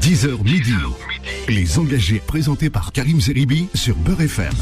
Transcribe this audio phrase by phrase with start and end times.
[0.00, 0.72] 10h midi.
[1.46, 4.54] Les engagés présentés par Karim Zeribi sur Beurre FM.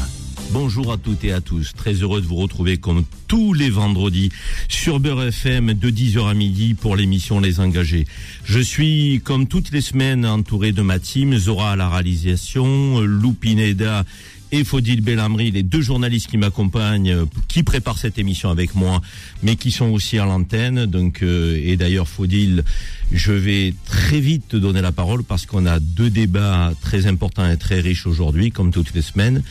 [0.51, 1.71] Bonjour à toutes et à tous.
[1.73, 4.31] Très heureux de vous retrouver comme tous les vendredis
[4.67, 8.05] sur Beurre FM de 10h à midi pour l'émission Les Engagés.
[8.43, 14.03] Je suis comme toutes les semaines entouré de ma team, Zora à la réalisation, Loupineda
[14.51, 19.01] et Faudil Bellamri, les deux journalistes qui m'accompagnent, euh, qui préparent cette émission avec moi,
[19.43, 20.85] mais qui sont aussi à l'antenne.
[20.85, 22.63] Donc, euh, et d'ailleurs, Faudil,
[23.11, 27.49] je vais très vite te donner la parole parce qu'on a deux débats très importants
[27.49, 29.43] et très riches aujourd'hui, comme toutes les semaines.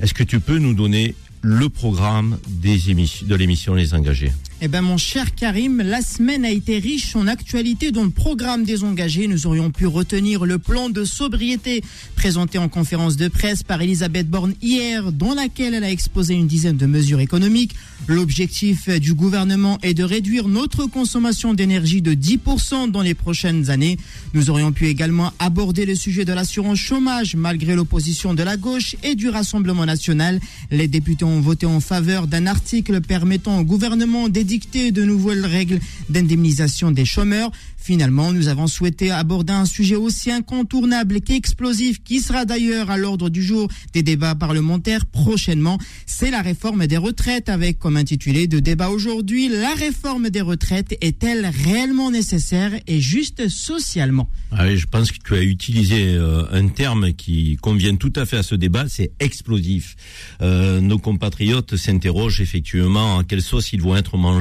[0.00, 4.32] Est-ce que tu peux nous donner le programme des émissions, de l'émission Les Engagés?
[4.64, 8.64] Eh ben, mon cher Karim, la semaine a été riche en actualité dans le programme
[8.64, 9.28] des engagés.
[9.28, 11.84] Nous aurions pu retenir le plan de sobriété
[12.16, 16.46] présenté en conférence de presse par Elisabeth Borne hier, dans laquelle elle a exposé une
[16.46, 17.74] dizaine de mesures économiques.
[18.08, 23.98] L'objectif du gouvernement est de réduire notre consommation d'énergie de 10% dans les prochaines années.
[24.32, 28.96] Nous aurions pu également aborder le sujet de l'assurance chômage, malgré l'opposition de la gauche
[29.02, 30.40] et du Rassemblement national.
[30.70, 35.80] Les députés ont voté en faveur d'un article permettant au gouvernement d'éditer de nouvelles règles
[36.08, 37.50] d'indemnisation des chômeurs.
[37.76, 43.28] Finalement, nous avons souhaité aborder un sujet aussi incontournable qu'explosif, qui sera d'ailleurs à l'ordre
[43.28, 45.78] du jour des débats parlementaires prochainement.
[46.06, 50.96] C'est la réforme des retraites, avec comme intitulé de débat aujourd'hui, la réforme des retraites
[51.02, 54.30] est-elle réellement nécessaire et juste socialement?
[54.50, 58.38] Ah Je pense que tu as utilisé euh, un terme qui convient tout à fait
[58.38, 59.96] à ce débat, c'est explosif.
[60.40, 64.33] Euh, nos compatriotes s'interrogent effectivement à quelle sauce ils vont être mangés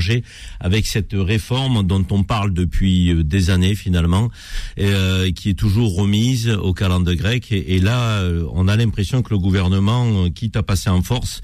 [0.60, 4.30] avec cette réforme dont on parle depuis euh, des années finalement,
[4.80, 7.52] euh, qui est toujours remise au calendrier grec.
[7.52, 11.42] Et, là, euh, on a l'impression que le gouvernement, quitte à passer en force,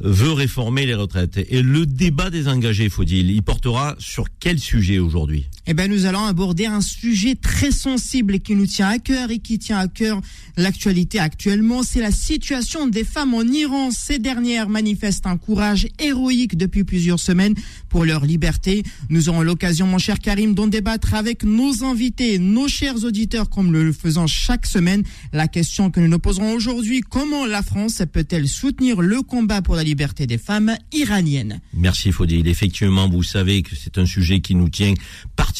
[0.00, 1.38] veut réformer les retraites.
[1.48, 5.48] Et le débat des engagés, faut-il, il portera sur quel sujet aujourd'hui?
[5.68, 9.38] Eh ben, nous allons aborder un sujet très sensible qui nous tient à cœur et
[9.38, 10.20] qui tient à cœur
[10.56, 11.84] l'actualité actuellement.
[11.84, 13.92] C'est la situation des femmes en Iran.
[13.92, 17.54] Ces dernières manifestent un courage héroïque depuis plusieurs semaines
[17.88, 18.82] pour leur liberté.
[19.08, 23.72] Nous aurons l'occasion, mon cher Karim, d'en débattre avec nos invités, nos chers auditeurs, comme
[23.72, 25.04] le faisons chaque semaine.
[25.32, 29.76] La question que nous nous poserons aujourd'hui, comment la France peut-elle soutenir le combat pour
[29.76, 31.60] la liberté des femmes iraniennes?
[31.72, 32.48] Merci Faudil.
[32.48, 34.94] Effectivement, vous savez que c'est un sujet qui nous tient
[35.36, 35.51] particulièrement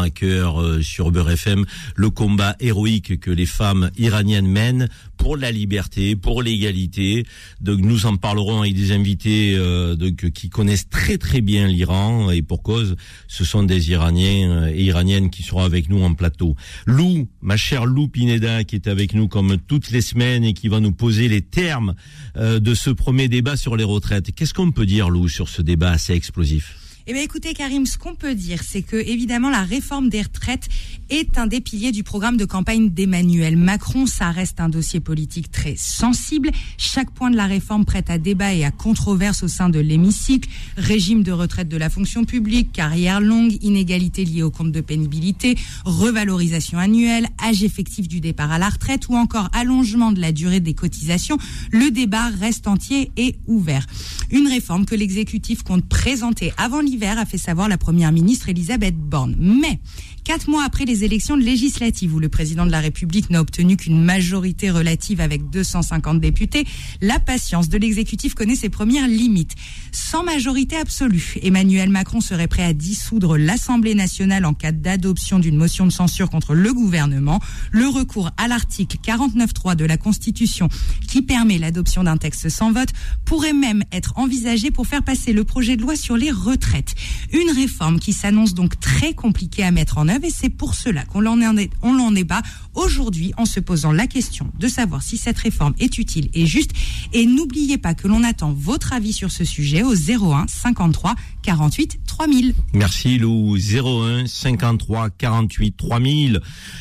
[0.00, 1.64] à cœur euh, sur Beurre FM,
[1.96, 7.24] le combat héroïque que les femmes iraniennes mènent pour la liberté, pour l'égalité.
[7.60, 12.30] Donc nous en parlerons avec des invités euh, donc, qui connaissent très très bien l'Iran
[12.30, 12.96] et pour cause,
[13.28, 16.56] ce sont des Iraniens euh, et Iraniennes qui seront avec nous en plateau.
[16.86, 20.68] Lou, ma chère Lou Pineda, qui est avec nous comme toutes les semaines et qui
[20.68, 21.94] va nous poser les termes
[22.36, 24.34] euh, de ce premier débat sur les retraites.
[24.34, 26.81] Qu'est-ce qu'on peut dire, Lou, sur ce débat assez explosif?
[27.08, 30.68] Eh bien, écoutez, Karim, ce qu'on peut dire, c'est que, évidemment, la réforme des retraites
[31.10, 34.06] est un des piliers du programme de campagne d'Emmanuel Macron.
[34.06, 36.50] Ça reste un dossier politique très sensible.
[36.78, 40.48] Chaque point de la réforme prête à débat et à controverse au sein de l'hémicycle.
[40.76, 45.56] Régime de retraite de la fonction publique, carrière longue, inégalité liée au compte de pénibilité,
[45.84, 50.60] revalorisation annuelle, âge effectif du départ à la retraite ou encore allongement de la durée
[50.60, 51.38] des cotisations.
[51.72, 53.86] Le débat reste entier et ouvert.
[54.30, 56.80] Une réforme que l'exécutif compte présenter avant
[57.18, 59.36] a fait savoir la première ministre Elisabeth Borne.
[59.38, 59.80] Mais
[60.24, 64.00] Quatre mois après les élections législatives où le président de la République n'a obtenu qu'une
[64.00, 66.64] majorité relative avec 250 députés,
[67.00, 69.56] la patience de l'exécutif connaît ses premières limites.
[69.90, 75.56] Sans majorité absolue, Emmanuel Macron serait prêt à dissoudre l'Assemblée nationale en cas d'adoption d'une
[75.56, 77.40] motion de censure contre le gouvernement.
[77.72, 80.68] Le recours à l'article 49.3 de la Constitution
[81.08, 82.90] qui permet l'adoption d'un texte sans vote
[83.24, 86.94] pourrait même être envisagé pour faire passer le projet de loi sur les retraites.
[87.32, 91.04] Une réforme qui s'annonce donc très compliquée à mettre en œuvre et c'est pour cela
[91.04, 92.42] qu'on l'en débat
[92.74, 96.72] aujourd'hui en se posant la question de savoir si cette réforme est utile et juste.
[97.12, 102.00] Et n'oubliez pas que l'on attend votre avis sur ce sujet au 01 53 48
[102.06, 102.54] 3000.
[102.74, 103.56] Merci Lou.
[103.56, 106.40] 01 53 48 3000.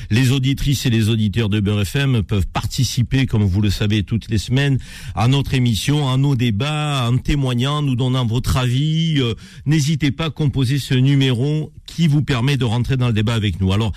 [0.09, 4.29] Les auditrices et les auditeurs de Beurre FM peuvent participer, comme vous le savez, toutes
[4.29, 4.77] les semaines
[5.15, 9.15] à notre émission, à nos débats, en témoignant, nous donnant votre avis.
[9.19, 9.33] Euh,
[9.65, 13.59] n'hésitez pas à composer ce numéro qui vous permet de rentrer dans le débat avec
[13.59, 13.73] nous.
[13.73, 13.91] Alors,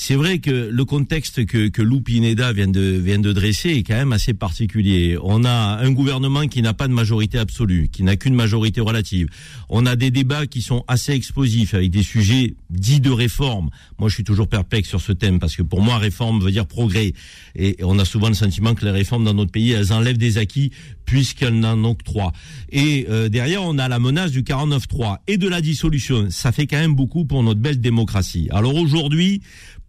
[0.00, 3.82] c'est vrai que le contexte que, que Lou Pineda vient de, vient de dresser est
[3.82, 5.18] quand même assez particulier.
[5.20, 9.26] On a un gouvernement qui n'a pas de majorité absolue, qui n'a qu'une majorité relative.
[9.68, 13.70] On a des débats qui sont assez explosifs avec des sujets dits de réforme.
[13.98, 16.66] Moi, je suis toujours perplexe sur ce thème parce que pour moi, réforme veut dire
[16.66, 17.12] progrès.
[17.56, 20.38] Et on a souvent le sentiment que les réformes dans notre pays, elles enlèvent des
[20.38, 20.70] acquis
[21.06, 22.32] puisqu'elles n'en octroient.
[22.70, 26.28] Et euh, derrière, on a la menace du 49-3 et de la dissolution.
[26.30, 28.46] Ça fait quand même beaucoup pour notre belle démocratie.
[28.52, 29.40] Alors aujourd'hui,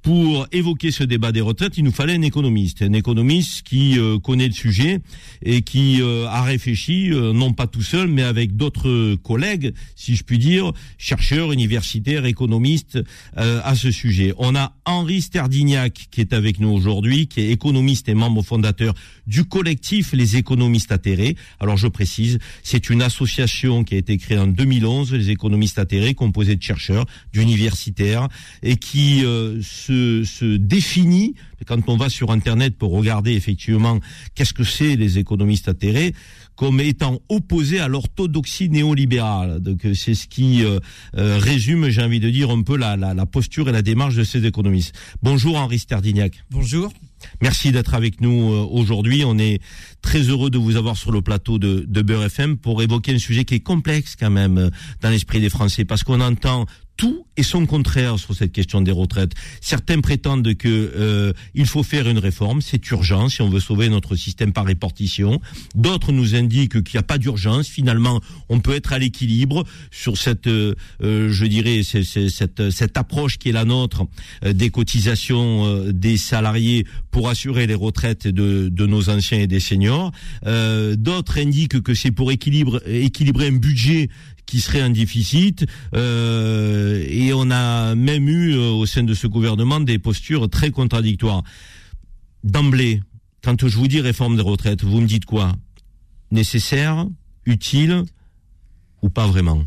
[0.02, 4.18] pour évoquer ce débat des retraites, il nous fallait un économiste, un économiste qui euh,
[4.18, 5.00] connaît le sujet
[5.44, 10.16] et qui euh, a réfléchi, euh, non pas tout seul, mais avec d'autres collègues, si
[10.16, 13.00] je puis dire, chercheurs, universitaires, économistes,
[13.36, 14.34] à ce sujet.
[14.38, 18.94] On a Henri Sterdignac qui est avec nous aujourd'hui, qui est économiste et membre fondateur
[19.28, 21.36] du collectif Les économistes atterrés.
[21.60, 26.14] Alors je précise, c'est une association qui a été créée en 2011, les économistes atterrés,
[26.14, 28.28] composée de chercheurs, d'universitaires,
[28.64, 29.22] et qui
[29.62, 31.36] se, se définit
[31.66, 34.00] quand on va sur Internet pour regarder effectivement
[34.36, 36.14] qu'est-ce que c'est les économistes atterrés,
[36.56, 39.60] comme étant opposés à l'orthodoxie néolibérale.
[39.60, 40.80] Donc c'est ce qui euh,
[41.18, 44.16] euh, résume, j'ai envie de dire, un peu la, la, la, posture et la démarche
[44.16, 44.94] de ces économistes.
[45.22, 46.44] Bonjour Henri Sterdignac.
[46.52, 46.92] Bonjour.
[47.42, 49.24] Merci d'être avec nous euh, aujourd'hui.
[49.26, 49.62] On est
[50.02, 53.20] très heureux de vous avoir sur le plateau de, de Beurre FM pour évoquer un
[53.20, 54.70] sujet qui est complexe quand même
[55.02, 56.66] dans l'esprit des Français, parce qu'on entend
[57.00, 59.32] tout et son contraire sur cette question des retraites.
[59.62, 63.88] Certains prétendent que euh, il faut faire une réforme, c'est urgent si on veut sauver
[63.88, 65.40] notre système par répartition.
[65.76, 67.70] D'autres nous indiquent qu'il n'y a pas d'urgence.
[67.70, 68.20] Finalement,
[68.50, 73.48] on peut être à l'équilibre sur cette, euh, euh je dirais, cette, cette approche qui
[73.48, 74.04] est la nôtre
[74.46, 80.12] des cotisations des salariés pour assurer les retraites de, de nos anciens et des seniors.
[80.44, 84.10] D'autres indiquent que c'est pour équilibre, équilibrer un budget
[84.50, 85.66] qui serait un déficit.
[85.94, 90.72] Euh, et on a même eu euh, au sein de ce gouvernement des postures très
[90.72, 91.44] contradictoires.
[92.44, 93.02] D'emblée,
[93.44, 95.56] quand je vous dis réforme des retraites, vous me dites quoi?
[96.32, 97.06] Nécessaire,
[97.46, 98.04] utile
[99.04, 99.64] ou pas vraiment?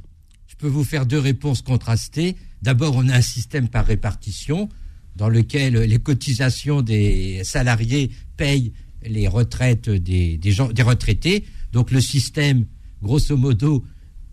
[0.48, 2.36] Je peux vous faire deux réponses contrastées.
[2.60, 4.68] D'abord, on a un système par répartition
[5.14, 8.72] dans lequel les cotisations des salariés payent
[9.04, 11.44] les retraites des, des retraités.
[11.72, 12.66] Donc le système,
[13.02, 13.84] grosso modo,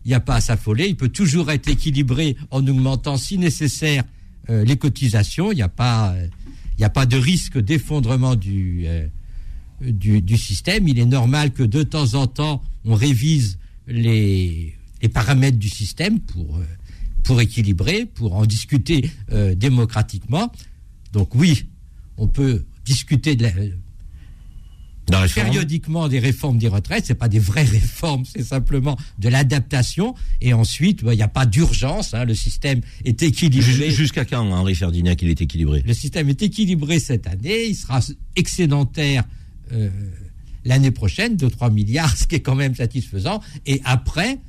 [0.06, 0.88] il n'y a pas à s'affoler.
[0.88, 4.04] Il peut toujours être équilibré en augmentant, si nécessaire,
[4.50, 5.52] euh, les cotisations.
[5.52, 6.16] Il n'y a pas,
[6.78, 9.08] il a pas de risque d'effondrement du, euh,
[9.82, 10.88] du, du, système.
[10.88, 16.20] Il est normal que de temps en temps, on révise les, les paramètres du système
[16.20, 16.64] pour, euh,
[17.24, 19.12] pour équilibrer, pour en discuter
[19.56, 20.52] démocratiquement.
[21.14, 21.66] Donc oui,
[22.18, 23.52] on peut discuter de la,
[25.34, 27.06] périodiquement des réformes des retraites.
[27.06, 30.16] C'est pas des vraies réformes, c'est simplement de l'adaptation.
[30.42, 32.14] Et ensuite, bah, il n'y a pas d'urgence.
[32.14, 33.92] Hein, le système est équilibré.
[33.92, 35.84] Jusqu'à quand, Henri Ferdinand, il est équilibré?
[35.86, 37.66] Le système est équilibré cette année.
[37.68, 38.00] Il sera
[38.36, 39.24] excédentaire
[39.72, 39.90] euh,
[40.66, 43.42] l'année prochaine de 3 milliards, ce qui est quand même satisfaisant.
[43.66, 44.40] Et après,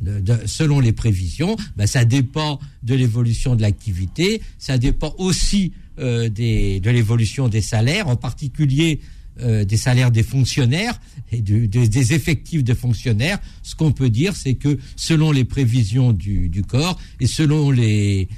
[0.00, 4.40] de, de, selon les prévisions, bah, ça dépend de l'évolution de l'activité.
[4.58, 9.00] Ça dépend aussi euh, des, de l'évolution des salaires, en particulier
[9.40, 11.00] euh, des salaires des fonctionnaires
[11.32, 16.48] et des, effectifs de fonctionnaires, ce qu'on peut dire, c'est que selon les prévisions du,
[16.48, 18.28] du, corps et selon les,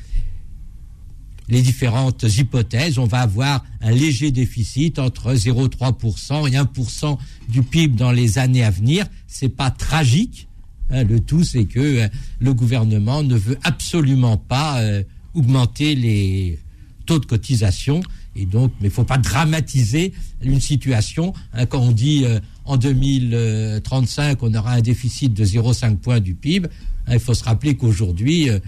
[1.49, 7.19] les différentes hypothèses, on va avoir un léger déficit entre 0,3% et 1%
[7.49, 9.07] du PIB dans les années à venir.
[9.27, 10.49] C'est pas tragique.
[10.91, 12.09] Hein, le tout, c'est que euh,
[12.41, 15.03] le gouvernement ne veut absolument pas euh,
[15.35, 16.59] augmenter les
[17.07, 18.01] taux de cotisation
[18.37, 20.13] et donc, mais il ne faut pas dramatiser
[20.43, 21.35] une situation.
[21.53, 26.35] Hein, quand on dit euh, en 2035, on aura un déficit de 0,5 points du
[26.35, 26.69] PIB,
[27.07, 28.61] hein, il faut se rappeler qu'aujourd'hui, euh,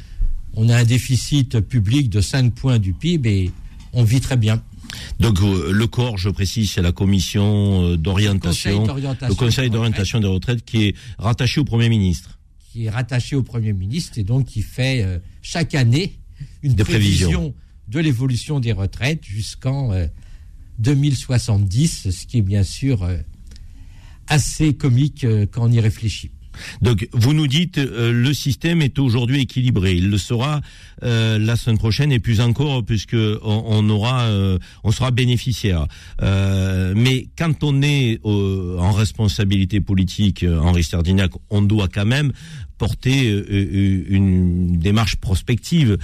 [0.55, 3.51] on a un déficit public de 5 points du PIB et
[3.93, 4.63] on vit très bien.
[5.21, 10.65] Donc euh, le corps, je précise, c'est la commission d'orientation, le conseil d'orientation des retraites
[10.65, 12.39] qui est rattaché au Premier ministre.
[12.73, 16.19] Qui est rattaché au Premier ministre et donc qui fait chaque année
[16.63, 17.55] une prévision
[17.89, 20.07] de l'évolution des retraites jusqu'en euh,
[20.79, 23.19] 2070, ce qui est bien sûr euh,
[24.29, 26.31] assez comique euh, quand on y réfléchit.
[26.81, 29.95] Donc, vous nous dites, euh, le système est aujourd'hui équilibré.
[29.95, 30.61] Il le sera
[31.03, 35.87] euh, la semaine prochaine et plus encore, puisque on, aura, euh, on sera bénéficiaire.
[36.21, 42.33] mais quand on est en responsabilité politique, Henri Sterdinac, on doit quand même
[42.83, 43.31] porter
[44.11, 45.99] une démarche prospective,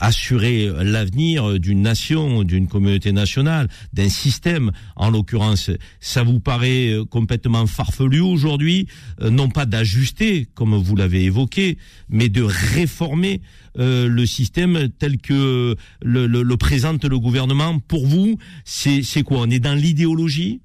[0.00, 4.72] assurer l'avenir d'une nation, d'une communauté nationale, d'un système.
[4.96, 8.88] En l'occurrence, ça vous paraît complètement farfelu aujourd'hui,
[9.20, 13.40] non pas d'ajuster, comme vous l'avez évoqué, mais de réformer
[13.78, 17.78] euh, le système tel que le, présente le gouvernement.
[17.78, 19.42] Pour vous, c'est quoi?
[19.42, 20.60] On est dans l'idéologie?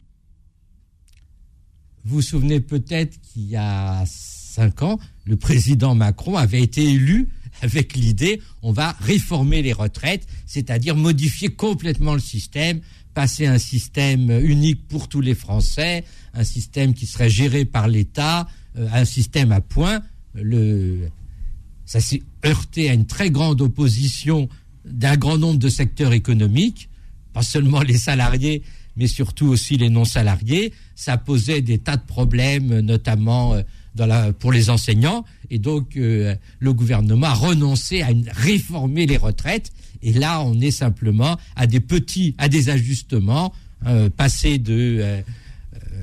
[2.06, 5.00] Vous vous souvenez peut-être qu'il y a cinq ans,
[5.30, 7.30] le président Macron avait été élu
[7.62, 12.82] avec l'idée on va réformer les retraites, c'est-à-dire modifier complètement le système,
[13.14, 18.48] passer un système unique pour tous les Français, un système qui serait géré par l'État,
[18.76, 20.02] euh, un système à points.
[20.34, 21.10] Le,
[21.86, 24.50] ça s'est heurté à une très grande opposition
[24.84, 26.90] d'un grand nombre de secteurs économiques,
[27.34, 28.64] pas seulement les salariés,
[28.96, 30.74] mais surtout aussi les non-salariés.
[30.96, 33.62] Ça posait des tas de problèmes, notamment euh,
[34.40, 35.26] pour les enseignants.
[35.50, 39.72] Et donc, euh, le gouvernement a renoncé à réformer les retraites.
[40.02, 43.54] Et là, on est simplement à des petits, à des ajustements,
[43.86, 45.24] euh, passer de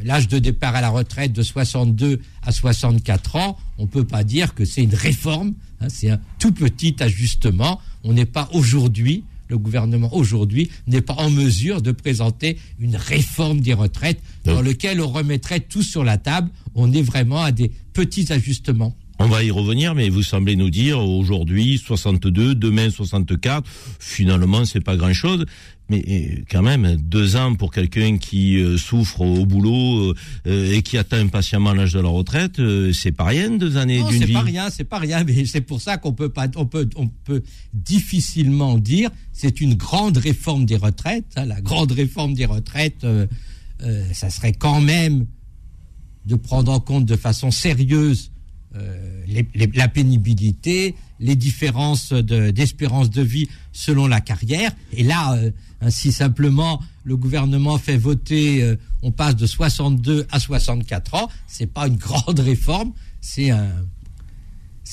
[0.03, 3.57] l'âge de départ à la retraite de 62 à 64 ans.
[3.79, 5.55] On ne peut pas dire que c'est une réforme.
[5.81, 7.81] Hein, c'est un tout petit ajustement.
[8.05, 13.61] On n'est pas aujourd'hui le gouvernement aujourd'hui n'est pas en mesure de présenter une réforme
[13.61, 16.51] des retraites dans laquelle on remettrait tout sur la table.
[16.75, 18.97] On est vraiment à des petits ajustements.
[19.19, 23.65] On va y revenir, mais vous semblez nous dire aujourd'hui 62, demain 64.
[23.99, 25.47] Finalement, c'est pas grand-chose.
[25.89, 30.13] Mais euh, quand même, deux ans pour quelqu'un qui euh, souffre au boulot
[30.47, 32.61] euh, et qui atteint impatiemment l'âge de la retraite,
[32.93, 34.27] c'est pas rien deux années d'une vie.
[34.27, 35.25] C'est pas rien, c'est pas rien.
[35.25, 37.43] Mais c'est pour ça qu'on peut pas, on peut, on peut
[37.73, 41.33] difficilement dire c'est une grande réforme des retraites.
[41.37, 43.07] Hein, la grande réforme des retraites,
[44.13, 45.27] ça serait quand même
[46.27, 48.33] de prendre en compte de façon sérieuse
[49.75, 54.73] la pénibilité, les différences d'espérance de, vie selon la carrière.
[54.93, 55.39] Et là,
[55.81, 61.67] ainsi simplement le gouvernement fait voter, euh, on passe de 62 à 64 ans, c'est
[61.67, 63.69] pas une grande réforme, c'est un,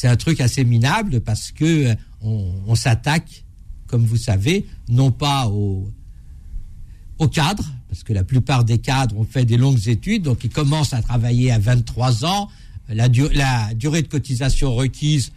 [0.03, 3.43] un truc assez minable parce que euh, on, s'attaque,
[3.87, 5.91] comme vous savez, non pas au,
[7.17, 10.49] au cadre, parce que la plupart des cadres ont fait des longues études, donc ils
[10.49, 12.49] commencent à travailler à 23 ans.
[12.89, 15.31] La, la durée de cotisation requise,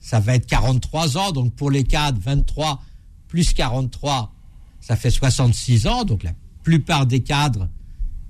[0.00, 2.82] ça va être 43 ans, donc pour les cadres, 23
[3.28, 4.32] plus 43,
[4.80, 7.68] ça fait 66 ans, donc la plupart des cadres,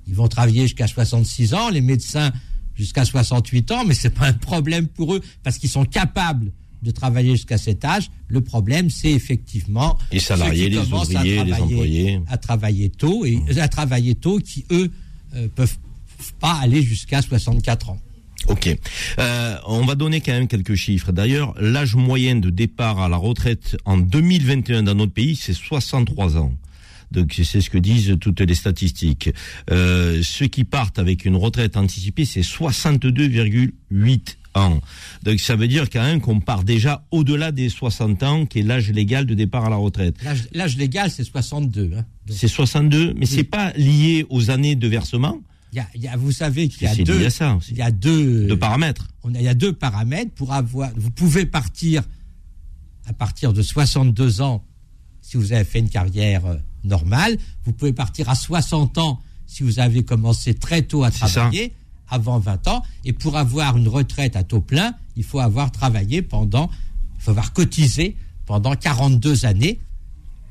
[0.07, 2.31] ils vont travailler jusqu'à 66 ans, les médecins
[2.75, 6.51] jusqu'à 68 ans, mais ce n'est pas un problème pour eux, parce qu'ils sont capables
[6.81, 8.09] de travailler jusqu'à cet âge.
[8.27, 13.59] Le problème, c'est effectivement les salariés, les ouvriers, les employés à travailler tôt et mmh.
[13.59, 14.91] à travailler tôt qui eux
[15.35, 15.77] euh, peuvent
[16.39, 17.99] pas aller jusqu'à 64 ans.
[18.47, 18.69] Ok.
[19.19, 21.11] Euh, on va donner quand même quelques chiffres.
[21.11, 26.37] D'ailleurs, l'âge moyen de départ à la retraite en 2021 dans notre pays, c'est 63
[26.37, 26.53] ans.
[27.11, 29.29] Donc c'est ce que disent toutes les statistiques.
[29.71, 34.79] Euh, ceux qui partent avec une retraite anticipée, c'est 62,8 ans.
[35.23, 38.63] Donc ça veut dire quand même qu'on part déjà au-delà des 60 ans, qui est
[38.63, 40.15] l'âge légal de départ à la retraite.
[40.51, 41.91] L'âge légal, c'est 62.
[41.97, 42.05] Hein.
[42.29, 45.41] C'est 62, mais c'est pas lié aux années de versement
[46.17, 47.27] vous savez qu'il y a deux,
[47.69, 49.07] il y a deux, paramètres.
[49.23, 50.91] On a, il y a deux paramètres pour avoir.
[50.95, 52.03] Vous pouvez partir
[53.05, 54.65] à partir de 62 ans
[55.21, 57.37] si vous avez fait une carrière euh, normale.
[57.63, 61.73] Vous pouvez partir à 60 ans si vous avez commencé très tôt à travailler,
[62.09, 62.83] avant 20 ans.
[63.03, 66.69] Et pour avoir une retraite à taux plein, il faut avoir travaillé pendant,
[67.15, 69.79] il faut avoir cotisé pendant 42 années.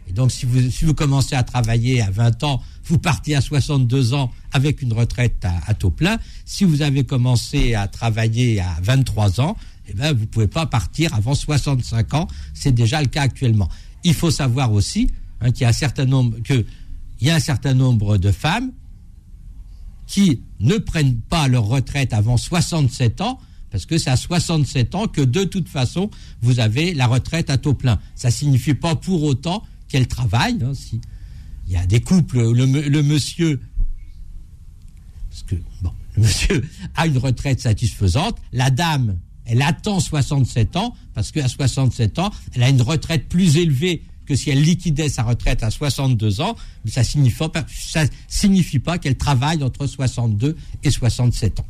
[0.09, 3.41] Et donc, si vous, si vous commencez à travailler à 20 ans, vous partez à
[3.41, 6.19] 62 ans avec une retraite à, taux plein.
[6.45, 9.57] Si vous avez commencé à travailler à 23 ans,
[9.89, 12.29] eh ben, vous ne pouvez pas partir avant 65 ans.
[12.53, 13.69] C'est déjà le cas actuellement.
[14.03, 16.65] Il faut savoir aussi hein, qu'il y a un certain nombre, que,
[17.21, 18.73] il y a un certain nombre de femmes
[20.07, 25.07] qui ne prennent pas leur retraite avant 67 ans, parce que c'est à 67 ans
[25.07, 26.11] que de toute façon,
[26.43, 27.99] vous avez la retraite à taux plein.
[28.15, 29.65] Ça ne signifie pas pour autant
[29.95, 30.59] qu'elle travaille.
[30.61, 30.73] Hein,
[31.69, 33.61] il y a des couples, le, le monsieur,
[35.31, 40.97] parce que, bon, le monsieur a une retraite satisfaisante, la dame, elle attend 67 ans,
[41.15, 45.23] parce qu'à 67 ans, elle a une retraite plus élevée que si elle liquidait sa
[45.23, 51.67] retraite à 62 ans, ça ça signifie pas qu'elle travaille entre 62 et 67 ans.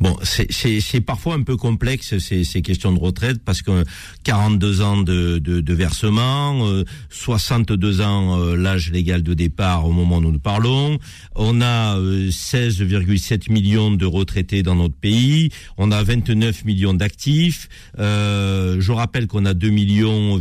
[0.00, 3.84] Bon, c'est parfois un peu complexe ces, questions de retraite parce que
[4.24, 6.66] 42 ans de, de, versement,
[7.10, 10.98] 62 euh, ans euh, l'âge légal de départ au moment où nous parlons,
[11.34, 17.68] on a 16,7 euh, millions de retraités dans notre pays, on a 29 millions d'actifs,
[17.96, 20.40] je rappelle qu'on a 2 millions,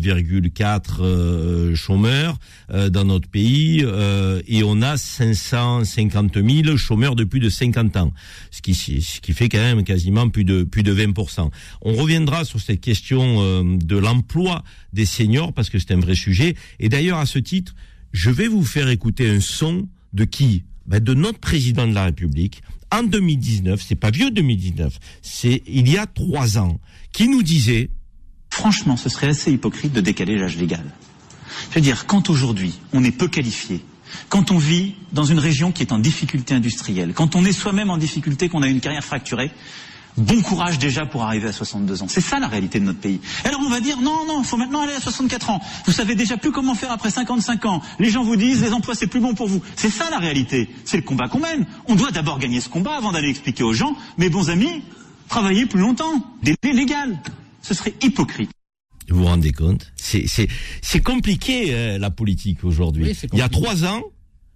[0.54, 2.38] 4 euh, chômeurs
[2.72, 7.98] euh, dans notre pays euh, et on a 550 000 chômeurs de plus de 50
[7.98, 8.14] ans,
[8.52, 11.50] ce qui, ce qui fait quand même quasiment plus de, plus de 20%.
[11.82, 16.56] On reviendra sur cette question de l'emploi des seniors parce que c'est un vrai sujet.
[16.80, 17.76] Et d'ailleurs, à ce titre,
[18.14, 20.64] je vais vous faire écouter un son de qui?
[20.86, 22.62] Ben De notre président de la République
[22.92, 26.80] en 2019, c'est pas vieux 2019, c'est il y a trois ans,
[27.12, 27.90] qui nous disait
[28.50, 30.84] Franchement, ce serait assez hypocrite de décaler l'âge légal.
[31.70, 33.84] Je veux dire, quand aujourd'hui on est peu qualifié,
[34.30, 37.90] quand on vit dans une région qui est en difficulté industrielle, quand on est soi-même
[37.90, 39.52] en difficulté, qu'on a une carrière fracturée,
[40.18, 42.08] Bon courage déjà pour arriver à 62 ans.
[42.10, 43.22] C'est ça la réalité de notre pays.
[43.44, 45.62] Alors on va dire non, non, il faut maintenant aller à 64 ans.
[45.86, 47.84] Vous savez déjà plus comment faire après 55 ans.
[48.00, 49.62] Les gens vous disent les emplois c'est plus bon pour vous.
[49.76, 50.74] C'est ça la réalité.
[50.86, 51.68] C'est le combat qu'on mène.
[51.86, 54.82] On doit d'abord gagner ce combat avant d'aller expliquer aux gens, mes bons amis,
[55.30, 56.24] travaillez plus longtemps.
[56.42, 57.22] Délai légal.
[57.62, 58.50] Ce serait hypocrite.
[59.10, 59.92] Vous vous rendez compte?
[59.96, 60.48] C'est c'est
[60.82, 63.06] c'est compliqué euh, la politique aujourd'hui.
[63.06, 64.04] Oui, Il y a trois ans,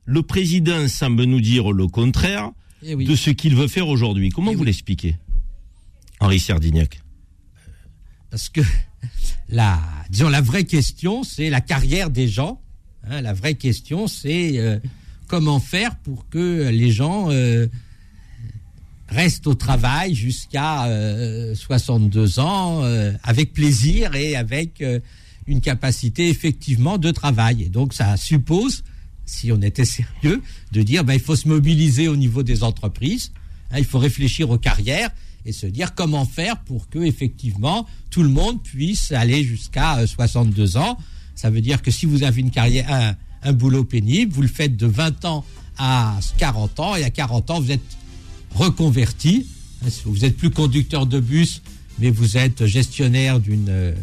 [0.05, 2.51] le président semble nous dire le contraire
[2.83, 3.05] Eh oui.
[3.05, 4.29] de ce qu'il veut faire aujourd'hui.
[4.29, 4.67] Comment Eh vous oui.
[4.67, 5.15] l'expliquez,
[6.19, 7.01] Henri Serdignac
[8.29, 8.61] Parce que
[9.49, 9.79] la,
[10.09, 12.61] disons, la vraie question, c'est la carrière des gens.
[13.09, 14.79] Hein, la vraie question, c'est euh,
[15.27, 17.67] comment faire pour que les gens euh,
[19.11, 24.99] restent au travail jusqu'à euh, 62 ans euh, avec plaisir et avec euh,
[25.47, 27.63] une capacité effectivement de travail.
[27.63, 28.83] Et donc, ça suppose,
[29.25, 30.41] si on était sérieux,
[30.71, 33.33] de dire ben, il faut se mobiliser au niveau des entreprises,
[33.71, 35.11] hein, il faut réfléchir aux carrières
[35.45, 40.07] et se dire comment faire pour que effectivement tout le monde puisse aller jusqu'à euh,
[40.07, 40.97] 62 ans.
[41.35, 44.77] Ça veut dire que si vous avez une carrière, un boulot pénible, vous le faites
[44.77, 45.43] de 20 ans
[45.77, 47.81] à 40 ans et à 40 ans vous êtes
[48.53, 49.47] reconverti.
[50.05, 51.61] Vous êtes plus conducteur de bus,
[51.99, 53.93] mais vous êtes gestionnaire d'une euh,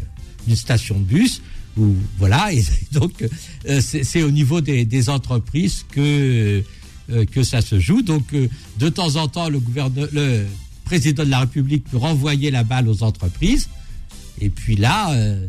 [0.45, 1.41] d'une station de bus.
[1.77, 2.51] Ou voilà.
[2.53, 3.23] Et donc
[3.67, 6.63] euh, c'est au niveau des, des entreprises que
[7.11, 8.01] euh, que ça se joue.
[8.01, 10.45] Donc de temps en temps, le gouverneur, le
[10.83, 13.69] président de la République peut renvoyer la balle aux entreprises.
[14.41, 15.47] Et puis là, euh,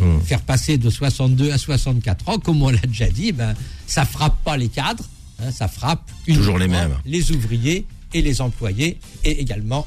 [0.00, 0.20] Hum.
[0.22, 3.54] faire passer de 62 à 64 ans, comme on l'a déjà dit, ben,
[3.86, 5.04] ça frappe pas les cadres,
[5.40, 6.96] hein, ça frappe Toujours les mêmes.
[7.04, 9.86] les ouvriers et les employés, et également.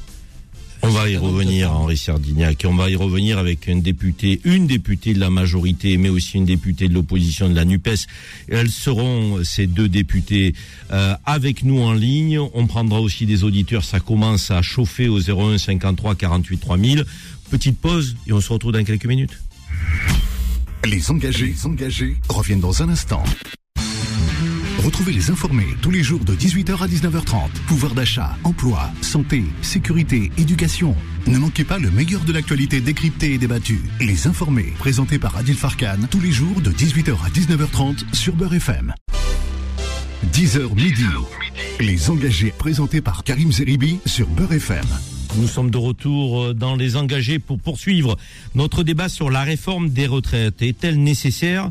[0.83, 1.71] On va y revenir.
[1.71, 5.97] Henri Serdignac, et on va y revenir avec une députée, une députée de la majorité,
[5.97, 8.05] mais aussi une députée de l'opposition de la NUPES.
[8.47, 10.53] Elles seront, ces deux députés,
[10.91, 12.39] euh, avec nous en ligne.
[12.53, 17.05] On prendra aussi des auditeurs, ça commence à chauffer au 01 53 48 3000.
[17.49, 19.39] Petite pause, et on se retrouve dans quelques minutes.
[20.85, 23.23] Les engagés, les engagés reviennent dans un instant.
[24.87, 27.49] Retrouvez les informés tous les jours de 18h à 19h30.
[27.67, 30.95] Pouvoir d'achat, emploi, santé, sécurité, éducation.
[31.27, 33.81] Ne manquez pas le meilleur de l'actualité décryptée et débattue.
[33.99, 38.53] Les informés, présentés par Adil Farkan tous les jours de 18h à 19h30 sur Beurre
[38.53, 38.93] FM.
[40.31, 41.03] 10h midi.
[41.81, 44.85] Les engagés, présentés par Karim Zeribi sur Beurre FM.
[45.35, 48.15] Nous sommes de retour euh, dans les engagés pour poursuivre
[48.55, 50.61] notre débat sur la réforme des retraites.
[50.61, 51.67] Est-elle nécessaire?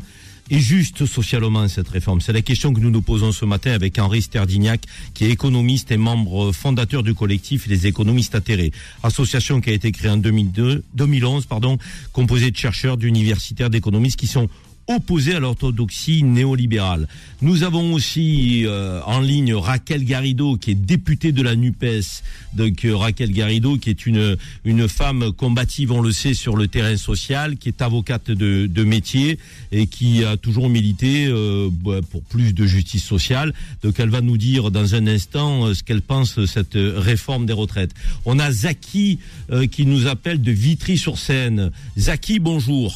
[0.49, 2.21] Et juste socialement cette réforme.
[2.21, 4.81] C'est la question que nous nous posons ce matin avec Henri Sterdignac,
[5.13, 8.71] qui est économiste et membre fondateur du collectif Les économistes atterrés,
[9.03, 11.77] association qui a été créée en 2002, 2011, pardon,
[12.13, 14.49] composée de chercheurs, d'universitaires, d'économistes qui sont
[14.87, 17.07] opposés à l'orthodoxie néolibérale.
[17.41, 22.23] Nous avons aussi euh, en ligne Raquel Garrido, qui est députée de la NUPES.
[22.53, 26.67] Donc euh, Raquel Garrido, qui est une, une femme combative, on le sait, sur le
[26.67, 29.39] terrain social, qui est avocate de, de métier
[29.71, 33.53] et qui a toujours milité euh, bah, pour plus de justice sociale.
[33.83, 37.45] Donc elle va nous dire dans un instant euh, ce qu'elle pense de cette réforme
[37.45, 37.91] des retraites.
[38.25, 39.19] On a Zaki
[39.51, 41.71] euh, qui nous appelle de Vitry-sur-Seine.
[41.97, 42.93] Zaki, bonjour.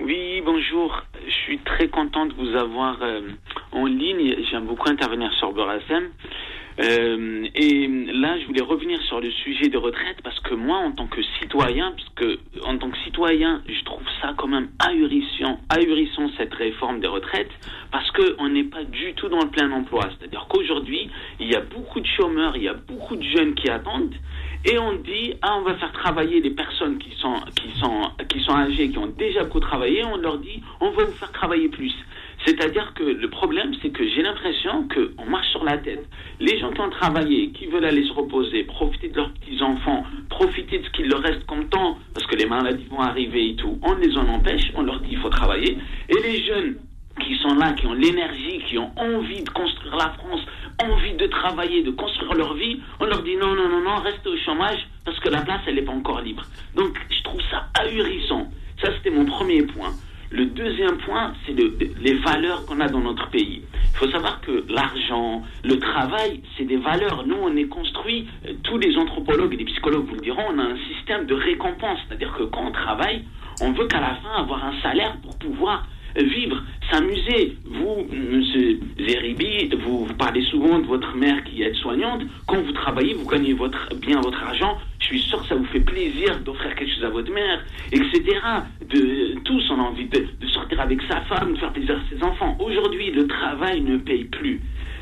[0.00, 1.05] Oui, bonjour.
[1.46, 3.20] Suis très content de vous avoir euh,
[3.70, 4.34] en ligne.
[4.50, 6.10] J'aime beaucoup intervenir sur FM.
[6.80, 10.90] Euh, et là, je voulais revenir sur le sujet des retraites parce que moi, en
[10.90, 15.60] tant que citoyen, parce que en tant que citoyen, je trouve ça quand même ahurissant,
[15.68, 17.52] ahurissant cette réforme des retraites
[17.92, 20.08] parce que on n'est pas du tout dans le plein emploi.
[20.18, 23.70] C'est-à-dire qu'aujourd'hui, il y a beaucoup de chômeurs, il y a beaucoup de jeunes qui
[23.70, 24.16] attendent
[24.66, 28.44] et on dit ah on va faire travailler les personnes qui sont qui sont qui
[28.50, 30.04] âgées qui ont déjà beaucoup travaillé.
[30.04, 31.94] On leur dit on va vous faire travailler plus.
[32.44, 36.04] C'est-à-dire que le problème c'est que j'ai l'impression que on marche sur la tête.
[36.40, 40.04] Les gens qui ont travaillé qui veulent aller se reposer profiter de leurs petits enfants
[40.28, 43.56] profiter de ce qu'il leur reste comme temps parce que les maladies vont arriver et
[43.56, 45.78] tout on les en empêche on leur dit il faut travailler.
[46.08, 46.76] Et les jeunes
[47.24, 50.40] qui sont là, qui ont l'énergie, qui ont envie de construire la France,
[50.82, 54.28] envie de travailler, de construire leur vie, on leur dit non, non, non, non, restez
[54.28, 56.42] au chômage parce que la place, elle n'est pas encore libre.
[56.74, 58.48] Donc, je trouve ça ahurissant.
[58.82, 59.90] Ça, c'était mon premier point.
[60.30, 63.62] Le deuxième point, c'est le- les valeurs qu'on a dans notre pays.
[63.92, 67.24] Il faut savoir que l'argent, le travail, c'est des valeurs.
[67.26, 70.58] Nous, on est construit, euh, tous les anthropologues et les psychologues vous le diront, on
[70.58, 72.00] a un système de récompense.
[72.06, 73.24] C'est-à-dire que quand on travaille,
[73.62, 75.86] on veut qu'à la fin avoir un salaire pour pouvoir
[76.22, 77.56] vivre, s'amuser.
[77.64, 82.22] Vous, monsieur Zeribi, vous, parlez souvent de votre mère qui est soignante.
[82.46, 84.78] Quand vous travaillez, vous gagnez votre, bien votre argent.
[84.98, 88.22] Je suis sûr que ça vous fait plaisir d'offrir quelque chose à votre mère, etc.
[88.88, 92.14] De, tous, on a envie de, de sortir avec sa femme, de faire plaisir à
[92.14, 92.56] ses enfants.
[92.60, 94.60] Aujourd'hui, le travail ne paye plus.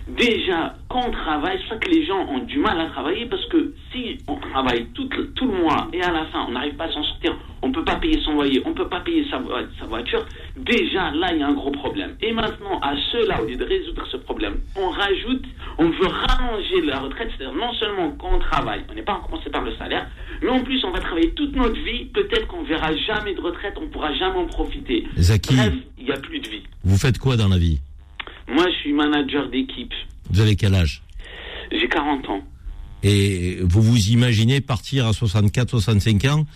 [0.08, 3.74] déjà, quand on travaille, c'est que les gens ont du mal à travailler parce que
[3.92, 6.92] si on travaille tout, tout le mois et à la fin, on n'arrive pas à
[6.92, 7.36] s'en sortir,
[7.74, 9.40] peut pas payer son loyer, on ne peut pas payer sa,
[9.78, 10.24] sa voiture,
[10.56, 12.16] déjà là, il y a un gros problème.
[12.20, 15.44] Et maintenant, à ceux-là, au lieu de résoudre ce problème, on rajoute,
[15.78, 19.50] on veut rallonger la retraite, c'est-à-dire non seulement quand on travaille, on n'est pas commencé
[19.50, 20.08] par le salaire,
[20.42, 23.74] mais en plus, on va travailler toute notre vie, peut-être qu'on verra jamais de retraite,
[23.80, 25.04] on pourra jamais en profiter.
[25.16, 26.62] Zaki, Bref, il n'y a plus de vie.
[26.84, 27.80] vous faites quoi dans la vie?
[28.48, 29.92] Moi, je suis manager d'équipe.
[30.30, 31.02] Vous avez quel âge?
[31.72, 32.42] J'ai 40 ans.
[33.02, 36.46] Et vous vous imaginez partir à 64, 65 ans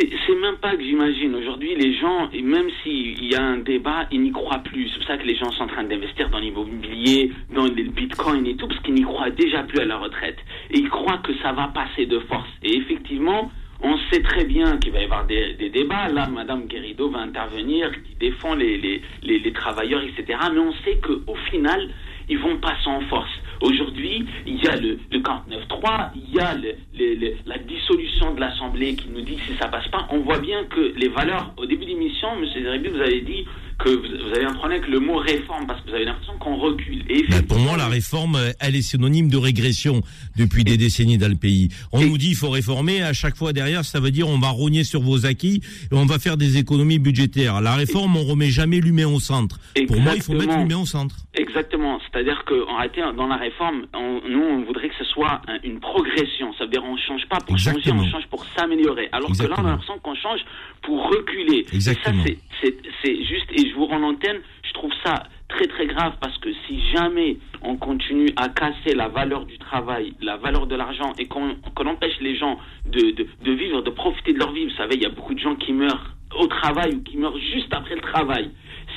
[0.00, 1.34] C'est même pas que j'imagine.
[1.34, 4.88] Aujourd'hui, les gens, et même s'il y a un débat, ils n'y croient plus.
[4.88, 8.46] C'est pour ça que les gens sont en train d'investir dans l'immobilier, dans le bitcoin
[8.46, 10.38] et tout, parce qu'ils n'y croient déjà plus à la retraite.
[10.70, 12.48] Et ils croient que ça va passer de force.
[12.62, 13.50] Et effectivement,
[13.82, 16.08] on sait très bien qu'il va y avoir des, des débats.
[16.08, 20.38] Là, Madame Guérido va intervenir, qui défend les, les, les, les travailleurs, etc.
[20.52, 21.88] Mais on sait qu'au final,
[22.28, 23.30] ils vont passer en force.
[23.60, 28.34] Aujourd'hui, il y a le, le 49.3, il y a le, le- le- la dissolution
[28.34, 30.06] de l'Assemblée qui nous dit si ça passe pas.
[30.10, 32.46] On voit bien que les valeurs, au début de l'émission, M.
[32.52, 33.44] Zeribi, vous avez dit
[33.78, 34.04] que vous,
[34.44, 37.04] un problème avec le mot réforme parce que vous avez l'impression qu'on recule.
[37.08, 40.02] Et Ben, pour moi, la réforme, euh, elle est synonyme de régression
[40.36, 41.68] depuis des décennies dans le pays.
[41.92, 44.48] On nous dit il faut réformer, à chaque fois derrière, ça veut dire on va
[44.48, 45.62] rogner sur vos acquis
[45.92, 47.60] et on va faire des économies budgétaires.
[47.60, 49.58] La réforme, on remet jamais l'humain au centre.
[49.86, 50.62] Pour moi, il faut mettre Exactement.
[50.68, 51.16] l'humain au centre.
[51.34, 52.00] Exactement.
[52.10, 55.78] C'est-à-dire qu'en réalité, dans la réforme, on- nous, on voudrait que ce soit un- une
[55.78, 56.52] progression.
[56.58, 58.02] Ça veut dire on change pas pour Exactement.
[58.02, 59.08] changer, on change pour s'améliorer.
[59.12, 59.68] Alors que là, on Exactement.
[59.68, 60.40] a l'impression qu'on change
[60.82, 61.66] pour reculer.
[61.72, 62.24] Exactement.
[62.24, 62.68] Et ça,
[63.02, 66.50] c'est- juste, et je vous rends l'antenne, je trouve ça très très grave parce que
[66.66, 71.26] si jamais on continue à casser la valeur du travail, la valeur de l'argent et
[71.26, 74.76] qu'on qu'on empêche les gens de, de, de vivre, de profiter de leur vie, vous
[74.76, 77.72] savez, il y a beaucoup de gens qui meurent au travail ou qui meurent juste
[77.72, 78.50] après le travail.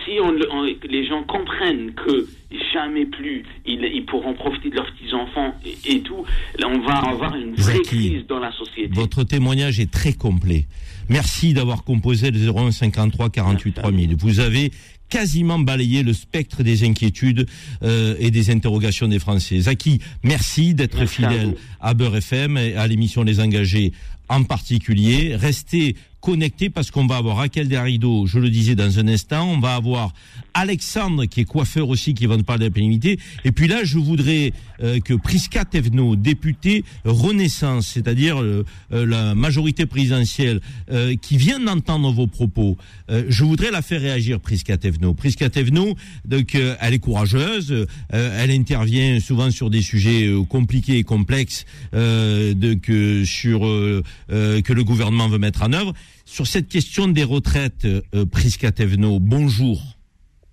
[0.05, 2.27] Si on, le- on- les gens comprennent que
[2.73, 6.25] jamais plus ils, ils pourront profiter de leurs petits-enfants et, et tout,
[6.59, 8.89] là, on va avoir une vraie crise dans la société.
[8.93, 10.65] Votre témoignage est très complet.
[11.12, 14.15] Merci d'avoir composé le 01 53 48 3000.
[14.15, 14.71] Vous avez
[15.10, 17.47] quasiment balayé le spectre des inquiétudes
[17.84, 19.60] euh, et des interrogations des Français.
[19.60, 21.56] Zaki, merci d'être à fidèle vous.
[21.82, 23.91] à Beurre FM et à l'émission Les Engagés
[24.30, 25.36] en particulier.
[25.36, 29.60] Restez connectés parce qu'on va avoir Raquel Derrido, je le disais dans un instant, on
[29.60, 30.13] va avoir
[30.53, 33.19] Alexandre qui est coiffeur aussi qui va nous parler de la pénibilité.
[33.43, 34.53] Et puis là, je voudrais
[34.84, 41.60] euh, que Prisca Thévenot, député Renaissance, c'est-à-dire euh, euh, la majorité présidentielle, euh, qui vient
[41.60, 42.77] d'entendre vos propos,
[43.10, 45.13] euh, je voudrais la faire réagir, Prisca Thévenot.
[45.13, 51.03] Prisca Thévenot, donc, euh, elle est courageuse, elle intervient souvent sur des sujets compliqués et
[51.03, 55.93] complexes de, que, sur, que le gouvernement veut mettre en œuvre.
[56.31, 59.83] Sur cette question des retraites, euh, Prisca Thévenot, bonjour.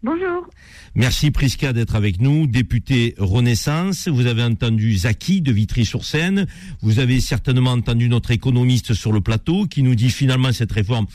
[0.02, 0.48] Bonjour.
[0.96, 4.08] Merci Prisca d'être avec nous, député Renaissance.
[4.08, 6.48] Vous avez entendu Zaki de Vitry-sur-Seine.
[6.82, 11.06] Vous avez certainement entendu notre économiste sur le plateau qui nous dit finalement cette réforme,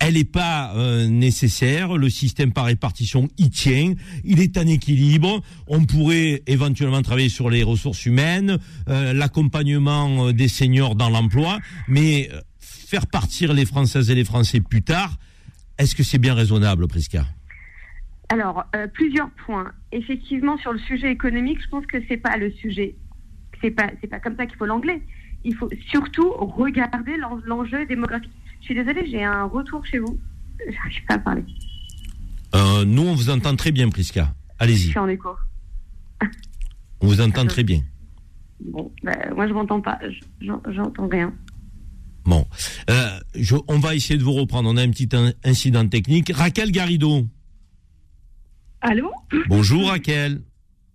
[0.00, 1.96] elle n'est pas euh, nécessaire.
[1.96, 3.94] Le système par répartition y tient.
[4.24, 5.40] Il est en équilibre.
[5.68, 11.60] On pourrait éventuellement travailler sur les ressources humaines, euh, l'accompagnement euh, des seniors dans l'emploi,
[11.86, 12.30] mais
[12.90, 15.16] faire partir les Françaises et les Français plus tard,
[15.78, 17.24] est-ce que c'est bien raisonnable, Prisca?
[18.28, 19.70] Alors, euh, plusieurs points.
[19.92, 22.96] Effectivement, sur le sujet économique, je pense que c'est pas le sujet.
[23.60, 25.00] C'est pas, c'est pas comme ça qu'il faut l'anglais.
[25.44, 28.30] Il faut surtout regarder l'en- l'enjeu démographique.
[28.60, 30.18] Je suis désolée, j'ai un retour chez vous.
[30.68, 31.44] J'arrive pas à parler.
[32.56, 34.34] Euh, nous, on vous entend très bien, Prisca.
[34.58, 34.88] Je Allez-y.
[34.90, 35.30] suis en écho.
[37.00, 37.82] On vous entend très bien.
[38.62, 39.98] Bon, bah, moi je m'entends pas.
[40.42, 41.32] J'en- J'entends rien.
[42.24, 42.46] Bon.
[42.90, 44.68] Euh, je- on va essayer de vous reprendre.
[44.68, 46.30] On a un petit in- incident technique.
[46.34, 47.26] Raquel Garrido.
[48.80, 49.10] Allô?
[49.48, 50.42] Bonjour, Raquel.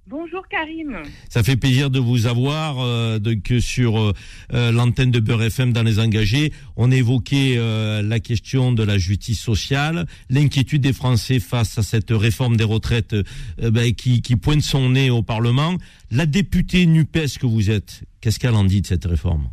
[0.07, 0.97] Bonjour Karim.
[1.29, 5.81] Ça fait plaisir de vous avoir euh, donc, sur euh, l'antenne de Beurre FM dans
[5.81, 6.53] les engagés.
[6.75, 12.11] On évoquait euh, la question de la justice sociale, l'inquiétude des Français face à cette
[12.11, 13.15] réforme des retraites
[13.57, 15.75] ben, qui, qui pointe son nez au Parlement.
[16.11, 19.49] La députée NUPES que vous êtes, qu'est-ce qu'elle en dit de cette réforme?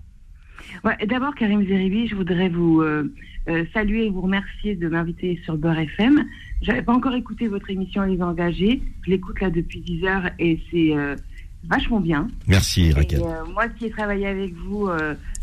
[0.85, 3.05] Ouais, D'abord, Karim Zeribi, je voudrais vous euh,
[3.49, 6.25] euh, saluer et vous remercier de m'inviter sur Beurre FM.
[6.61, 8.83] J'avais pas encore écouté votre émission Les Engagés.
[9.05, 11.15] Je l'écoute là depuis 10 heures et c'est euh,
[11.69, 12.27] vachement bien.
[12.49, 13.21] Merci, Raquel.
[13.21, 14.89] Et, euh, moi qui ai travaillé avec vous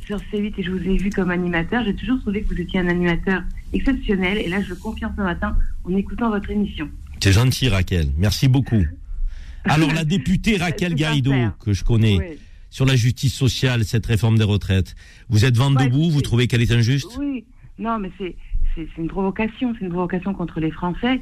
[0.06, 2.82] sur C8 et je vous ai vu comme animateur, j'ai toujours trouvé que vous étiez
[2.82, 4.40] un animateur exceptionnel.
[4.40, 6.90] Et là, je le confirme ce matin en écoutant votre émission.
[7.22, 8.08] C'est gentil, Raquel.
[8.18, 8.84] Merci beaucoup.
[9.64, 11.32] Alors, la députée Raquel Garrido,
[11.64, 12.40] que je connais, Oui.
[12.70, 14.96] Sur la justice sociale, cette réforme des retraites,
[15.30, 17.18] vous êtes vent Ouais, debout, vous trouvez qu'elle est injuste?
[17.20, 17.44] Oui,
[17.78, 18.36] non, mais c'est
[18.98, 21.22] une provocation, c'est une provocation contre les Français.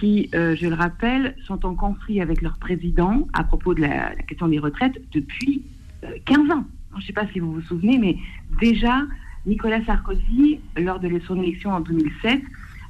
[0.00, 4.14] qui, euh, je le rappelle, sont en conflit avec leur président à propos de la,
[4.14, 5.62] la question des retraites depuis
[6.04, 6.64] euh, 15 ans.
[6.94, 8.16] Je ne sais pas si vous vous souvenez, mais
[8.60, 9.02] déjà,
[9.46, 12.40] Nicolas Sarkozy, lors de son élection en 2007,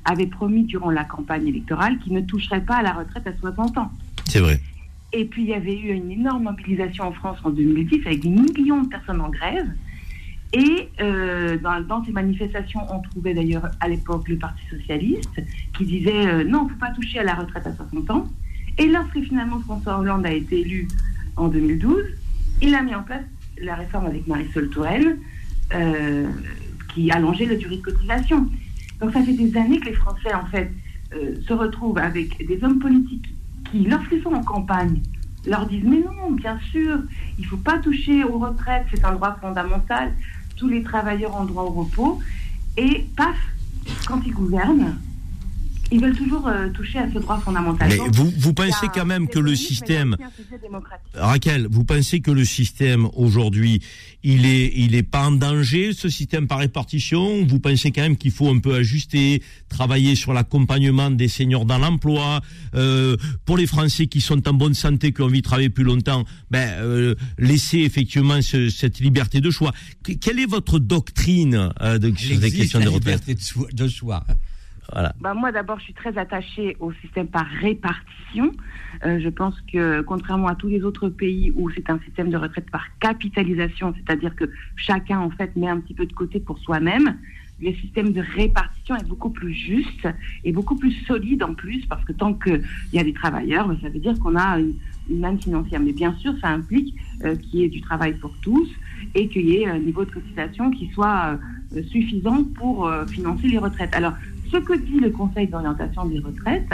[0.05, 3.77] avait promis durant la campagne électorale qu'il ne toucherait pas à la retraite à 60
[3.79, 3.91] ans.
[4.27, 4.61] C'est vrai.
[5.17, 8.29] Et puis, il y avait eu une énorme mobilisation en France en 2010 avec des
[8.29, 9.69] millions de personnes en grève.
[10.53, 15.41] Et euh, dans, ces manifestations, on trouvait d'ailleurs à l'époque le Parti Socialiste
[15.77, 18.29] qui disait euh, non, il ne faut pas toucher à la retraite à 60 ans.
[18.79, 20.89] Et lorsque finalement François Hollande a été élu
[21.37, 22.03] en 2012,
[22.63, 23.25] il a mis en place
[23.59, 25.19] la réforme avec Marisol Touraine
[25.75, 26.29] euh,
[26.93, 28.49] qui allongeait la durée de cotisation.
[29.01, 30.71] Donc ça fait des années que les Français, en fait,
[31.15, 33.35] euh, se retrouvent avec des hommes politiques
[33.75, 35.01] qui, lorsqu'ils sont en campagne,
[35.47, 36.99] leur disent mais non, bien sûr,
[37.39, 40.13] il ne faut pas toucher aux retraites, c'est un droit fondamental,
[40.57, 42.21] tous les travailleurs ont droit au repos,
[42.77, 43.37] et paf,
[44.07, 44.97] quand ils gouvernent,
[45.93, 47.89] ils veulent toujours euh, toucher à ce droit fondamental.
[47.89, 50.17] Mais Donc, vous, pensez a quand même que le système.
[51.15, 53.81] Raquel, vous pensez que le système aujourd'hui,
[54.23, 57.45] il est, il est pas en danger, ce système par répartition?
[57.47, 61.79] Vous pensez quand même qu'il faut un peu ajuster, travailler sur l'accompagnement des seniors dans
[61.79, 62.41] l'emploi
[62.75, 65.85] euh, Pour les Français qui sont en bonne santé, qui ont envie de travailler plus
[65.85, 69.73] longtemps, ben euh, laisser effectivement ce- cette liberté de choix.
[70.03, 73.21] Que- quelle est votre doctrine euh, de, sur les questions la de retraite?
[73.27, 74.25] liberté de soi- de choix.
[74.93, 75.13] Voilà.
[75.21, 78.53] Bah, moi, d'abord, je suis très attachée au système par répartition.
[79.05, 82.37] Euh, je pense que, contrairement à tous les autres pays où c'est un système de
[82.37, 84.45] retraite par capitalisation, c'est-à-dire que
[84.77, 87.17] chacun, en fait, met un petit peu de côté pour soi-même,
[87.61, 90.09] le système de répartition est beaucoup plus juste
[90.43, 93.77] et beaucoup plus solide en plus, parce que tant qu'il y a des travailleurs, bah,
[93.81, 94.75] ça veut dire qu'on a une,
[95.09, 95.81] une manne financière.
[95.81, 96.95] Mais bien sûr, ça implique
[97.25, 98.69] euh, qu'il y ait du travail pour tous
[99.15, 101.39] et qu'il y ait un niveau de cotisation qui soit
[101.75, 103.95] euh, suffisant pour euh, financer les retraites.
[103.95, 104.15] Alors,
[104.55, 106.73] ce que dit le Conseil d'orientation des retraites,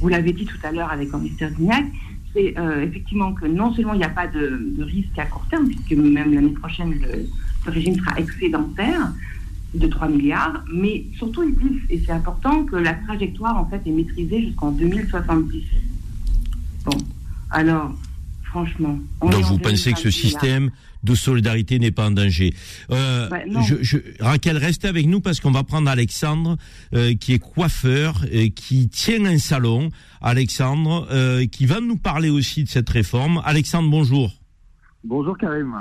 [0.00, 1.84] vous l'avez dit tout à l'heure avec Mr Dignac,
[2.32, 5.46] c'est euh, effectivement que non seulement il n'y a pas de, de risque à court
[5.50, 7.26] terme, puisque même l'année prochaine, le,
[7.66, 9.12] le régime sera excédentaire
[9.74, 13.80] de 3 milliards, mais surtout ils disent, et c'est important, que la trajectoire en fait
[13.84, 15.64] est maîtrisée jusqu'en 2070.
[16.84, 16.98] Bon,
[17.50, 17.94] alors,
[18.44, 18.98] franchement...
[19.20, 20.72] on Donc vous pensez que ce 2022, là.
[21.02, 22.52] De solidarité n'est pas en danger.
[22.90, 23.28] Euh,
[23.66, 26.56] je, je- Raquel, restez avec nous parce qu'on va prendre Alexandre,
[26.94, 29.90] euh, qui est coiffeur, euh, qui tient un salon.
[30.20, 33.40] Alexandre, euh, qui va nous parler aussi de cette réforme.
[33.44, 34.32] Alexandre, bonjour.
[35.04, 35.74] Bonjour Karim.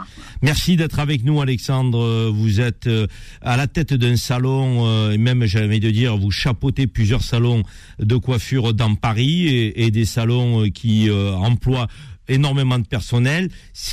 [0.44, 2.30] Merci d'être avec nous, Alexandre.
[2.30, 3.08] Vous êtes euh,
[3.42, 7.24] à la tête d'un salon, euh, et même, j'avais envie de dire, vous chapeautez plusieurs
[7.24, 7.64] salons
[8.00, 11.88] de coiffure dans Paris et, et des salons euh, qui euh, emploient
[12.28, 13.50] énormément de personnel.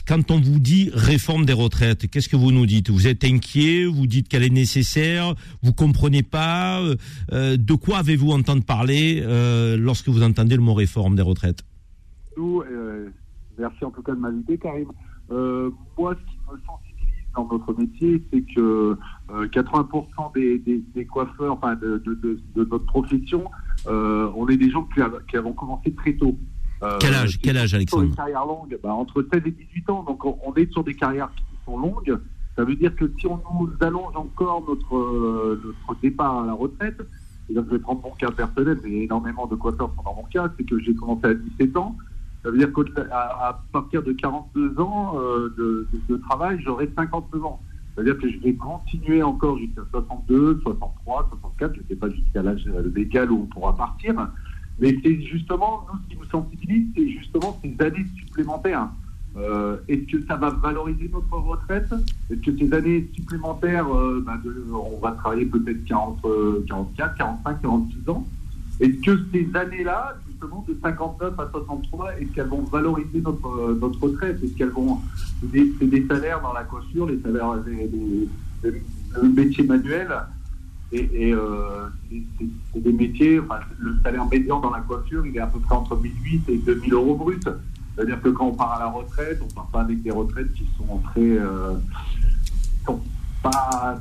[0.07, 2.91] Quand on vous dit réforme des retraites, qu'est-ce que vous nous dites?
[2.91, 3.85] Vous êtes inquiet?
[3.87, 5.35] Vous dites qu'elle est nécessaire?
[5.63, 6.81] Vous comprenez pas?
[6.81, 6.97] Euh,
[7.33, 11.65] euh, De quoi avez-vous entendu parler euh, lorsque vous entendez le mot réforme des retraites?
[12.37, 12.63] Nous,
[13.59, 14.89] merci en tout cas de m'inviter Karim.
[15.31, 16.95] Moi, ce qui me sensibilise
[17.35, 18.97] dans notre métier, c'est que
[19.31, 20.33] euh, 80%
[20.95, 23.45] des, coiffeurs, enfin de, de, notre profession,
[23.87, 26.37] on est des gens qui, qui avons commencé très tôt.
[26.85, 29.91] Euh, Quel âge Quel âge, sur Alexandre une carrière longue, bah, entre 16 et 18
[29.91, 32.19] ans, donc on, on est sur des carrières qui sont longues.
[32.57, 36.53] Ça veut dire que si on nous allonge encore notre, euh, notre départ à la
[36.53, 37.01] retraite,
[37.51, 40.23] et donc je vais prendre mon cas personnel, mais énormément de coiffeurs sont dans mon
[40.25, 41.97] cas, c'est que j'ai commencé à 17 ans.
[42.43, 47.45] Ça veut dire qu'à partir de 42 ans euh, de, de- de travail, j'aurai 59
[47.45, 47.61] ans.
[47.95, 52.43] C'est-à-dire que je vais continuer encore jusqu'à 62, 63, 64, je ne sais pas jusqu'à
[52.43, 54.15] l'âge légal où on pourra partir.
[54.81, 58.89] Mais c'est justement, nous, ce qui nous sensibilise, c'est justement ces années supplémentaires.
[59.37, 61.93] Euh, Est-ce que ça va valoriser notre retraite?
[62.31, 64.39] Est-ce que ces années supplémentaires, euh, bah,
[64.73, 68.27] on va travailler peut-être 40, euh, 44, 45, 46 ans?
[68.81, 73.79] Est-ce que ces années-là, justement, de 59 à 63, est-ce qu'elles vont valoriser notre, euh,
[73.81, 74.39] notre retraite?
[74.43, 74.99] Est-ce qu'elles vont...
[75.53, 78.29] C'est des, salaires dans la coiffure, les salaires des- des-
[79.23, 80.09] le métier manuel,
[80.95, 83.41] et, euh, c'est- des métiers,
[83.79, 86.93] le salaire médian dans la coiffure, il est à peu près entre 1008 et 2000
[86.93, 87.41] euros bruts.
[87.95, 90.67] C'est-à-dire que quand on part à la retraite, on part pas avec des retraites qui
[90.77, 91.75] sont très, euh,
[92.79, 93.01] qui sont
[93.43, 94.01] pas,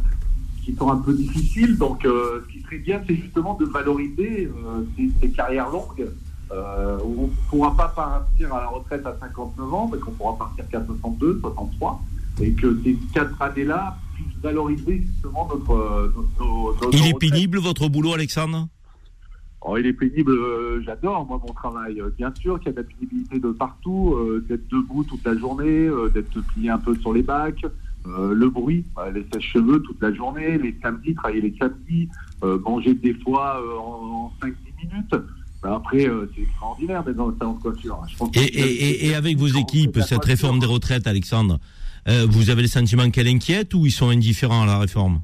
[0.92, 1.78] un peu difficiles.
[1.78, 4.52] Donc, euh, ce qui serait bien, c'est justement de valoriser
[4.98, 6.08] ces, ces carrières longues.
[6.52, 10.68] On ne pourra pas partir à la retraite à 59 ans, mais qu'on pourra partir
[10.70, 12.04] qu'à 62, 63,
[12.42, 13.98] et que ces quatre années-là
[14.42, 16.14] valoriser justement notre,
[16.92, 18.68] Il est pénible votre boulot, Alexandre?
[19.66, 22.02] Oh, il est pénible, euh, j'adore moi mon travail.
[22.02, 25.24] Euh, bien sûr qu'il y a de la pénibilité de partout, euh, d'être debout toute
[25.26, 27.66] la journée, d'être plié un peu sur les bacs,
[28.06, 32.10] le bruit, euh, les sèches-cheveux toute la journée, les samedis, travailler les samedis,
[32.42, 34.54] manger des fois en, en 5-10
[34.86, 35.16] minutes.
[35.62, 38.02] Bah, après, c'est extraordinaire d'être dans le salon de coiffure.
[38.36, 41.60] Et avec vos équipes, cette réforme des retraites, Alexandre,
[42.08, 45.22] euh, vous avez le sentiment qu'elle inquiète ou ils sont indifférents à la réforme?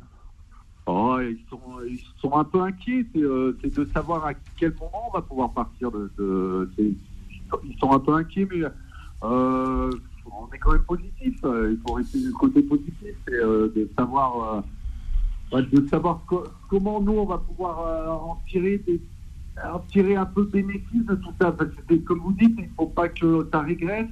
[0.86, 3.06] Oh, ils, sont, ils sont un peu inquiets.
[3.14, 6.70] C'est euh, c'est de savoir à quel moment on va pouvoir partir de.
[6.80, 8.64] ils sont un peu inquiets, mais
[9.24, 9.90] euh,
[10.26, 11.36] on est quand même positif.
[11.44, 14.64] Il faut rester du côté positif et de savoir,
[15.52, 19.00] de savoir co- comment nous on va pouvoir en tirer des
[19.72, 21.52] en tirer un peu bénéfice de tout ça.
[21.52, 24.08] Parce que comme vous dites, il ne faut pas que ça régresse.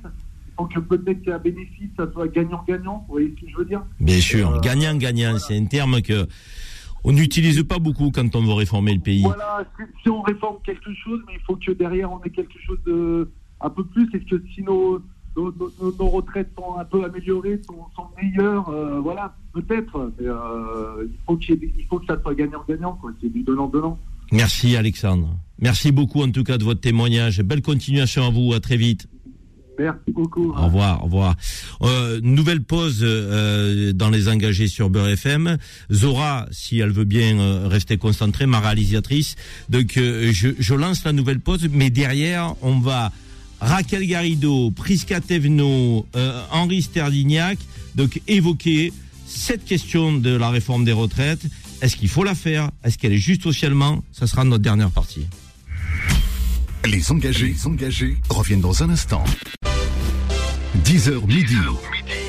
[0.58, 3.06] Faut que peut-être qu'un bénéfice, ça soit gagnant-gagnant.
[3.08, 3.84] Vous voyez ce que je veux dire?
[4.00, 6.26] Bien sûr, gagnant-gagnant, c'est un terme que
[7.04, 9.22] on n'utilise pas beaucoup quand on veut réformer le pays.
[9.22, 9.64] Voilà,
[10.04, 13.30] si, on réforme quelque chose, mais il faut que derrière on ait quelque chose de
[13.62, 14.10] un peu plus.
[14.14, 15.00] Est-ce que si nos,
[15.38, 20.12] nos, nos- nos retraites sont un peu améliorées, sont, sont meilleures, euh, voilà, peut-être.
[20.20, 23.12] Mais, euh, il, faut qu'il il faut que ça soit gagnant-gagnant, quoi.
[23.22, 23.98] C'est du donnant-donnant.
[24.32, 25.30] Merci Alexandre.
[25.60, 27.42] Merci beaucoup en tout cas de votre témoignage.
[27.42, 29.08] Belle continuation à vous, à très vite.
[29.80, 30.52] Merci beaucoup.
[30.52, 31.36] Au revoir, au revoir.
[31.82, 35.58] Euh, nouvelle pause euh, dans les engagés sur Beurre FM.
[35.92, 39.36] Zora, si elle veut bien euh, rester concentrée, ma réalisatrice.
[39.70, 43.12] Donc euh, je, je lance la nouvelle pause, mais derrière on va
[43.60, 47.58] Raquel Garrido, Prisca Tevno, euh, Henri Sterdignac,
[47.96, 48.94] donc évoquer
[49.26, 51.42] cette question de la réforme des retraites.
[51.82, 52.72] Est-ce qu'il faut la faire?
[52.84, 54.04] Est-ce qu'elle est juste socialement?
[54.12, 55.28] Ça sera notre dernière partie.
[56.86, 59.24] Les engagés, les engagés reviennent dans un instant.
[60.84, 61.56] 10h midi.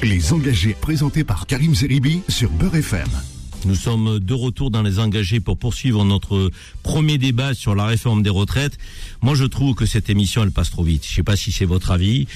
[0.03, 3.38] Les engagés présentés par Karim Zeribi sur Beurre FM.
[3.65, 6.51] Nous sommes de retour dans les engagés pour poursuivre notre
[6.85, 8.79] premier débat sur la réforme des retraites.
[9.21, 11.05] Moi, je trouve que cette émission, elle passe trop vite.
[11.05, 12.29] Je sais pas si c'est votre avis.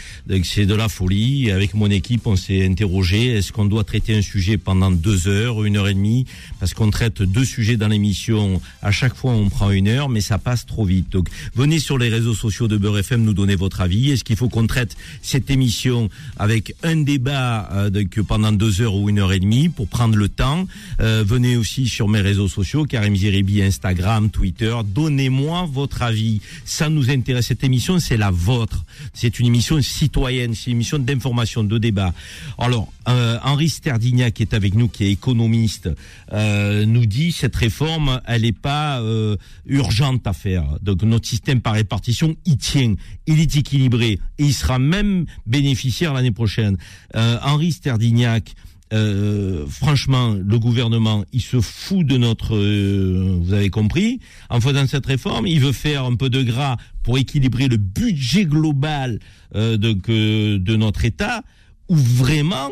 [0.43, 1.53] C'est de la folie.
[1.53, 3.27] Avec mon équipe, on s'est interrogé.
[3.27, 6.27] Est-ce qu'on doit traiter un sujet pendant deux heures, une heure et demie?
[6.59, 8.61] Parce qu'on traite deux sujets dans l'émission.
[8.83, 11.11] À chaque fois, on prend une heure, mais ça passe trop vite.
[11.11, 14.11] Donc, venez sur les réseaux sociaux de Beurre FM nous donner votre avis.
[14.11, 17.91] Est-ce qu'il faut qu'on traite cette émission avec un débat euh,
[18.27, 20.67] pendant deux heures ou une heure et demie pour prendre le temps?
[21.01, 24.75] Euh, venez aussi sur mes réseaux sociaux, Karim Zeribi, Instagram, Twitter.
[24.85, 26.41] Donnez-moi votre avis.
[26.65, 27.47] Ça nous intéresse.
[27.47, 28.85] Cette émission, c'est la vôtre.
[29.15, 30.55] C'est une émission citoyenne.
[30.55, 32.13] C'est une émission d'information, de débat.
[32.59, 35.89] Alors, euh, Henri Sterdignac qui est avec nous, qui est économiste,
[36.33, 40.65] euh, nous dit cette réforme, elle n'est pas euh, urgente à faire.
[40.83, 42.95] Donc notre système par répartition, il tient,
[43.27, 46.77] il est équilibré et il sera même bénéficiaire l'année prochaine.
[47.17, 48.55] Euh, Henri Sterdignac,
[48.93, 54.87] euh, franchement, le gouvernement, il se fout de notre, euh, vous avez compris, en faisant
[54.87, 59.19] cette réforme, il veut faire un peu de gras pour équilibrer le budget global
[59.55, 61.43] euh, de, de notre État,
[61.89, 62.71] où vraiment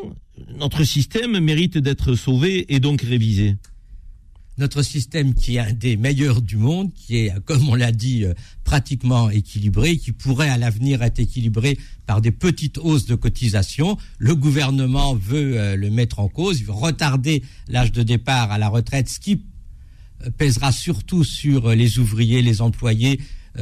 [0.59, 3.56] notre système mérite d'être sauvé et donc révisé.
[4.61, 8.25] Notre système qui est un des meilleurs du monde, qui est, comme on l'a dit,
[8.25, 13.96] euh, pratiquement équilibré, qui pourrait à l'avenir être équilibré par des petites hausses de cotisation.
[14.18, 18.59] Le gouvernement veut euh, le mettre en cause, il veut retarder l'âge de départ à
[18.59, 19.42] la retraite, ce qui
[20.37, 23.18] pèsera surtout sur euh, les ouvriers, les employés,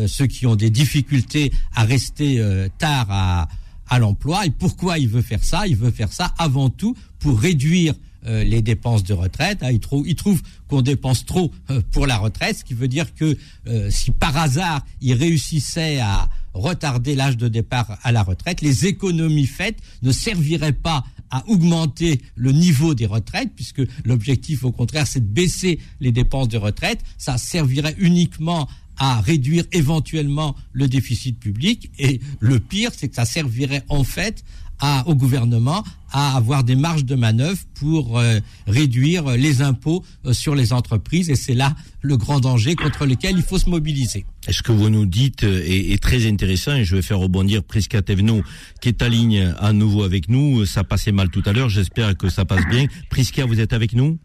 [0.06, 2.38] ceux qui ont des difficultés à rester
[2.76, 3.48] tard à,
[3.88, 4.44] à l'emploi.
[4.44, 5.66] Et pourquoi il veut faire ça?
[5.66, 7.94] Il veut faire ça avant tout pour réduire
[8.26, 9.62] euh, les dépenses de retraite.
[9.62, 9.70] hein.
[9.70, 13.14] il, trouve, il trouve qu'on dépense trop euh, pour la retraite, ce qui veut dire
[13.14, 13.36] que
[13.68, 18.86] euh, si par hasard il réussissait à retarder l'âge de départ à la retraite, les
[18.86, 25.06] économies faites ne serviraient pas à augmenter le niveau des retraites, puisque l'objectif au contraire
[25.06, 31.38] c'est de baisser les dépenses de retraite, ça servirait uniquement à réduire éventuellement le déficit
[31.38, 34.42] public et le pire c'est que ça servirait en fait
[34.80, 40.32] à, au gouvernement à avoir des marges de manœuvre pour euh, réduire les impôts euh,
[40.32, 44.24] sur les entreprises et c'est là le grand danger contre lequel il faut se mobiliser.
[44.48, 48.00] Ce que vous nous dites est, est très intéressant et je vais faire rebondir Prisca
[48.00, 48.42] Tevno
[48.80, 50.64] qui est en ligne à nouveau avec nous.
[50.64, 52.86] Ça passait mal tout à l'heure, j'espère que ça passe bien.
[53.10, 54.18] Prisca, vous êtes avec nous?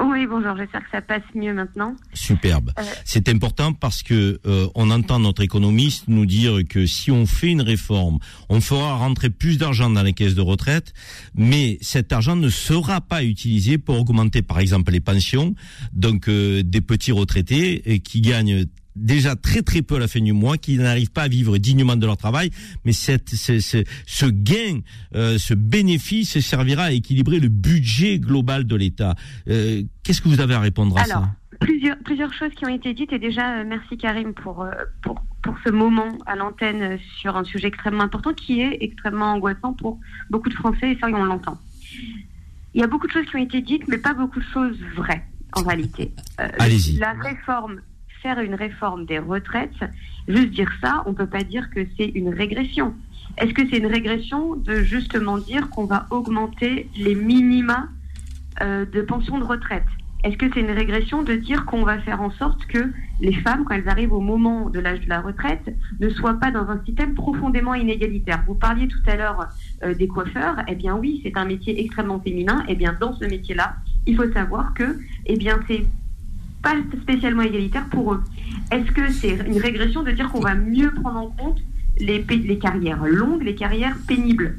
[0.00, 1.96] Oui, bonjour, j'espère que ça passe mieux maintenant.
[2.14, 2.72] Superbe.
[2.78, 7.26] Euh, C'est important parce que euh, on entend notre économiste nous dire que si on
[7.26, 10.94] fait une réforme, on fera rentrer plus d'argent dans les caisses de retraite,
[11.34, 15.54] mais cet argent ne sera pas utilisé pour augmenter, par exemple, les pensions.
[15.92, 18.66] Donc euh, des petits retraités euh, qui gagnent
[18.98, 21.96] déjà très très peu à la fin du mois, qui n'arrivent pas à vivre dignement
[21.96, 22.50] de leur travail,
[22.84, 24.80] mais cette, ce, ce, ce gain,
[25.14, 29.14] euh, ce bénéfice servira à équilibrer le budget global de l'État.
[29.48, 32.74] Euh, Qu'est-ce que vous avez à répondre à Alors, ça plusieurs, plusieurs choses qui ont
[32.74, 34.66] été dites et déjà, euh, merci Karim pour,
[35.02, 39.72] pour, pour ce moment à l'antenne sur un sujet extrêmement important qui est extrêmement angoissant
[39.72, 39.98] pour
[40.30, 41.58] beaucoup de Français et ça, on l'entend.
[42.74, 44.78] Il y a beaucoup de choses qui ont été dites, mais pas beaucoup de choses
[44.94, 45.24] vraies
[45.54, 46.12] en réalité.
[46.40, 46.98] Euh, Allez-y.
[46.98, 47.80] La réforme
[48.22, 49.80] faire une réforme des retraites,
[50.26, 52.94] juste dire ça, on ne peut pas dire que c'est une régression.
[53.36, 57.88] Est-ce que c'est une régression de justement dire qu'on va augmenter les minima
[58.62, 59.84] euh, de pension de retraite?
[60.24, 62.90] Est-ce que c'est une régression de dire qu'on va faire en sorte que
[63.20, 66.50] les femmes, quand elles arrivent au moment de l'âge de la retraite, ne soient pas
[66.50, 68.42] dans un système profondément inégalitaire?
[68.46, 69.46] Vous parliez tout à l'heure
[69.84, 70.56] euh, des coiffeurs.
[70.66, 72.64] Eh bien oui, c'est un métier extrêmement féminin.
[72.68, 75.86] Eh bien dans ce métier-là, il faut savoir que, eh bien c'est
[76.62, 78.22] pas spécialement égalitaire pour eux.
[78.70, 81.58] Est-ce que c'est une régression de dire qu'on va mieux prendre en compte
[81.98, 82.24] les,
[82.58, 84.56] carrières longues, les carrières pénibles?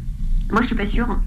[0.52, 1.20] Moi, je suis pas sûre.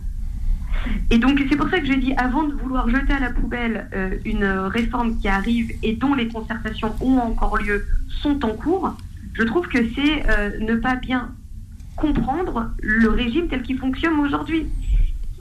[1.10, 3.88] Et donc, c'est pour ça que je dis, avant de vouloir jeter à la poubelle
[3.94, 7.84] euh, une réforme qui arrive et dont les concertations ont encore lieu,
[8.22, 8.96] sont en cours,
[9.34, 11.30] je trouve que c'est euh, ne pas bien
[11.96, 14.66] comprendre le régime tel qu'il fonctionne aujourd'hui.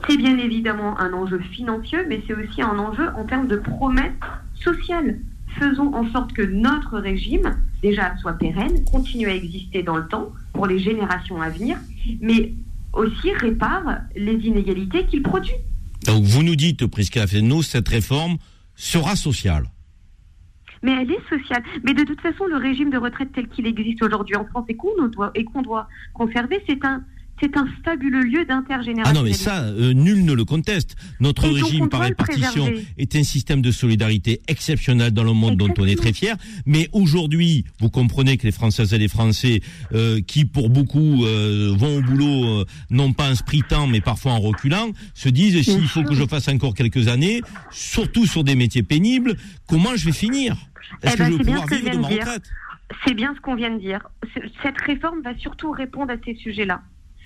[0.08, 4.12] C'est bien évidemment un enjeu financier, mais c'est aussi un enjeu en termes de promesses
[4.54, 5.18] sociales.
[5.58, 10.32] Faisons en sorte que notre régime, déjà, soit pérenne, continue à exister dans le temps
[10.52, 11.76] pour les générations à venir,
[12.20, 12.52] mais
[12.94, 15.54] aussi répare les inégalités qu'il produit.
[16.06, 18.38] Donc vous nous dites, Prisca Fenno, cette réforme
[18.74, 19.64] sera sociale.
[20.82, 21.62] Mais elle est sociale.
[21.84, 24.74] Mais de toute façon, le régime de retraite tel qu'il existe aujourd'hui en France et
[24.74, 27.04] qu'on doit, et qu'on doit conserver, c'est un,
[27.42, 29.10] c'est un fabuleux lieu d'intergénérationnalité.
[29.10, 30.94] Ah non, mais ça, euh, nul ne le conteste.
[31.18, 35.84] Notre régime par répartition est un système de solidarité exceptionnel dans le monde dont on
[35.84, 36.36] est très fier.
[36.66, 39.60] Mais aujourd'hui, vous comprenez que les Françaises et les Français,
[39.92, 44.40] euh, qui pour beaucoup euh, vont au boulot, non pas en spritant, mais parfois en
[44.40, 47.40] reculant, se disent s'il faut que je fasse encore quelques années,
[47.72, 49.36] surtout sur des métiers pénibles,
[49.66, 50.56] comment je vais finir?
[51.02, 52.42] Est-ce eh que ben, je vais c'est bien pouvoir vivre de ma retraite?
[53.06, 54.06] C'est bien ce qu'on vient de dire.
[54.62, 56.82] Cette réforme va surtout répondre à ces sujets-là.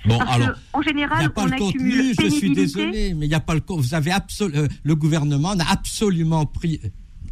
[0.06, 1.68] Bon, Parce alors, que, en Il n'y général, a pas on le accumule
[2.14, 4.94] contenu, je suis désolé, mais il n'y a pas le Vous avez absolu- euh, le
[4.94, 6.88] gouvernement n'a absolument pris, euh,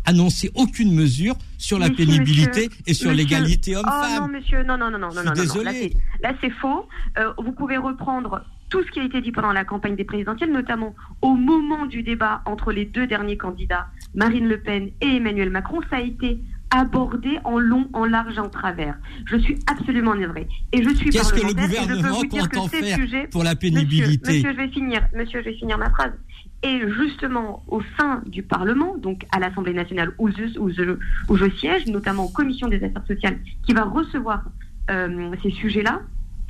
[0.07, 4.20] annoncé aucune mesure sur la pénibilité monsieur- et sur l'égalité Oh homme-femme.
[4.33, 5.64] non, monsieur, non, non, non, non, Je non, suis non, non, désolé.
[5.64, 6.87] Là, c'est- Là, c'est faux.
[7.18, 10.51] Euh, vous pouvez reprendre tout ce qui a été dit pendant la campagne des présidentielles,
[10.53, 15.51] notamment au moment du débat entre les deux derniers candidats, Marine Le Pen et Emmanuel
[15.51, 15.81] Macron.
[15.91, 16.39] Ça a été
[16.75, 18.97] abordé en long, en large en travers.
[19.27, 20.49] Je suis absolument navrée.
[20.72, 23.29] Et je suis Qu'est-ce que le gouvernement vous dire que compte en ces faire sujets-
[23.31, 25.01] pour la pénibilité Monsieur, monsieur, je vais finir.
[25.14, 26.12] Monsieur, je vais finir ma phrase.
[26.62, 30.97] Et justement, au sein du Parlement, donc à l'Assemblée nationale où je, où, je,
[31.29, 34.45] où je siège, notamment en commission des affaires sociales, qui va recevoir
[34.91, 36.01] euh, ces sujets-là,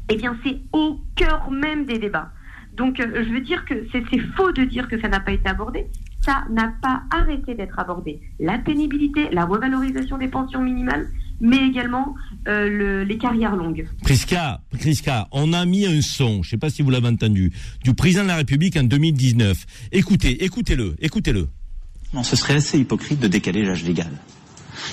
[0.08, 2.30] eh bien, c'est au cœur même des débats.
[2.76, 5.48] Donc, euh, je veux dire que c'est faux de dire que ça n'a pas été
[5.48, 5.86] abordé.
[6.24, 8.20] Ça n'a pas arrêté d'être abordé.
[8.40, 11.06] La pénibilité, la revalorisation des pensions minimales,
[11.40, 12.14] mais également
[12.48, 13.86] euh, le- les carrières longues.
[14.02, 17.52] Prisca, Prisca, on a mis un son, je ne sais pas si vous l'avez entendu,
[17.82, 19.66] du président de la République en 2019.
[19.92, 21.48] Écoutez, écoutez-le, écoutez-le.
[22.14, 24.10] Non, ce serait assez hypocrite de décaler l'âge légal.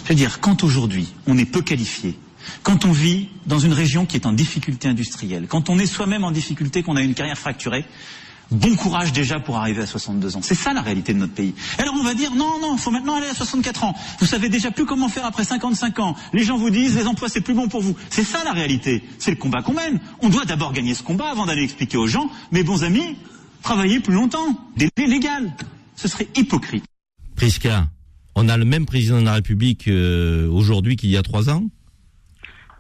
[0.04, 2.16] Je veux dire, quand aujourd'hui on est peu qualifié,
[2.64, 6.24] quand on vit dans une région qui est en difficulté industrielle, quand on est soi-même
[6.24, 7.86] en difficulté, qu'on a une carrière fracturée,
[8.52, 10.42] bon courage déjà pour arriver à 62 ans.
[10.44, 11.56] C'est ça la réalité de notre pays.
[11.78, 13.96] Alors on va dire non, non, il faut maintenant aller à 64 ans.
[14.20, 16.16] Vous savez déjà plus comment faire après 55 ans.
[16.34, 17.96] Les gens vous disent les emplois c'est plus bon pour vous.
[18.10, 19.04] C'est ça la réalité.
[19.20, 20.00] C'est le combat qu'on mène.
[20.22, 23.18] On doit d'abord gagner ce combat avant d'aller expliquer aux gens, mes bons amis,
[23.64, 24.58] travaillez plus longtemps.
[24.76, 25.54] Délai légal.
[25.96, 26.84] Ce serait hypocrite.
[27.36, 27.88] Prisca,
[28.36, 31.64] on a le même président de la République euh, aujourd'hui qu'il y a trois ans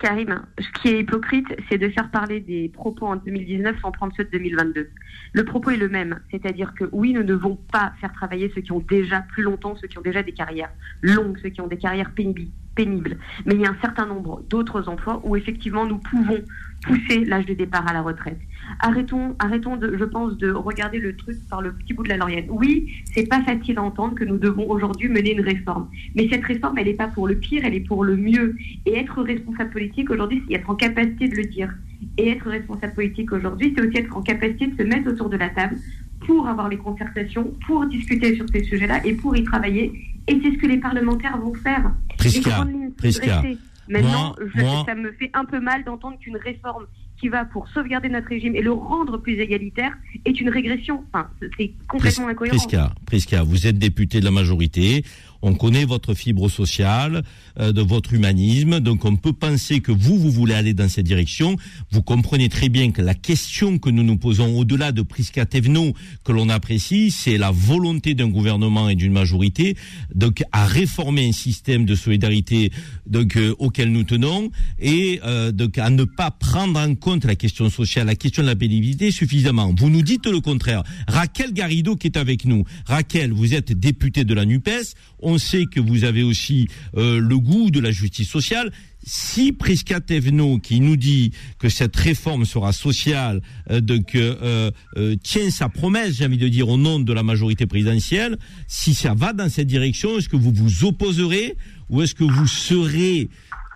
[0.01, 4.11] Karim, ce qui est hypocrite, c'est de faire parler des propos en 2019 sans prendre
[4.17, 4.89] ceux de 2022.
[5.33, 8.61] Le propos est le même, c'est-à-dire que oui, nous ne devons pas faire travailler ceux
[8.61, 10.71] qui ont déjà plus longtemps, ceux qui ont déjà des carrières
[11.03, 13.17] longues, ceux qui ont des carrières pénibles, pénibles.
[13.45, 16.39] Mais il y a un certain nombre d'autres emplois où effectivement nous pouvons
[16.81, 18.39] pousser l'âge de départ à la retraite.
[18.79, 22.17] Arrêtons, arrêtons de, je pense, de regarder le truc par le petit bout de la
[22.17, 22.45] laurienne.
[22.49, 25.89] Oui, c'est pas facile à entendre que nous devons aujourd'hui mener une réforme.
[26.15, 28.55] Mais cette réforme, elle n'est pas pour le pire, elle est pour le mieux.
[28.85, 31.73] Et être responsable politique aujourd'hui, c'est être en capacité de le dire.
[32.17, 35.37] Et être responsable politique aujourd'hui, c'est aussi être en capacité de se mettre autour de
[35.37, 35.77] la table
[36.25, 39.91] pour avoir les concertations, pour discuter sur ces sujets-là et pour y travailler.
[40.27, 41.91] Et c'est ce que les parlementaires vont faire.
[42.17, 42.67] Prisca,
[42.97, 43.43] Prisca.
[43.91, 46.85] Maintenant, moi- je- moi- ça me fait un peu mal d'entendre qu'une réforme
[47.19, 49.91] qui va pour sauvegarder notre régime et le rendre plus égalitaire
[50.25, 51.03] est une régression.
[51.13, 52.57] Enfin, c'est complètement incohérent.
[52.57, 55.03] Prisca, Prisca, vous êtes député de la majorité.
[55.41, 57.23] On connaît votre fibre sociale,
[57.59, 58.79] euh, de votre humanisme.
[58.79, 61.55] Donc, on peut penser que vous, vous voulez aller dans cette direction.
[61.91, 65.93] Vous comprenez très bien que la question que nous nous posons au-delà de Prisca Thévenot,
[66.23, 69.75] que l'on apprécie, c'est la volonté d'un gouvernement et d'une majorité,
[70.13, 72.71] donc, à réformer un système de solidarité,
[73.05, 77.35] donc, euh, auquel nous tenons et, euh, donc, à ne pas prendre en compte la
[77.35, 79.73] question sociale, la question de la pénibilité suffisamment.
[79.77, 80.83] Vous nous dites le contraire.
[81.07, 82.63] Raquel Garrido qui est avec nous.
[82.85, 84.95] Raquel, vous êtes députée de la NUPES.
[85.31, 86.67] On sait que vous avez aussi
[86.97, 88.71] euh, le goût de la justice sociale.
[89.03, 93.81] Si Prisca Thévenot, qui nous dit que cette réforme sera sociale, euh,
[94.15, 98.93] euh, tient sa promesse, j'ai envie de dire, au nom de la majorité présidentielle, si
[98.93, 101.55] ça va dans cette direction, est-ce que vous vous opposerez
[101.89, 103.29] ou est-ce que vous serez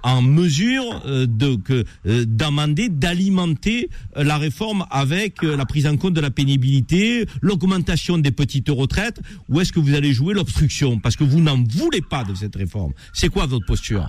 [0.06, 1.58] en mesure euh, de
[2.06, 8.20] euh, d'amender, d'alimenter euh, la réforme avec la prise en compte de la pénibilité, l'augmentation
[8.20, 10.99] des petites retraites, ou est-ce que vous allez jouer l'obstruction?
[10.99, 14.08] Parce que vous n'en voulez pas de cette réforme C'est quoi votre posture?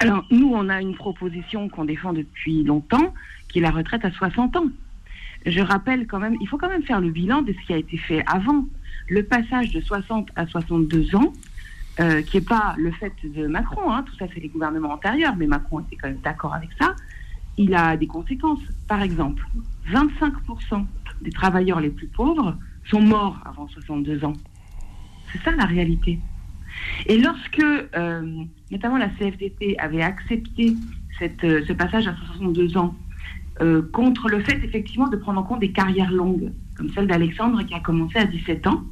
[0.00, 3.14] Alors, nous, on a une proposition qu'on défend depuis longtemps,
[3.48, 4.66] qui est la retraite à 60 ans.
[5.46, 7.78] Je rappelle quand même, il faut quand même faire le bilan de ce qui a
[7.78, 8.66] été fait avant.
[9.08, 11.32] Le passage de 60 à 62 ans,
[12.00, 15.36] euh, qui n'est pas le fait de Macron, hein, tout ça c'est les gouvernements antérieurs,
[15.36, 16.94] mais Macron était quand même d'accord avec ça,
[17.56, 18.60] il a des conséquences.
[18.88, 19.46] Par exemple,
[19.90, 20.84] 25%
[21.22, 22.56] des travailleurs les plus pauvres
[22.90, 24.34] sont morts avant 62 ans.
[25.32, 26.18] C'est ça la réalité.
[27.06, 30.74] Et lorsque, euh, notamment la CFDT avait accepté
[31.18, 32.94] cette, euh, ce passage à 62 ans
[33.60, 37.62] euh, contre le fait effectivement de prendre en compte des carrières longues, comme celle d'Alexandre
[37.62, 38.82] qui a commencé à 17 ans,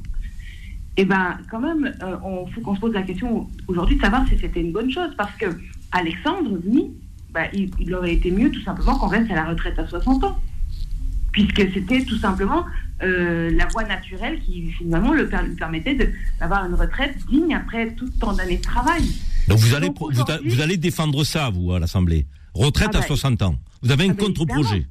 [0.97, 4.27] eh ben, quand même, euh, on faut qu'on se pose la question aujourd'hui de savoir
[4.27, 5.47] si c'était une bonne chose, parce que
[5.91, 6.91] Alexandre, lui,
[7.31, 10.23] bah, il, il aurait été mieux tout simplement qu'on reste à la retraite à 60
[10.23, 10.37] ans,
[11.31, 12.65] puisque c'était tout simplement
[13.01, 18.07] euh, la voie naturelle qui finalement le lui permettait d'avoir une retraite digne après tout
[18.19, 19.03] tant d'années de travail.
[19.47, 20.09] Donc vous allez Donc,
[20.45, 22.27] vous, allez défendre ça vous à l'Assemblée.
[22.53, 23.55] Retraite Ah à bah, 60 ans.
[23.81, 24.85] Vous avez un ah bah, contre-projet.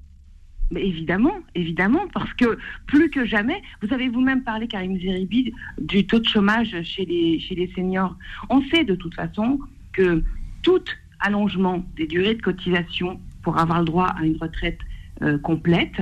[0.73, 6.07] Mais évidemment, évidemment, parce que plus que jamais, vous avez vous-même parlé, Karim Zeribi, du
[6.07, 8.17] taux de chômage chez les, chez les seniors.
[8.49, 9.61] On sait de toute façon
[9.93, 10.25] que
[10.63, 10.83] tout
[11.21, 14.79] allongement des durées de cotisation pour avoir le droit à une retraite
[15.21, 16.01] euh, complète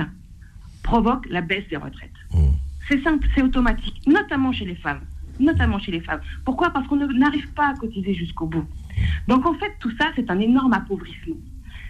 [0.83, 2.09] provoque la baisse des retraites.
[2.87, 5.01] C'est simple, c'est automatique, notamment chez les femmes.
[5.39, 6.21] Notamment chez les femmes.
[6.45, 6.69] Pourquoi?
[6.69, 8.65] Parce qu'on n'arrive pas à cotiser jusqu'au bout.
[9.27, 11.37] Donc en fait, tout ça, c'est un énorme appauvrissement.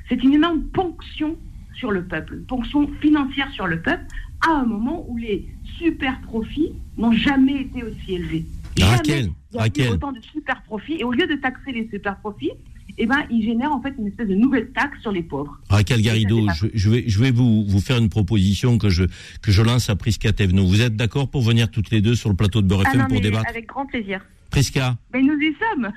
[0.09, 1.37] C'est une énorme ponction
[1.81, 4.05] sur le peuple, ponction financière sur le peuple,
[4.47, 8.45] à un moment où les super profits n'ont jamais été aussi élevés.
[8.77, 9.89] Jamais Raquel, il y a Raquel.
[9.89, 12.51] autant de super profits, et au lieu de taxer les super profits,
[12.99, 15.59] eh ben, ils génèrent en fait une espèce de nouvelle taxe sur les pauvres.
[15.69, 19.05] Raquel Garrido, je, je vais, je vais vous, vous faire une proposition que je,
[19.41, 20.67] que je lance à Prisca Thévenot.
[20.67, 23.21] Vous êtes d'accord pour venir toutes les deux sur le plateau de Beurre Ah pour
[23.21, 24.23] débattre avec grand plaisir.
[24.51, 25.91] Prisca, Mais nous y sommes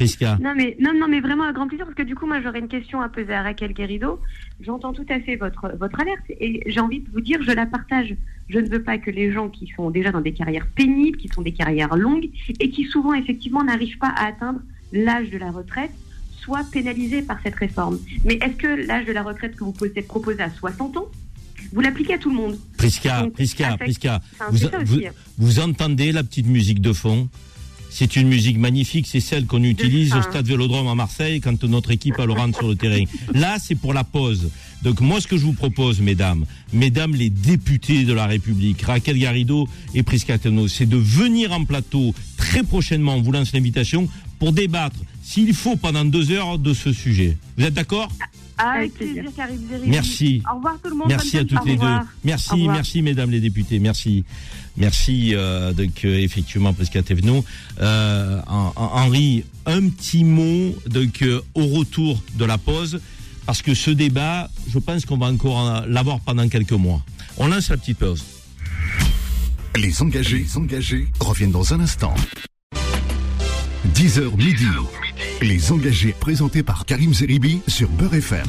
[0.00, 0.38] Prisca.
[0.40, 2.60] Non mais non non mais vraiment avec grand plaisir parce que du coup moi j'aurais
[2.60, 4.18] une question à poser à Raquel Guérido.
[4.60, 7.66] J'entends tout à fait votre votre alerte et j'ai envie de vous dire je la
[7.66, 8.16] partage.
[8.48, 11.28] Je ne veux pas que les gens qui sont déjà dans des carrières pénibles, qui
[11.28, 12.30] sont des carrières longues
[12.60, 14.60] et qui souvent effectivement n'arrivent pas à atteindre
[14.92, 15.92] l'âge de la retraite
[16.40, 17.98] soient pénalisés par cette réforme.
[18.24, 21.06] Mais est-ce que l'âge de la retraite que vous posez- proposez à 60 ans,
[21.74, 22.58] vous l'appliquez à tout le monde?
[22.78, 24.20] Prisca, Donc, Prisca, Prisca,
[25.38, 27.28] vous entendez la petite musique de fond?
[27.90, 30.22] C'est une musique magnifique, c'est celle qu'on utilise au Ah.
[30.22, 33.04] stade Vélodrome à Marseille quand notre équipe a le rentre sur le terrain.
[33.34, 34.50] Là, c'est pour la pause.
[34.82, 39.18] Donc moi, ce que je vous propose, mesdames, mesdames les députés de la République, Raquel
[39.18, 44.08] Garrido et Prisca Thévenot, c'est de venir en plateau très prochainement, on vous lance l'invitation,
[44.38, 47.36] pour débattre, s'il faut, pendant deux heures de ce sujet.
[47.58, 48.08] Vous êtes d'accord?
[48.56, 49.24] Avec Avec plaisir.
[49.86, 50.42] Merci.
[50.50, 51.08] Au revoir tout le monde.
[51.08, 51.86] Merci à toutes les deux.
[52.24, 53.78] Merci, merci mesdames les députés.
[53.78, 54.24] Merci,
[54.80, 57.44] merci euh, donc euh, effectivement Prisca Thévenot.
[57.80, 63.00] Euh, Hen- Hen- Henri, un petit mot donc euh, au retour de la pause
[63.46, 67.02] parce que ce débat, je pense qu'on va encore en- l'avoir pendant quelques mois.
[67.36, 68.24] On lance la petite pause.
[69.76, 72.14] Les engagés, les engagés reviennent dans un instant.
[73.94, 74.66] 10h midi.
[75.42, 78.46] Les engagés présentés par Karim Zeribi sur Beurre FM.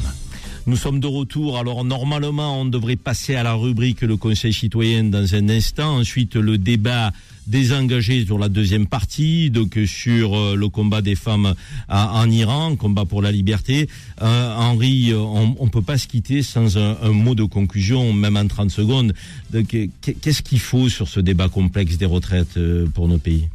[0.66, 1.58] Nous sommes de retour.
[1.58, 5.96] Alors normalement, on devrait passer à la rubrique le Conseil citoyen dans un instant.
[5.96, 7.10] Ensuite, le débat
[7.48, 11.54] des engagés sur la deuxième partie, donc sur euh, le combat des femmes
[11.88, 13.88] en Iran, combat pour la liberté.
[14.20, 18.12] Euh, Henri, euh, on, on peut pas se quitter sans un, un mot de conclusion,
[18.12, 19.14] même en 30 secondes.
[19.52, 22.56] Qu'est-ce qu'il faut sur ce débat complexe des retraites
[22.94, 23.48] pour nos pays?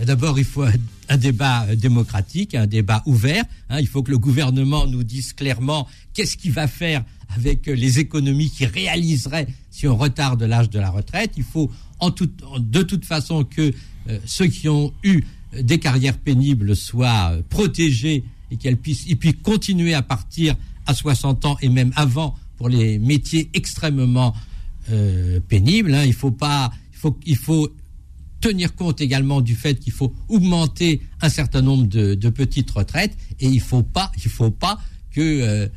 [0.00, 0.64] Mais D'abord, il faut
[1.08, 3.44] un, débat euh, démocratique, un débat ouvert.
[3.70, 3.80] hein.
[3.80, 7.04] il faut que le gouvernement nous dise clairement qu'est-ce qu'il va faire
[7.36, 11.32] avec euh, les économies qui réaliseraient si on retarde l'âge de la retraite.
[11.36, 11.70] Il faut
[12.58, 13.72] de toute façon que
[14.08, 15.22] euh, ceux qui ont eu
[15.60, 20.54] des carrières pénibles soient protégés et qu'elles puissent, ils puissent continuer à partir
[20.86, 24.34] à 60 ans et même avant pour les métiers extrêmement
[25.48, 25.92] pénibles.
[25.94, 26.04] hein.
[26.06, 26.72] Il faut pas,
[27.26, 27.70] il faut
[28.40, 33.46] tenir compte également du fait qu'il faut augmenter un certain nombre de, petites retraites et
[33.46, 34.78] il il faut pas
[35.10, 35.68] que euh,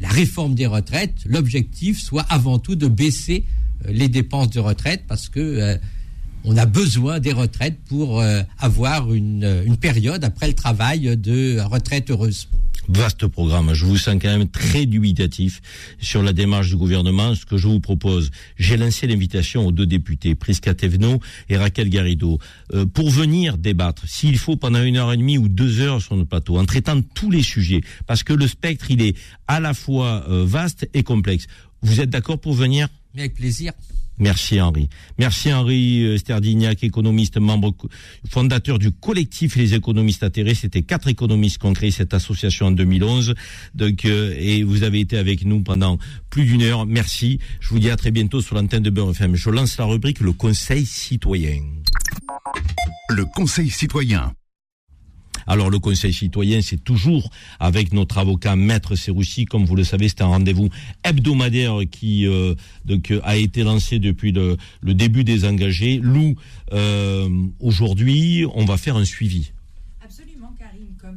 [0.00, 3.44] la réforme des retraites, l'objectif soit avant tout de baisser
[3.86, 5.76] euh, les dépenses de retraite parce que euh,
[6.44, 11.60] on a besoin des retraites pour euh, avoir une, une période après le travail de
[11.60, 12.48] retraite heureuse.
[12.88, 13.72] Vaste programme.
[13.72, 15.60] Je vous sens quand même très dubitatif
[16.00, 17.34] sur la démarche du gouvernement.
[17.34, 21.88] Ce que je vous propose, j'ai lancé l'invitation aux deux députés, Prisca Thévenot et Raquel
[21.88, 22.38] Garrido,
[22.74, 26.16] euh, pour venir débattre, s'il faut, pendant une heure et demie ou deux heures sur
[26.16, 29.16] notre plateau, en traitant tous les sujets, parce que le spectre, il est
[29.46, 31.46] à la fois euh, vaste et complexe.
[31.82, 33.72] Vous êtes d'accord pour venir Mais avec plaisir.
[34.20, 34.90] Merci Henri.
[35.18, 37.74] Merci Henri euh, Sterdignac, économiste, membre
[38.28, 40.54] fondateur du collectif Les économistes atterrés.
[40.54, 43.34] C'était quatre économistes qui ont créé cette association en 2011.
[43.74, 45.98] Donc, euh, et vous avez été avec nous pendant
[46.28, 46.84] plus d'une heure.
[46.84, 47.38] Merci.
[47.60, 49.34] Je vous dis à très bientôt sur l'antenne de Beurre FM.
[49.34, 51.62] Je lance la rubrique Le Conseil citoyen.
[53.08, 54.34] Le Conseil citoyen.
[55.50, 57.28] Alors le Conseil citoyen, c'est toujours
[57.58, 59.46] avec notre avocat Maître Serroussi.
[59.46, 60.68] Comme vous le savez, c'est un rendez-vous
[61.02, 62.54] hebdomadaire qui euh,
[63.24, 65.98] a été lancé depuis le, le début des engagés.
[66.00, 66.36] Lou,
[66.72, 67.28] euh,
[67.58, 69.50] aujourd'hui, on va faire un suivi.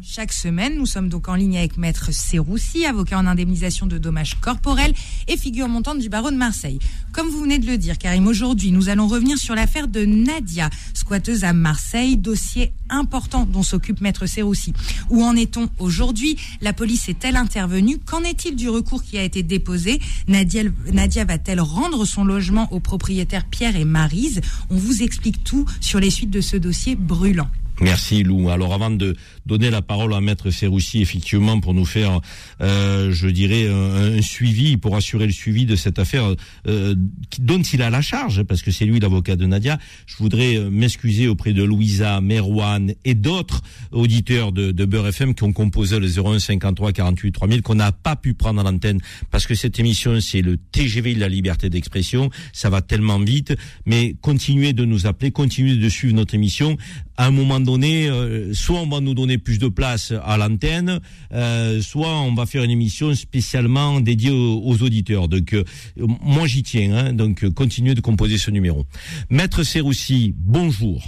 [0.01, 4.35] Chaque semaine, nous sommes donc en ligne avec Maître Serroussi, avocat en indemnisation de dommages
[4.39, 4.93] corporels
[5.27, 6.79] et figure montante du barreau de Marseille.
[7.11, 10.69] Comme vous venez de le dire, Karim, aujourd'hui, nous allons revenir sur l'affaire de Nadia,
[10.93, 14.73] squatteuse à Marseille, dossier important dont s'occupe Maître Serroussi.
[15.09, 16.37] Où en est-on aujourd'hui?
[16.61, 17.97] La police est-elle intervenue?
[17.99, 19.99] Qu'en est-il du recours qui a été déposé?
[20.27, 24.41] Nadia, Nadia va-t-elle rendre son logement aux propriétaires Pierre et Marise?
[24.69, 27.49] On vous explique tout sur les suites de ce dossier brûlant.
[27.81, 28.49] Merci Lou.
[28.49, 29.15] Alors avant de
[29.45, 32.19] donner la parole à Maître Serroussi, effectivement, pour nous faire,
[32.61, 36.33] euh, je dirais, un, un, suivi, pour assurer le suivi de cette affaire
[36.67, 36.95] euh,
[37.39, 40.69] dont il a la charge, parce que c'est lui l'avocat de Nadia, je voudrais euh,
[40.69, 45.99] m'excuser auprès de Louisa, Merwan et d'autres auditeurs de, de Beurre FM qui ont composé
[45.99, 48.99] le 01 53 48 3000, qu'on n'a pas pu prendre à l'antenne,
[49.31, 53.53] parce que cette émission, c'est le TGV de la liberté d'expression, ça va tellement vite,
[53.85, 56.77] mais continuez de nous appeler, continuez de suivre notre émission.
[57.17, 60.99] À un moment donné, euh, soit on va nous donner plus de place à l'antenne,
[61.31, 65.27] euh, soit on va faire une émission spécialement dédiée aux, auditeurs.
[65.27, 65.63] Donc euh,
[65.97, 68.85] moi j'y tiens, hein, donc continuez de composer ce numéro.
[69.29, 71.03] Maître Serroussi, bonjour.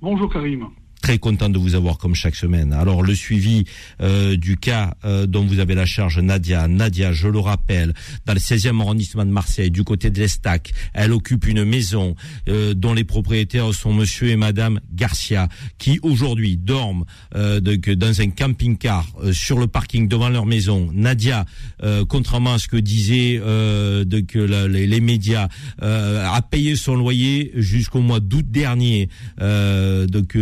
[0.00, 0.68] Bonjour Karim.
[1.02, 2.72] Très content de vous avoir comme chaque semaine.
[2.72, 3.64] Alors le suivi
[4.00, 6.68] euh, du cas euh, dont vous avez la charge, Nadia.
[6.68, 7.92] Nadia, je le rappelle,
[8.24, 12.16] dans le 16e arrondissement de Marseille, du côté de l'Estac, elle occupe une maison
[12.48, 18.20] euh, dont les propriétaires sont Monsieur et Madame Garcia, qui aujourd'hui dorment euh, de, dans
[18.20, 20.90] un camping-car euh, sur le parking devant leur maison.
[20.92, 21.44] Nadia,
[21.82, 25.48] euh, contrairement à ce que disaient de, les, les, médias,
[25.80, 29.08] a payé son loyer jusqu'au mois d'août dernier.
[29.38, 30.36] donc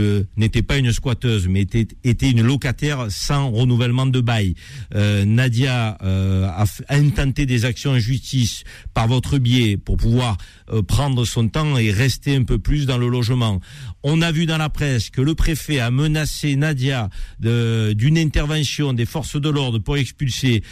[0.45, 4.55] n'était pas une squatteuse, mais était, une locataire sans renouvellement de bail.
[4.95, 10.36] Euh, Nadia euh, a, intenté des actions en justice par votre biais pour pouvoir
[10.70, 13.61] euh, prendre son temps et rester un peu plus dans le logement.
[14.03, 17.09] On a vu dans la presse que le préfet a menacé Nadia
[17.40, 20.62] d'une intervention des forces de l'ordre pour expulser.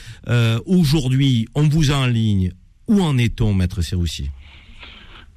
[0.66, 2.52] Aujourd'hui, on vous en ligne.
[2.88, 4.28] Où en est-on, maître Serroussi?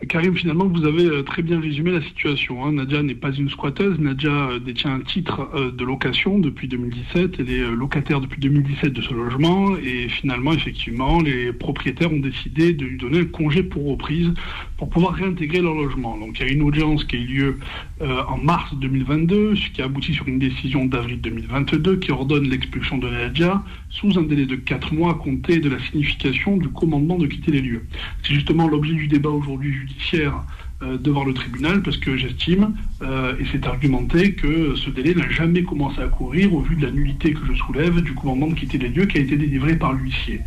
[0.09, 2.65] Karim, finalement, vous avez très bien résumé la situation.
[2.65, 2.73] Hein.
[2.73, 3.97] Nadia n'est pas une squatteuse.
[3.97, 7.35] Nadia euh, détient un titre euh, de location depuis 2017.
[7.39, 9.77] Elle est euh, locataire depuis 2017 de ce logement.
[9.77, 14.33] Et finalement, effectivement, les propriétaires ont décidé de lui donner un congé pour reprise
[14.77, 16.17] pour pouvoir réintégrer leur logement.
[16.17, 17.59] Donc, il y a une audience qui a eu lieu
[18.01, 22.49] euh, en mars 2022, ce qui a abouti sur une décision d'avril 2022 qui ordonne
[22.49, 23.63] l'expulsion de Nadia
[23.95, 27.51] sous un délai de 4 mois à compter de la signification du commandement de quitter
[27.51, 27.85] les lieux.
[28.23, 30.43] C'est justement l'objet du débat aujourd'hui judiciaire
[30.83, 35.29] euh, devant le tribunal parce que j'estime, euh, et c'est argumenté, que ce délai n'a
[35.29, 38.55] jamais commencé à courir au vu de la nullité que je soulève du commandement de
[38.55, 40.41] quitter les lieux qui a été délivré par l'huissier.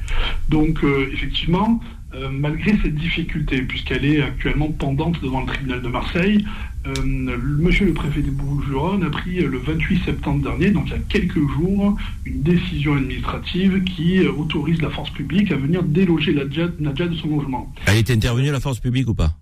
[0.50, 1.80] Donc euh, effectivement,
[2.32, 6.44] malgré cette difficulté, puisqu'elle est actuellement pendante devant le tribunal de Marseille,
[7.04, 10.98] monsieur le préfet des Bouches-du-Rhône a pris le 28 septembre dernier, donc il y a
[11.08, 17.14] quelques jours, une décision administrative qui autorise la force publique à venir déloger Nadia de
[17.16, 17.72] son logement.
[17.86, 19.34] Elle est intervenue la force publique ou pas?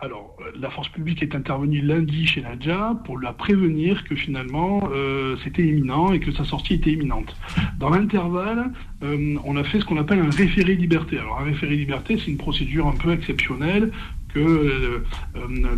[0.00, 5.36] Alors, la force publique est intervenue lundi chez Nadia pour la prévenir que finalement euh,
[5.42, 7.34] c'était imminent et que sa sortie était imminente.
[7.78, 8.70] Dans l'intervalle,
[9.02, 11.18] euh, on a fait ce qu'on appelle un référé liberté.
[11.18, 13.90] Alors, un référé liberté, c'est une procédure un peu exceptionnelle
[14.32, 14.98] que euh,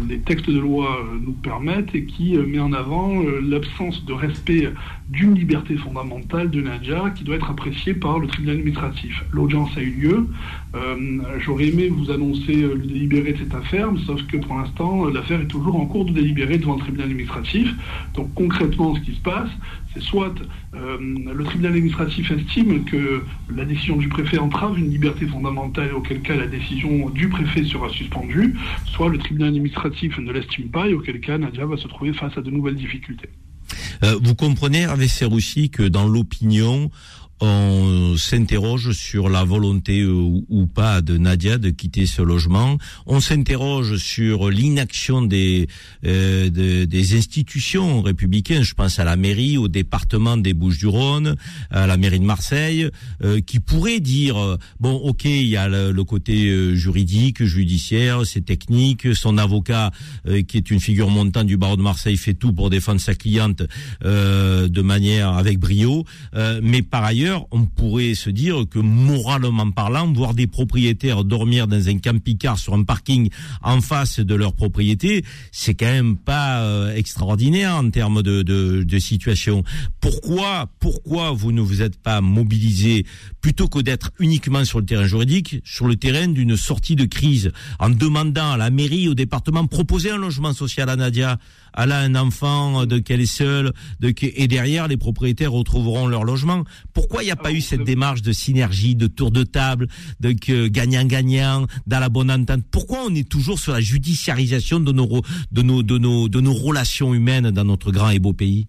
[0.09, 4.73] les textes de loi nous permettent et qui met en avant l'absence de respect
[5.11, 9.25] d'une liberté fondamentale de Nadia qui doit être appréciée par le tribunal administratif.
[9.33, 10.27] L'audience a eu lieu.
[10.77, 14.57] Euh, J'aurais aimé vous annoncer euh, le délibéré de cette affaire, mais sauf que pour
[14.57, 17.75] l'instant, euh, l'affaire est toujours en cours de délibéré devant le tribunal administratif.
[18.15, 19.51] Donc concrètement, ce qui se passe,
[19.93, 20.33] c'est soit
[20.73, 26.37] le tribunal administratif estime que la décision du préfet entrave une liberté fondamentale, auquel cas
[26.37, 28.55] la décision du préfet sera suspendue,
[28.85, 32.39] soit le tribunal administratif ne l'estime pas, et auquel cas Nadia va se trouver face
[32.39, 33.31] à de nouvelles difficultés.
[34.05, 36.91] Euh, vous comprenez, Hervé Serroussi, que dans l'opinion,
[37.41, 40.13] on s'interroge sur la volonté euh,
[40.49, 42.77] ou pas de Nadia de quitter ce logement.
[43.07, 45.67] On s'interroge sur l'inaction des,
[46.05, 48.63] euh, de- des institutions républicaines.
[48.63, 51.37] Je pense à la mairie, au département des Bouches-du-Rhône,
[51.71, 52.89] à la mairie de Marseille,
[53.25, 59.15] euh, qui pourrait dire bon, ok, il y a le, côté juridique, judiciaire, c'est technique.
[59.15, 59.93] Son avocat,
[60.49, 63.63] qui est une figure montante du barreau de Marseille, fait tout pour défendre sa cliente
[64.03, 66.05] de manière avec brio.
[66.63, 71.89] Mais par ailleurs, on pourrait se dire que moralement parlant, voir des propriétaires dormir dans
[71.89, 73.31] un camping-car sur un parking
[73.63, 79.65] en face de leur propriété, c'est quand même pas euh, extraordinaire en termes de situation.
[80.01, 83.05] Pourquoi, pourquoi vous ne vous êtes pas mobilisé
[83.41, 87.53] plutôt que d'être uniquement sur le terrain juridique, sur le terrain d'une sortie de crise,
[87.79, 91.39] en demandant à la mairie, au département, proposer un logement social à Nadia.
[91.77, 96.25] Elle a un enfant, de qu'elle est seule, de et derrière les propriétaires retrouveront leur
[96.25, 96.65] logement.
[96.93, 99.89] Pourquoi il n'y a pas eu cette démarche de synergie, de tour de table,
[100.21, 102.65] de que gagnant-gagnant, dans la bonne entente?
[102.71, 106.55] Pourquoi on est toujours sur la judiciarisation de nos, de nos, de nos, de nos
[106.55, 108.69] relations humaines dans notre grand et beau pays?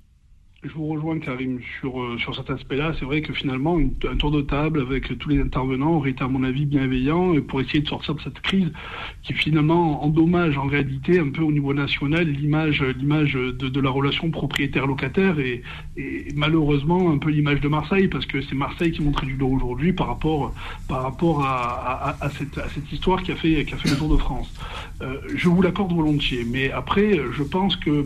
[0.63, 2.93] Je vous rejoins, Karim, sur, euh, sur cet aspect-là.
[2.99, 6.27] C'est vrai que finalement, un tour de table avec tous les intervenants aurait été, à
[6.27, 8.71] mon avis, bienveillant pour essayer de sortir de cette crise
[9.23, 13.89] qui, finalement, endommage en réalité un peu au niveau national l'image l'image de, de la
[13.89, 15.63] relation propriétaire-locataire et,
[15.97, 19.47] et malheureusement un peu l'image de Marseille parce que c'est Marseille qui montrait du dos
[19.47, 20.53] aujourd'hui par rapport,
[20.87, 23.89] par rapport à, à- à cette, à cette histoire qui a, fait, qui a fait
[23.89, 24.53] le Tour de France.
[25.01, 28.05] Euh, je vous l'accorde volontiers, mais après, je pense que euh,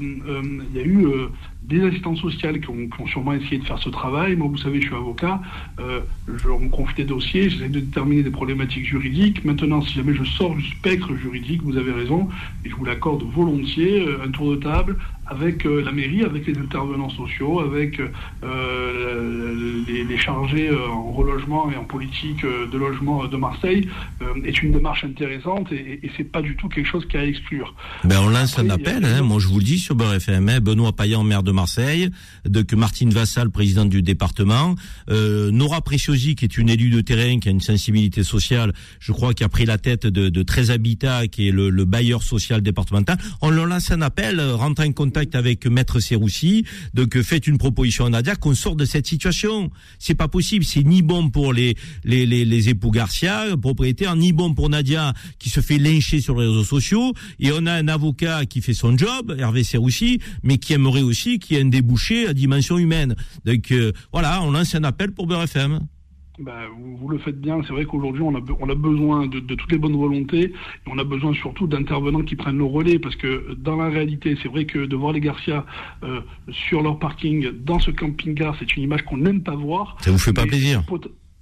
[0.73, 1.27] il y a eu euh,
[1.67, 4.35] des assistantes sociales qui ont, sûrement essayé de faire ce travail.
[4.35, 5.41] Moi, vous savez, je suis avocat.
[5.79, 9.43] Euh, je me confie des dossiers, j'essaie de déterminer des problématiques juridiques.
[9.43, 12.29] Maintenant, si jamais je sors du spectre juridique, vous avez raison,
[12.63, 14.97] et je vous l'accorde volontiers, euh, un tour de table
[15.27, 17.99] avec euh, la mairie, avec les intervenants sociaux, avec
[18.43, 23.87] euh, les, les chargés euh, en relogement et en politique euh, de logement de Marseille,
[24.21, 27.21] euh, est une démarche intéressante et, et, c'est pas du tout quelque chose qui a
[27.21, 27.73] à exclure.
[28.03, 30.15] Ben on lance un Après, a- appel, hein, moi je vous le dis sur Beurre
[30.15, 32.09] FM, hein, Benoît Payan, maire de Marseille,
[32.67, 34.75] que Martine Vassal, présidente du département,
[35.09, 39.11] euh, Nora Preciosi, qui est une élue de terrain, qui a une sensibilité sociale, je
[39.11, 42.23] crois, qui a pris la tête de, de 13 Habitat, qui est le, le bailleur
[42.23, 43.17] social départemental.
[43.41, 47.47] On leur lance un appel, euh, rentrez en contact avec Maître Serroussi, de que faites
[47.47, 49.69] une proposition à Nadia, qu'on sorte de cette situation.
[49.99, 54.53] C'est pas possible, c'est ni bon pour les, les, les, époux Garcia, propriétaires, ni bon
[54.53, 58.45] pour Nadia, qui se fait lyncher sur les réseaux sociaux, et on a un avocat
[58.45, 62.27] qui fait son job, Hervé Serroussi, mais qui aimerait aussi qu'il y ait un débouché
[62.27, 63.15] à dimension humaine.
[63.45, 65.47] Donc euh, voilà, on lance un appel pour Beurre
[66.37, 67.61] Ben, vous, vous le faites bien.
[67.65, 70.53] C'est vrai qu'aujourd'hui, on a, on a besoin de, de toutes les bonnes volontés et
[70.87, 74.49] on a besoin surtout d'intervenants qui prennent le relais parce que dans la réalité, c'est
[74.49, 75.65] vrai que de voir les Garcia
[76.03, 76.19] euh,
[76.49, 79.95] sur leur parking dans ce camping-car, c'est une image qu'on n'aime pas voir.
[80.01, 80.83] Ça vous fait pas plaisir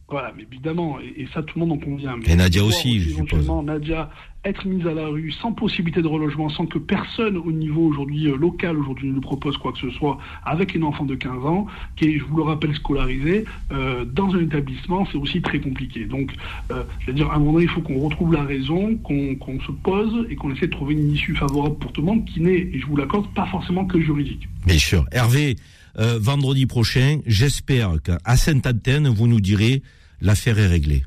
[0.10, 2.16] Voilà, mais évidemment, et, et ça, tout le monde en convient.
[2.18, 3.18] Mais Et Nadia voir aussi, je suppose.
[3.18, 4.12] éventuellement Nadia
[4.46, 8.28] être mise à la rue sans possibilité de relogement, sans que personne au niveau aujourd'hui
[8.28, 11.46] euh, local aujourd'hui ne lui propose quoi que ce soit, avec une enfant de 15
[11.46, 15.60] ans, qui est, je vous le rappelle, scolarisée, euh, dans un établissement, c'est aussi très
[15.60, 16.06] compliqué.
[16.06, 16.32] Donc,
[16.72, 19.36] euh, je veux dire, à un moment donné, il faut qu'on retrouve la raison, qu'on
[19.36, 22.26] qu'on se pose et qu'on essaie de trouver une issue favorable pour tout le monde,
[22.26, 24.48] qui n'est, et je vous l'accorde, pas forcément que juridique.
[24.66, 25.06] Bien sûr.
[25.12, 25.56] Hervé,
[26.00, 29.84] euh, vendredi prochain, j'espère qu'à Sainte-Antenne, vous nous direz
[30.22, 31.04] l'affaire est réglée.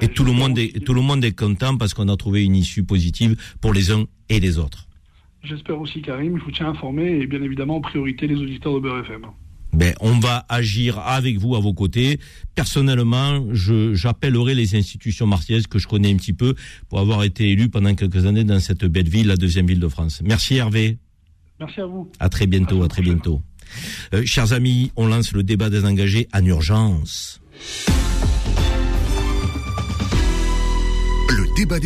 [0.00, 2.56] Et tout le monde est, tout le monde est content parce qu'on a trouvé une
[2.56, 4.88] issue positive pour les uns et les autres.
[5.42, 8.80] J'espère aussi, Karim, je vous tiens informé et bien évidemment en priorité les auditeurs de
[8.80, 9.26] Beurre FM.
[9.74, 12.20] Ben, on va agir avec vous à vos côtés.
[12.54, 16.54] Personnellement, j'appellerai les institutions marseillaises que je connais un petit peu
[16.88, 19.88] pour avoir été élu pendant quelques années dans cette belle ville, la deuxième ville de
[19.88, 20.22] France.
[20.24, 20.98] Merci Hervé.
[21.58, 22.10] Merci à vous.
[22.20, 23.42] À très bientôt, à très bientôt.
[24.12, 27.40] Euh, chers amis, on lance le débat des engagés en urgence.
[31.56, 31.78] Débat.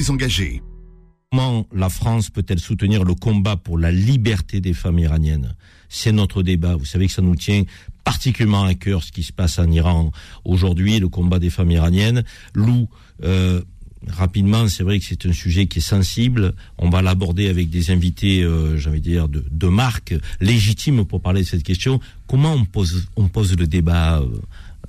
[1.30, 5.54] Comment la France peut-elle soutenir le combat pour la liberté des femmes iraniennes?
[5.88, 6.74] C'est notre débat.
[6.76, 7.64] Vous savez que ça nous tient
[8.02, 10.10] particulièrement à cœur ce qui se passe en Iran
[10.44, 12.24] aujourd'hui, le combat des femmes iraniennes.
[12.54, 12.88] Lou,
[13.24, 13.60] euh,
[14.06, 16.54] rapidement, c'est vrai que c'est un sujet qui est sensible.
[16.78, 21.46] On va l'aborder avec des invités, euh, dire, de, de marque, légitimes pour parler de
[21.46, 22.00] cette question.
[22.26, 24.28] Comment on pose, on pose le débat euh,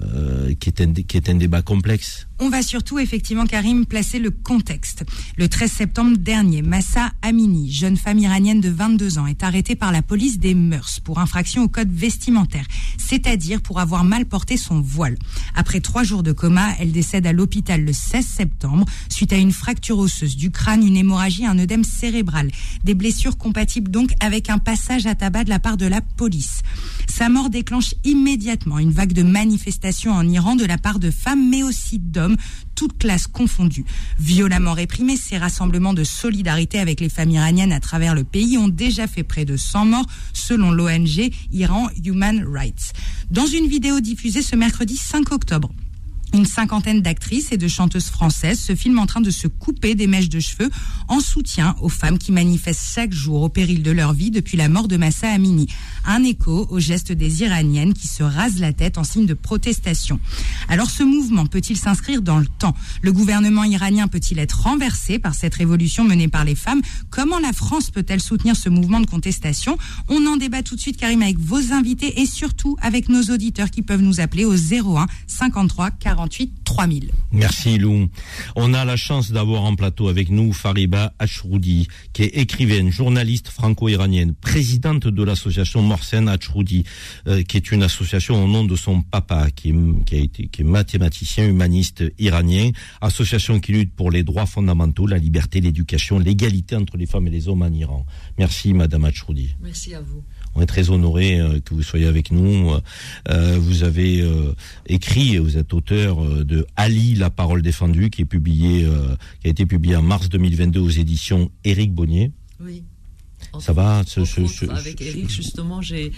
[0.01, 2.25] euh, qui, est un, qui est un débat complexe.
[2.39, 5.03] On va surtout, effectivement, Karim, placer le contexte.
[5.35, 9.91] Le 13 septembre dernier, Massa Amini, jeune femme iranienne de 22 ans, est arrêtée par
[9.91, 12.65] la police des mœurs pour infraction au code vestimentaire,
[12.97, 15.17] c'est-à-dire pour avoir mal porté son voile.
[15.53, 19.51] Après trois jours de coma, elle décède à l'hôpital le 16 septembre suite à une
[19.51, 22.51] fracture osseuse du crâne, une hémorragie, un œdème cérébral.
[22.85, 26.61] Des blessures compatibles donc avec un passage à tabac de la part de la police.
[27.09, 31.49] Sa mort déclenche immédiatement une vague de manifestations en Iran de la part de femmes,
[31.49, 32.37] mais aussi d'hommes,
[32.75, 33.85] toutes classes confondues.
[34.19, 38.69] Violemment réprimés, ces rassemblements de solidarité avec les femmes iraniennes à travers le pays ont
[38.69, 42.93] déjà fait près de 100 morts, selon l'ONG Iran Human Rights.
[43.31, 45.71] Dans une vidéo diffusée ce mercredi 5 octobre,
[46.34, 50.07] une cinquantaine d'actrices et de chanteuses françaises se filment en train de se couper des
[50.07, 50.69] mèches de cheveux
[51.07, 54.69] en soutien aux femmes qui manifestent chaque jour au péril de leur vie depuis la
[54.69, 55.67] mort de Massa Amini.
[56.05, 60.19] Un écho au geste des Iraniennes qui se rasent la tête en signe de protestation.
[60.67, 62.75] Alors ce mouvement peut-il s'inscrire dans le temps?
[63.01, 66.82] Le gouvernement iranien peut-il être renversé par cette révolution menée par les femmes?
[67.09, 69.77] Comment la France peut-elle soutenir ce mouvement de contestation?
[70.07, 73.71] On en débat tout de suite Karim avec vos invités et surtout avec nos auditeurs
[73.71, 77.11] qui peuvent nous appeler au 01 53 40 3000.
[77.32, 78.09] Merci Lou.
[78.55, 83.49] On a la chance d'avoir en plateau avec nous Fariba Achroudi, qui est écrivaine, journaliste
[83.49, 86.84] franco-iranienne, présidente de l'association Morsen Achroudi,
[87.28, 90.61] euh, qui est une association au nom de son papa, qui est, a été, qui
[90.61, 96.76] est mathématicien humaniste iranien, association qui lutte pour les droits fondamentaux, la liberté, l'éducation, l'égalité
[96.76, 98.05] entre les femmes et les hommes en Iran.
[98.38, 99.55] Merci Madame Achroudi.
[99.61, 100.24] Merci à vous.
[100.60, 102.74] On est très honoré euh, que vous soyez avec nous.
[103.30, 104.53] Euh, vous avez euh,
[104.88, 108.86] écrit, vous êtes auteur de Ali, la parole défendue, qui est publié,
[109.41, 112.32] qui a été publié en mars 2022 aux éditions Éric Bonnier.
[112.60, 112.84] Oui.
[113.60, 114.03] Ça va
[114.72, 116.12] Avec Éric, justement, j'ai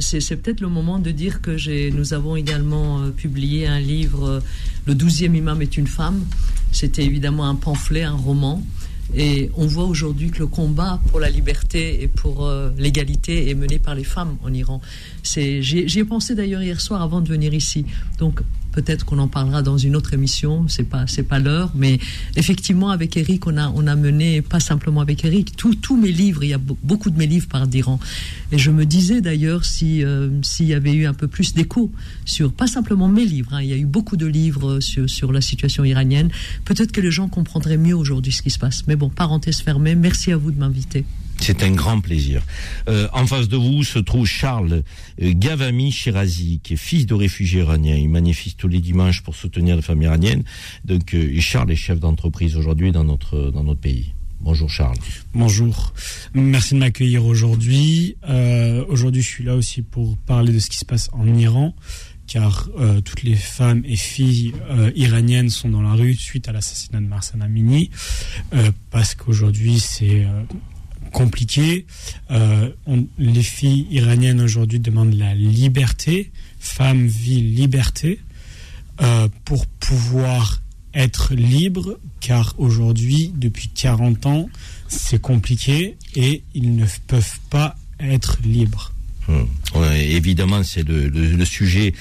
[0.00, 4.42] c'est peut-être le moment de dire que nous avons également publié un livre,
[4.86, 6.24] Le douzième imam est une femme.
[6.72, 8.62] C'était évidemment un pamphlet, un roman.
[9.14, 13.54] Et on voit aujourd'hui que le combat pour la liberté et pour euh, l'égalité est
[13.54, 14.80] mené par les femmes en Iran.
[15.24, 17.86] J'y ai pensé d'ailleurs hier soir avant de venir ici.
[18.18, 18.42] Donc
[18.80, 21.98] Peut-être qu'on en parlera dans une autre émission, c'est pas c'est pas l'heure, mais
[22.34, 26.44] effectivement avec Eric, on a on a mené pas simplement avec Eric, tous mes livres,
[26.44, 28.00] il y a beaucoup de mes livres par d'Iran.
[28.52, 31.92] Et je me disais d'ailleurs si euh, s'il y avait eu un peu plus d'écho
[32.24, 35.30] sur pas simplement mes livres, hein, il y a eu beaucoup de livres sur sur
[35.30, 36.30] la situation iranienne,
[36.64, 38.84] peut-être que les gens comprendraient mieux aujourd'hui ce qui se passe.
[38.86, 41.04] Mais bon, parenthèse fermée, merci à vous de m'inviter.
[41.40, 42.42] C'est un grand plaisir.
[42.88, 44.82] Euh, en face de vous se trouve Charles
[45.22, 47.96] euh, Gavami Shirazi, qui est fils de réfugiés iraniens.
[47.96, 50.44] Il manifeste tous les dimanches pour soutenir les familles iraniennes.
[50.84, 54.12] Donc, euh, Charles est chef d'entreprise aujourd'hui dans notre, dans notre pays.
[54.40, 54.98] Bonjour Charles.
[55.34, 55.94] Bonjour.
[56.34, 58.16] Merci de m'accueillir aujourd'hui.
[58.88, 61.74] aujourd'hui, je suis là aussi pour parler de ce qui se passe en Iran,
[62.26, 62.70] car
[63.04, 64.54] toutes les femmes et filles
[64.96, 67.90] iraniennes sont dans la rue suite à l'assassinat de Marsan Amini,
[68.90, 70.24] parce qu'aujourd'hui, c'est
[71.10, 71.86] compliqué.
[72.30, 72.70] Euh,
[73.18, 78.20] les filles iraniennes aujourd'hui demandent la liberté, femme, vie, liberté,
[79.00, 80.60] euh, pour pouvoir
[80.94, 84.48] être libre, car aujourd'hui, depuis 40 ans,
[84.88, 88.92] c'est compliqué et ils ne peuvent pas être libres.
[89.28, 89.46] Hum.
[89.94, 91.92] évidemment, c'est le, sujet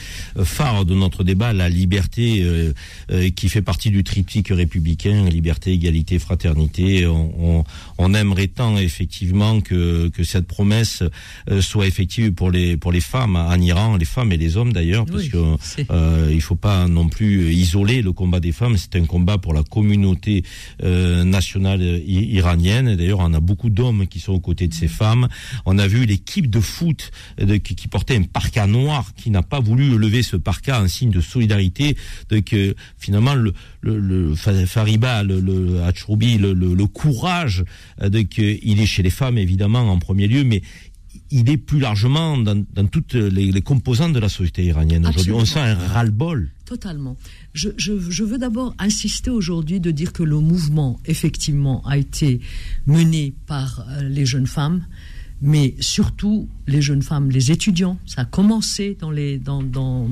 [0.44, 2.74] phare de notre débat, la liberté euh,
[3.12, 7.06] euh, qui fait partie du triptyque républicain, liberté, égalité, fraternité.
[7.08, 7.64] On,
[8.14, 11.04] aimerait tant effectivement que, cette promesse
[11.50, 14.74] euh, soit effective pour les pour les femmes en Iran, les femmes et les hommes
[14.74, 18.78] d'ailleurs, parce qu'il que il faut pas non plus isoler le combat des femmes.
[18.78, 20.44] C'est un combat pour la communauté
[20.82, 22.96] nationale iranienne.
[22.96, 25.28] D'ailleurs, on a beaucoup d'hommes qui sont aux côtés de ces femmes.
[25.66, 29.60] On a vu l'équipe de foot de, qui, portait un parka noir, qui n'a pas
[29.60, 31.98] voulu lever ce parka en signe de solidarité,
[32.30, 35.80] de que finalement le, le, Fariba, le, le
[36.38, 37.64] le, courage,
[38.02, 40.62] de que il est chez les femmes évidemment en premier lieu, mais
[41.32, 45.34] il est plus largement dans, toutes les, composantes de la société iranienne aujourd'hui.
[45.34, 46.50] On sent un ras-le-bol.
[46.66, 47.18] Totalement.
[47.54, 52.42] Je, je veux d'abord insister aujourd'hui de dire que le mouvement, effectivement, a été
[52.86, 54.86] mené par euh, les jeunes femmes,
[55.42, 57.98] mais surtout les jeunes femmes, les étudiants.
[58.06, 60.08] Ça a commencé dans les, dans, dans,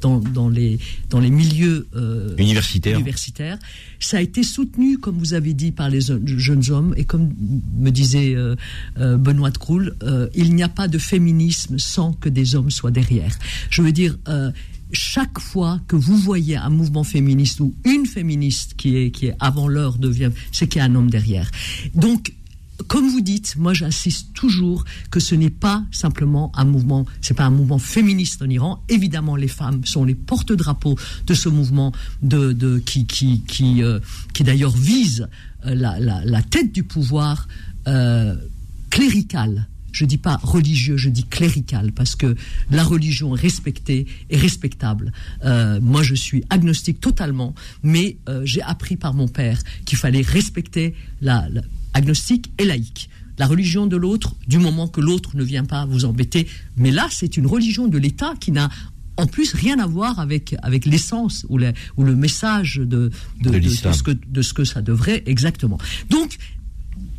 [0.00, 2.98] dans, dans les, dans les milieux euh, universitaires.
[2.98, 3.58] universitaires.
[4.00, 6.94] Ça a été soutenu, comme vous avez dit, par les jeunes hommes.
[6.96, 7.32] Et comme
[7.78, 8.56] me disait euh,
[8.98, 9.96] euh, Benoît de Croul,
[10.34, 13.38] il n'y a pas de féminisme sans que des hommes soient derrière.
[13.70, 14.18] Je veux dire,
[14.92, 19.36] chaque fois que vous voyez un mouvement féministe ou une féministe qui est, qui est
[19.40, 21.50] avant l'heure devient, c'est qu'il y a un homme derrière.
[21.94, 22.32] Donc,
[22.88, 27.44] comme vous dites, moi j'insiste toujours que ce n'est pas simplement un mouvement, c'est pas
[27.44, 28.82] un mouvement féministe en Iran.
[28.88, 30.96] Évidemment, les femmes sont les porte-drapeaux
[31.26, 31.92] de ce mouvement
[32.84, 33.98] qui qui qui, euh,
[34.32, 35.28] qui d'ailleurs vise
[35.64, 37.48] euh, la, la, tête du pouvoir
[37.88, 38.36] euh,
[38.90, 39.66] clérical.
[39.92, 42.36] Je dis pas religieux, je dis clérical parce que
[42.70, 45.10] la religion respectée est respectable.
[45.42, 51.48] Moi, je suis agnostique totalement, mais j'ai appris par mon père qu'il fallait respecter la
[51.96, 53.08] agnostique et laïque.
[53.38, 56.46] La religion de l'autre, du moment que l'autre ne vient pas vous embêter.
[56.76, 58.70] Mais là, c'est une religion de l'État qui n'a
[59.18, 63.50] en plus rien à voir avec, avec l'essence ou, le, ou le message de, de,
[63.50, 65.78] de, de, ce que, de ce que ça devrait exactement.
[66.10, 66.36] Donc,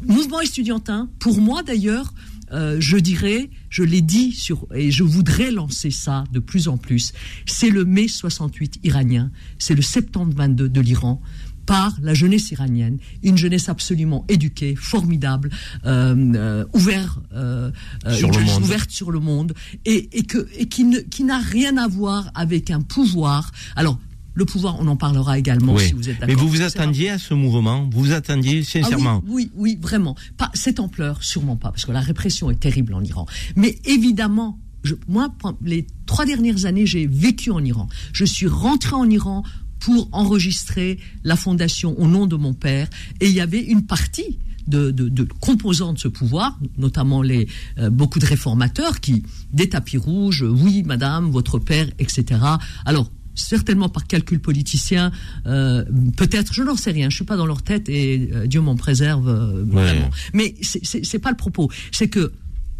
[0.05, 2.13] mouvement estudiantin, pour moi d'ailleurs,
[2.51, 6.78] euh, je dirais, je l'ai dit sur, et je voudrais lancer ça de plus en
[6.78, 7.13] plus,
[7.45, 11.21] c'est le mai 68 iranien, c'est le septembre 22 de l'Iran
[11.68, 15.51] par la jeunesse iranienne, une jeunesse absolument éduquée, formidable,
[15.86, 17.72] euh, euh, ouvert, euh,
[18.09, 18.63] sur le monde.
[18.63, 19.53] ouverte sur le monde,
[19.86, 23.51] et, et, que, et qui, ne, qui n'a rien à voir avec un pouvoir.
[23.76, 23.99] Alors,
[24.34, 25.88] le pouvoir, on en parlera également oui.
[25.88, 26.28] si vous êtes d'accord.
[26.28, 27.89] Mais vous vous attendiez à ce mouvement?
[27.91, 30.15] Vous vous attendiez sincèrement ah oui, oui, oui, vraiment.
[30.38, 33.26] Pas cette ampleur, sûrement pas, parce que la répression est terrible en Iran.
[33.55, 37.89] Mais évidemment, je, moi, les trois dernières années, j'ai vécu en Iran.
[38.13, 39.43] Je suis rentré en Iran
[39.80, 42.88] pour enregistrer la fondation au nom de mon père,
[43.21, 47.47] et il y avait une partie de, de, de, composants de ce pouvoir, notamment les,
[47.78, 49.23] euh, beaucoup de réformateurs qui,
[49.53, 52.41] des tapis rouges, oui, madame, votre père, etc.
[52.86, 55.11] Alors, certainement par calcul politicien,
[55.45, 55.86] euh,
[56.17, 58.75] peut-être, je n'en sais rien, je suis pas dans leur tête et euh, Dieu m'en
[58.75, 59.84] préserve euh, Ouais.
[59.93, 60.09] vraiment.
[60.34, 61.69] Mais c'est pas le propos.
[61.91, 62.34] C'est que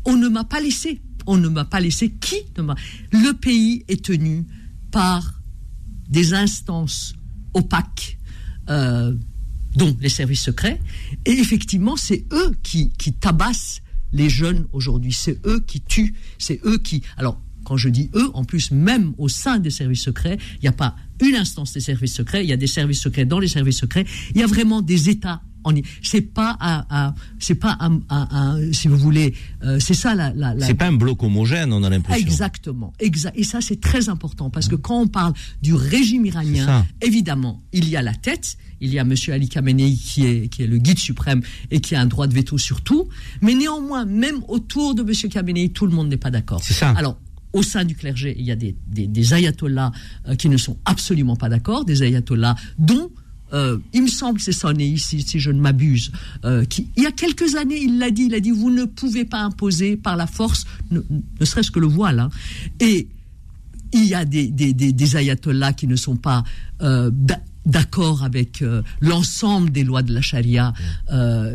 [0.04, 1.00] on ne m'a pas laissé.
[1.26, 2.10] On ne m'a pas laissé.
[2.10, 2.76] Qui ne m'a
[3.12, 4.46] Le pays est tenu
[4.92, 5.34] par
[6.10, 7.14] des instances
[7.54, 8.18] opaques,
[8.70, 9.14] euh,
[9.76, 10.80] dont les services secrets.
[11.26, 13.82] Et effectivement, c'est eux qui, qui tabassent
[14.14, 15.14] les jeunes aujourd'hui.
[15.14, 16.16] C'est eux qui tuent.
[16.38, 17.04] C'est eux qui.
[17.18, 20.70] Alors, quand je dis eux, en plus, même au sein des services secrets, il n'y
[20.70, 23.48] a pas une instance des services secrets, il y a des services secrets dans les
[23.48, 24.06] services secrets.
[24.34, 25.42] Il y a vraiment des États.
[26.02, 30.16] C'est pas un, un- c'est pas un, un- un- si vous voulez, euh, c'est ça
[30.16, 30.34] la.
[30.34, 32.26] la, la- C'est pas un bloc homogène, on a l'impression.
[32.26, 33.38] Exactement, exact.
[33.38, 37.88] Et ça, c'est très important parce que quand on parle du régime iranien, évidemment, il
[37.90, 40.78] y a la tête, il y a Monsieur Ali Khamenei qui est, qui est le
[40.78, 41.42] guide suprême
[41.72, 43.08] et qui a un droit de veto sur tout.
[43.42, 46.62] Mais néanmoins, même autour de Monsieur Khamenei, tout le monde n'est pas d'accord.
[46.64, 46.92] C'est ça.
[46.92, 47.18] Alors,
[47.54, 49.92] au sein du clergé, il y a des, des, des ayatollahs
[50.28, 53.10] euh, qui ne sont absolument pas d'accord, des ayatollahs dont
[53.54, 56.12] euh, il me semble, c'est sonné ici, si je ne m'abuse,
[56.46, 58.86] euh, qui, il y a quelques années, il l'a dit, il a dit, vous ne
[58.86, 61.00] pouvez pas imposer par la force, ne,
[61.40, 62.20] ne serait-ce que le voile.
[62.20, 62.30] hein.
[62.80, 63.08] Et
[63.94, 66.44] il y a des, des, des, des ayatollahs qui ne sont pas
[66.82, 68.64] euh, d'a- d'accord avec
[69.02, 70.74] l'ensemble des lois de la charia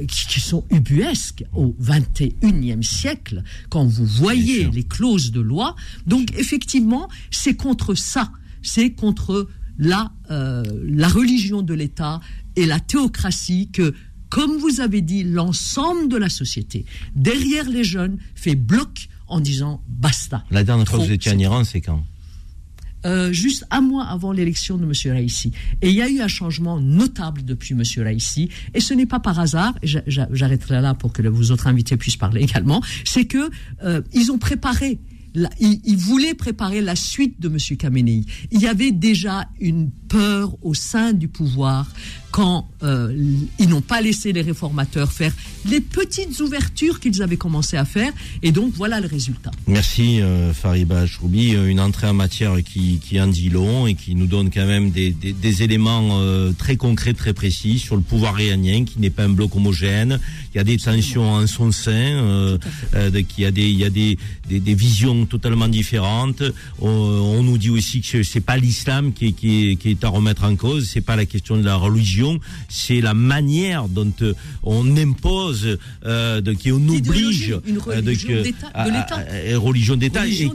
[0.09, 5.74] qui, qui sont ubuesques au 21e siècle, quand vous voyez les clauses de loi.
[6.07, 8.30] Donc effectivement, c'est contre ça,
[8.62, 9.49] c'est contre
[9.79, 12.20] la, euh, la religion de l'État
[12.57, 13.95] et la théocratie que,
[14.29, 19.83] comme vous avez dit, l'ensemble de la société, derrière les jeunes, fait bloc en disant
[19.89, 20.45] basta.
[20.51, 22.05] La dernière fois que vous étiez en Iran, c'est quand?
[23.05, 24.93] Euh, juste un mois avant l'élection de M.
[25.12, 25.53] Raïssi.
[25.81, 27.83] Et il y a eu un changement notable depuis M.
[28.05, 28.49] Raïssi.
[28.75, 32.43] Et ce n'est pas par hasard, j'arrêterai là pour que vos autres invités puissent parler
[32.43, 33.51] également, c'est que
[33.83, 35.01] euh, ils ont préparé,
[35.35, 37.76] ils voulaient préparer la suite de M.
[37.76, 38.24] Khamenei.
[38.51, 41.91] Il y avait déjà une peur au sein du pouvoir
[42.33, 43.14] quand euh,
[43.61, 45.35] ils n'ont pas laissé les réformateurs faire
[45.72, 48.12] les petites ouvertures qu'ils avaient commencé à faire.
[48.43, 49.53] Et donc voilà le résultat.
[49.68, 53.95] Merci euh, Fariba Chroubi, Euh, une entrée en matière qui, qui en dit long et
[53.95, 57.97] qui nous donne quand même des, des, des éléments euh, très concrets, très précis sur
[58.01, 60.18] le pouvoir iranien qui n'est pas un bloc homogène.
[60.53, 62.59] Il y a des tensions en son sein, euh,
[62.95, 64.12] euh, qu'il y a des, il y a des,
[64.49, 66.43] des, des visions totalement différentes.
[66.80, 66.89] On,
[67.39, 70.57] on nous dit aussi que c'est pas l'islam qui qui, qui est à remettre en
[70.64, 72.22] cause, c'est pas la question de la religion,
[72.68, 78.11] c'est la manière dont euh, on impose, euh, de, qui on oblige Une euh, de
[78.11, 78.70] religion d'État-
[79.59, 79.97] religion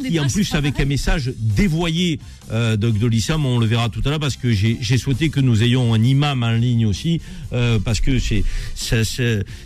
[0.06, 2.20] et qui en plus avec un message dévoyé
[2.52, 5.40] euh, de, de l'islam, on le verra tout à l'heure parce que j'ai souhaité que
[5.42, 7.20] nous ayons un imam en ligne aussi
[7.54, 8.44] euh, parce que c'est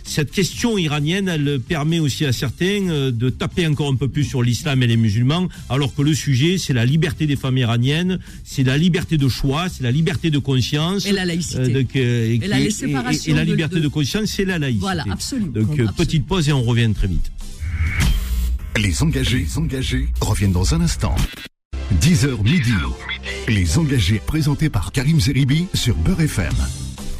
[0.04, 4.24] cette question iranienne, elle permet aussi à certains euh, de taper encore un peu plus
[4.24, 8.18] sur l'islam et les musulmans, alors que le sujet c'est la liberté des femmes iraniennes,
[8.44, 11.74] c'est la liberté de choix, c'est la liberté de conscience Et la laïcité.
[11.74, 14.80] euh, Et la qui- séparation et la de- liberté de- de, conscience, c'est la laïcité.
[14.80, 15.52] Voilà, absolument.
[15.52, 15.92] Donc euh, Absolument.
[15.92, 17.30] petite pause et on revient très vite.
[18.76, 21.14] Les engagés, les engagés reviennent dans un instant.
[22.00, 22.72] 10h midi.
[23.48, 26.52] Les engagés présentés par Karim Zeribi sur Beurre FM.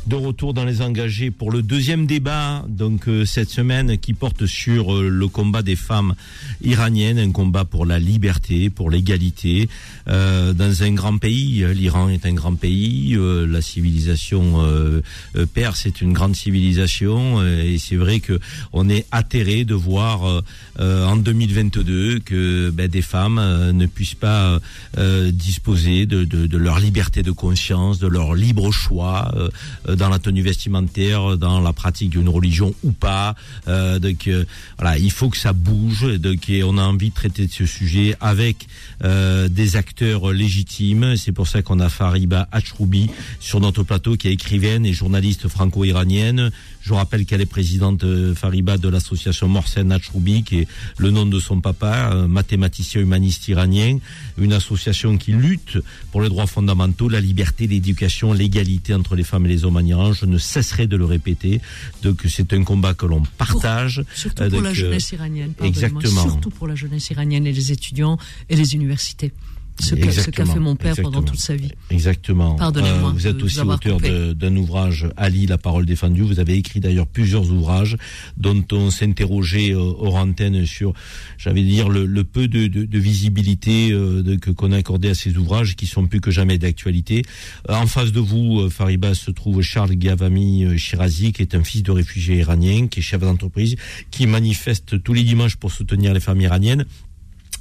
[0.07, 4.47] De retour dans les engagés pour le deuxième débat, donc euh, cette semaine, qui porte
[4.47, 6.15] sur euh, le combat des femmes
[6.63, 9.69] iraniennes, un combat pour la liberté, pour l'égalité,
[10.09, 11.65] euh, dans un grand pays.
[11.73, 15.03] L'Iran est un grand pays, euh, la civilisation euh,
[15.37, 18.41] euh, perse est une grande civilisation, euh, et c'est vrai que
[18.73, 20.41] on est atterré de voir euh,
[20.81, 24.59] euh, en 2022 que ben, des femmes euh, ne puissent pas
[24.99, 29.49] euh, disposer de, de, de leur liberté de conscience, de leur libre choix euh,
[29.92, 33.35] euh, dans la tenue vestimentaire, dans la pratique d'une religion ou pas.
[33.69, 34.45] Euh, donc euh,
[34.79, 36.07] voilà, il faut que ça bouge.
[36.19, 38.67] Donc et on a envie de traiter de ce sujet avec
[39.05, 41.17] euh, des acteurs légitimes.
[41.17, 45.49] C'est pour ça qu'on a Fariba Achroubi sur notre plateau, qui est écrivaine et journaliste
[45.49, 46.51] franco-iranienne.
[46.83, 50.69] Je vous rappelle qu'elle est présidente euh, Fariba de l'association Morsen Achroubi, qui est
[50.99, 53.99] le nom de son papa, mathématicien humaniste iranien,
[54.39, 55.79] une association qui lutte
[56.11, 59.81] pour les droits fondamentaux, la liberté, l'éducation, l'égalité entre les femmes et les hommes en
[59.81, 60.13] Iran.
[60.13, 61.61] Je ne cesserai de le répéter.
[62.03, 64.05] Donc c'est un combat que l'on partage.
[64.15, 65.53] Surtout pour la euh, jeunesse iranienne.
[65.63, 66.23] Exactement.
[66.23, 68.19] Surtout pour la jeunesse iranienne et les étudiants
[68.49, 69.33] et les universités.
[69.81, 71.71] Ce qu'a ce qu'a Exactement, fait mon père pendant toute sa vie.
[71.91, 72.55] Exactement.
[72.57, 73.99] Pardonnez-moi Euh, vous êtes aussi auteur
[74.35, 76.23] d'un ouvrage Ali, la parole défendue.
[76.23, 77.97] Vous avez écrit d'ailleurs plusieurs ouvrages
[78.37, 80.93] dont on s'interrogeait euh, hors antenne sur,
[81.39, 85.15] j'avais dire, le, le peu de, de- de visibilité euh, que qu'on a accordé à
[85.15, 87.23] ces ouvrages qui sont plus que jamais d'actualité.
[87.71, 91.83] Euh, en face de vous, Fariba, se trouve Charles Gavami Shirazi, qui est un fils
[91.83, 93.77] de réfugié iranien, qui est chef d'entreprise,
[94.11, 96.85] qui manifeste tous les dimanches pour soutenir les femmes iraniennes.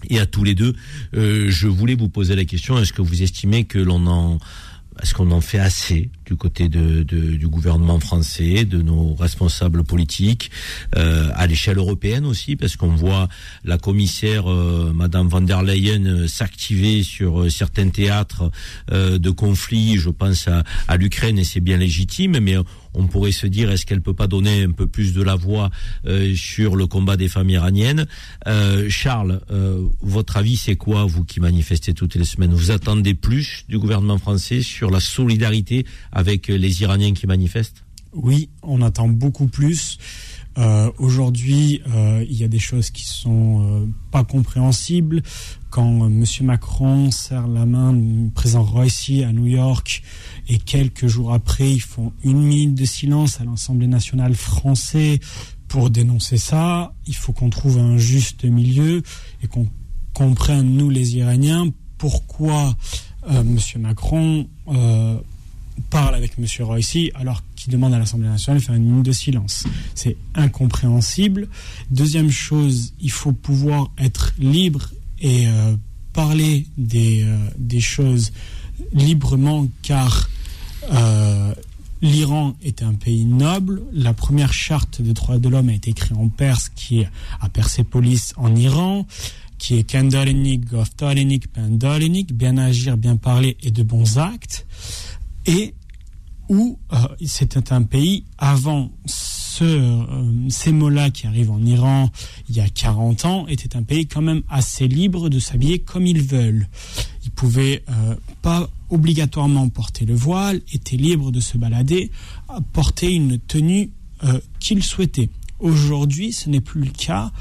[0.09, 0.73] Et à tous les deux,
[1.15, 4.39] euh, je voulais vous poser la question est-ce que vous estimez que l'on en
[5.01, 9.83] est-ce qu'on en fait assez du côté de, de- du gouvernement français, de nos responsables
[9.85, 10.51] politiques,
[10.97, 13.29] euh, à l'échelle européenne aussi, parce qu'on voit
[13.63, 18.51] la commissaire euh, Madame van der Leyen euh, s'activer sur euh, certains théâtres
[18.91, 19.97] euh, de conflits.
[19.97, 22.57] Je pense à, à l'Ukraine et c'est bien légitime, mais
[22.93, 25.69] on pourrait se dire est-ce qu'elle peut pas donner un peu plus de la voix
[26.05, 28.07] euh, sur le combat des femmes iraniennes?
[28.47, 32.53] Euh, Charles, euh, votre avis c'est quoi vous qui manifestez toutes les semaines?
[32.53, 37.83] Vous attendez plus du gouvernement français sur la solidarité avec les Iraniens qui manifestent?
[38.13, 39.97] Oui, on attend beaucoup plus.
[40.57, 45.21] Euh, Aujourd'hui, euh, il y a des choses qui sont euh, pas compréhensibles.
[45.69, 50.03] Quand euh, Monsieur Macron serre la main du président Roissy à New York
[50.47, 55.19] et quelques jours après, ils font une minute de silence à l'Assemblée nationale française
[55.67, 56.93] pour dénoncer ça.
[57.07, 59.01] Il faut qu'on trouve un juste milieu
[59.41, 59.67] et qu'on
[60.13, 61.67] comprenne, nous les Iraniens,
[61.97, 62.75] pourquoi
[63.29, 65.17] euh, Monsieur Macron euh,
[65.89, 66.45] parle avec M.
[66.65, 69.63] Roissy alors qu'il demande à l'Assemblée nationale de faire une minute de silence.
[69.95, 71.47] C'est incompréhensible.
[71.89, 74.89] Deuxième chose, il faut pouvoir être libre
[75.19, 75.75] et euh,
[76.13, 78.33] parler des choses
[78.93, 80.29] librement car
[80.91, 81.53] euh,
[82.01, 83.83] l'Iran est un pays noble.
[83.93, 87.09] La première charte des droits de l'homme a été écrite en perse qui est
[87.39, 89.05] à Persépolis en Iran
[89.57, 94.65] qui est Kendalenik, Goftalenik, Pendalenik, bien agir, bien parler et de bons actes
[95.45, 95.75] et
[96.49, 102.09] où euh, c'était un pays avant ce, euh, ces mots-là qui arrivent en Iran
[102.49, 106.07] il y a 40 ans était un pays quand même assez libre de s'habiller comme
[106.07, 106.67] ils veulent.
[107.35, 112.11] Pouvaient euh, pas obligatoirement porter le voile, étaient libres de se balader,
[112.73, 113.91] porter une tenue
[114.23, 115.29] euh, qu'ils souhaitaient.
[115.59, 117.31] Aujourd'hui, ce n'est plus le cas.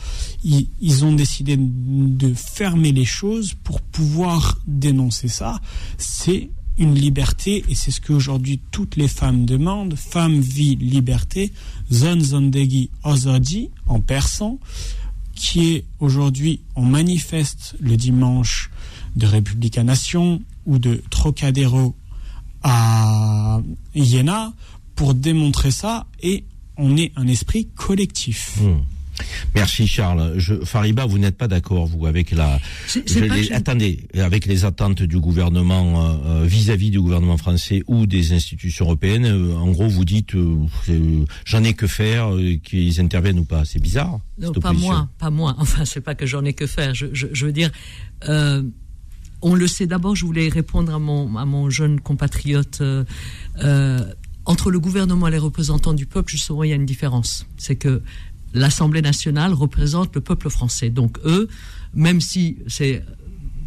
[0.45, 5.61] Ils, ils ont décidé de fermer les choses pour pouvoir dénoncer ça.
[5.99, 9.95] C'est une liberté et c'est ce qu'aujourd'hui toutes les femmes demandent.
[9.97, 11.53] Femme, vie, liberté.
[11.93, 14.59] Zon Zondegi Ozodi en persan,
[15.35, 18.71] qui est aujourd'hui, on manifeste le dimanche
[19.17, 21.95] de Républica Nation ou de Trocadéro
[22.63, 23.61] à
[23.95, 24.53] Iéna
[24.95, 26.45] pour démontrer ça et
[26.77, 28.59] on est un esprit collectif.
[28.61, 28.81] Hmm.
[29.55, 30.35] Merci Charles.
[30.39, 34.65] Je, Fariba, vous n'êtes pas d'accord vous avec la je les- que attendez avec les
[34.65, 39.27] attentes du gouvernement euh, euh, vis-à-vis du gouvernement français ou des institutions européennes.
[39.27, 40.57] euh, en gros, vous dites euh,
[41.45, 43.67] j'en ai que faire euh, qu'ils interviennent ou pas.
[43.67, 44.21] C'est bizarre.
[44.39, 45.55] Non, cette pas moi, pas moi.
[45.59, 46.95] Enfin, c'est pas que j'en ai que faire.
[46.95, 47.71] Je, je, je veux dire,
[48.27, 48.63] euh,
[49.43, 49.87] on le sait.
[49.87, 52.79] D'abord, je voulais répondre à mon, jeune compatriote.
[52.81, 53.05] euh,
[53.63, 54.01] euh,
[54.47, 57.47] entre le gouvernement et les représentants du peuple, justement, il y a une différence.
[57.57, 58.03] C'est que
[58.53, 60.91] l'Assemblée nationale représente le peuple français.
[60.91, 61.49] Donc eux,
[61.95, 63.05] même si c'est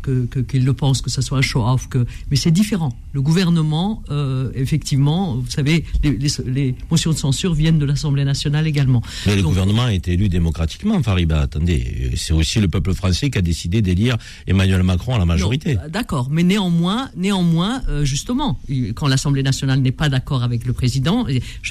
[0.03, 2.91] que que- qu'il le pense, que ça soit un show-off, que mais c'est différent.
[3.13, 8.25] Le gouvernement, euh, effectivement, vous savez, les, les, les motions de censure viennent de l'Assemblée
[8.25, 9.01] nationale également.
[9.25, 11.39] Mais le gouvernement a été élu démocratiquement, Fariba.
[11.41, 14.17] Attendez, c'est aussi le peuple français qui a décidé d'élire
[14.47, 15.77] Emmanuel Macron à la majorité.
[15.77, 18.59] Euh, D'accord, mais néanmoins, néanmoins, euh, justement,
[18.95, 21.25] quand l'Assemblée nationale n'est pas d'accord avec le président,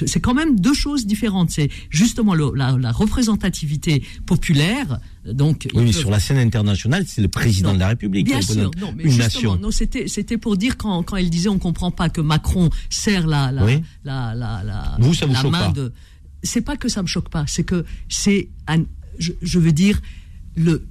[0.05, 1.51] c'est quand même deux choses différentes.
[1.51, 4.99] C'est justement le- la, la représentativité populaire.
[5.25, 7.75] Donc, oui, mais peuvent- sur la scène internationale, c'est le président Non.
[7.75, 9.55] de la République Bien sûr, non, mais une nation.
[9.57, 13.25] non, c'était c'était pour dire quand quand il disait on comprend pas que Macron serre
[13.27, 13.81] la la Oui.
[14.03, 15.93] la, la, la- Vous, ça vous la choque main pas de.
[16.43, 18.83] C'est pas que ça me choque pas, c'est que c'est un-
[19.17, 20.01] je, je veux dire
[20.55, 20.85] le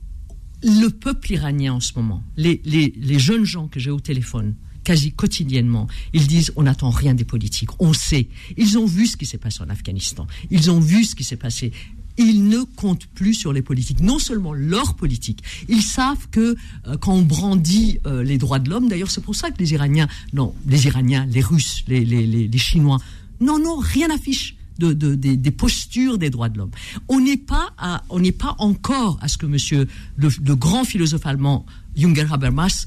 [0.63, 4.55] le peuple iranien en ce moment, les les les jeunes gens que j'ai au téléphone
[4.85, 8.29] quasi quotidiennement, ils disent on n'attend rien des politiques, on sait.
[8.57, 11.37] Ils ont vu ce qui s'est passé en Afghanistan, ils ont vu ce qui s'est
[11.37, 11.71] passé.
[12.19, 15.43] Ils ne comptent plus sur les politiques, non seulement leur politique.
[15.69, 16.57] Ils savent que
[16.87, 19.73] euh, quand on brandit euh, les droits de l'homme, d'ailleurs c'est pour ça que les
[19.73, 22.99] Iraniens, non, les Iraniens, les Russes, les, les, les, les Chinois,
[23.41, 24.57] non, non, rien n'affiche.
[24.79, 26.71] De, de- des, des postures des droits de l'homme.
[27.09, 29.87] On n'est pas à- on n'est pas encore à ce que Monsieur
[30.17, 32.87] le, le grand philosophe allemand Junger Habermas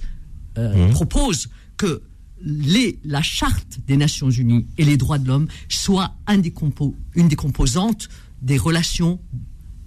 [0.57, 1.47] euh, propose
[1.77, 2.02] que
[2.41, 6.95] les, la charte des Nations Unies et les droits de l'homme soient un des compo-
[7.14, 8.10] une des composantes
[8.41, 9.20] des relations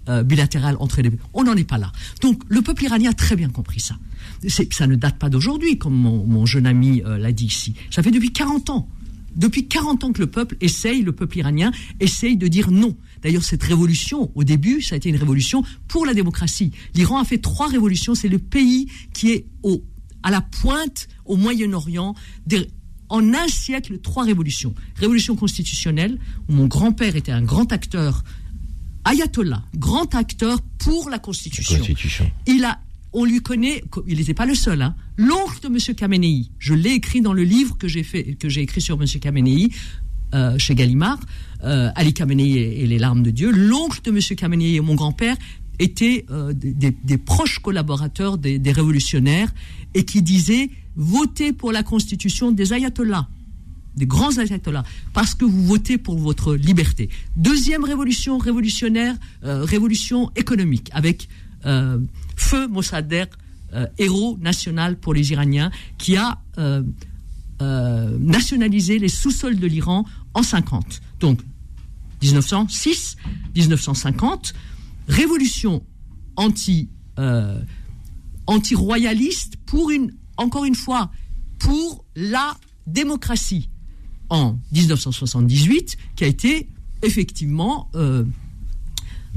[0.07, 1.11] euh, bilatérales entre les.
[1.33, 1.91] On n'en est pas là.
[2.21, 3.97] Donc le peuple iranien a très bien compris ça.
[4.47, 7.73] Ça ne date pas d'aujourd'hui, comme mon, mon jeune ami euh, l'a dit ici.
[7.91, 8.89] Ça fait depuis 40 ans.
[9.35, 12.95] Depuis 40 ans que le peuple essaye, le peuple iranien essaye de dire non.
[13.21, 16.71] D'ailleurs, cette révolution, au début, ça a été une révolution pour la démocratie.
[16.95, 18.15] L'Iran a fait trois révolutions.
[18.15, 19.83] C'est le pays qui est au,
[20.23, 22.15] à la pointe au Moyen-Orient.
[23.09, 24.73] En un siècle, trois révolutions.
[24.95, 28.23] Révolution constitutionnelle, où mon grand-père était un grand acteur,
[29.05, 31.77] ayatollah, grand acteur pour la Constitution.
[31.77, 32.29] Constitution.
[32.47, 32.79] Il a,
[33.13, 35.95] on lui connaît, il n'était pas le seul, hein, l'oncle de M.
[35.95, 36.47] Khamenei.
[36.59, 39.07] Je l'ai écrit dans le livre que j'ai fait, que j'ai écrit sur M.
[39.19, 39.69] Khamenei.
[40.35, 41.19] euh, chez Gallimard,
[41.63, 43.49] euh, Ali Khamenei et, et les larmes de Dieu.
[43.51, 44.19] L'oncle de M.
[44.37, 45.35] Khamenei et mon grand-père
[45.79, 49.51] étaient euh, des, des- des proches collaborateurs des, des révolutionnaires
[49.95, 53.27] et qui disaient votez pour la constitution des ayatollahs
[53.99, 57.09] des grands ayatollahs, parce que vous votez pour votre liberté.
[57.35, 61.27] Deuxième révolution révolutionnaire, euh, révolution économique, avec
[61.65, 61.99] euh,
[62.35, 63.29] Feu Mossadegh,
[63.73, 65.69] euh, héros national pour les Iraniens,
[65.99, 66.39] qui a
[67.61, 71.01] nationalisé les sous-sols de l'Iran en 50.
[71.19, 71.41] Donc,
[72.21, 73.17] 1906,
[73.53, 74.53] 1950,
[75.09, 75.83] révolution
[76.37, 76.87] anti,
[78.47, 81.11] anti-royaliste pour une, encore une fois,
[81.59, 82.55] pour la
[82.87, 83.69] démocratie
[84.29, 86.67] en 1978, qui a été
[87.01, 88.23] effectivement euh,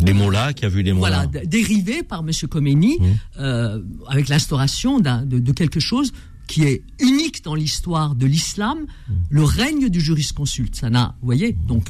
[0.05, 1.27] Les mots-là, qui a vu les mots-là.
[1.27, 2.31] voilà, dérivé par M.
[2.49, 2.99] Khomeini
[3.39, 6.13] euh, avec l'instauration de, de quelque chose
[6.47, 8.87] qui est unique dans l'histoire de l'islam,
[9.31, 10.77] le règne du jurisconsulte.
[10.77, 11.89] Ça n'a, vous voyez, donc.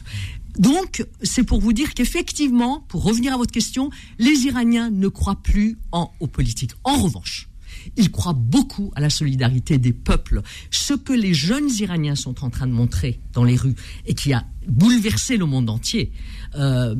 [0.58, 3.88] Donc, c'est pour vous dire qu'effectivement, pour revenir à votre question,
[4.18, 6.72] les Iraniens ne croient plus en, aux politiques.
[6.84, 7.48] En revanche,
[7.96, 10.42] ils croient beaucoup à la solidarité des peuples.
[10.70, 13.76] Ce que les jeunes Iraniens sont en train de montrer dans les rues
[14.06, 16.12] et qui a bouleversé le monde entier,
[16.54, 16.94] euh,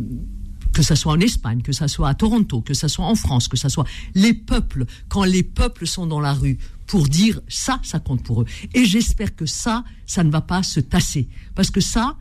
[0.73, 3.49] que ça soit en Espagne, que ça soit à Toronto, que ça soit en France,
[3.49, 7.81] que ça soit les peuples, quand les peuples sont dans la rue pour dire ça,
[7.83, 8.47] ça compte pour eux.
[8.75, 11.29] Et j'espère que ça, ça ne va pas se tasser.
[11.55, 12.17] Parce que ça,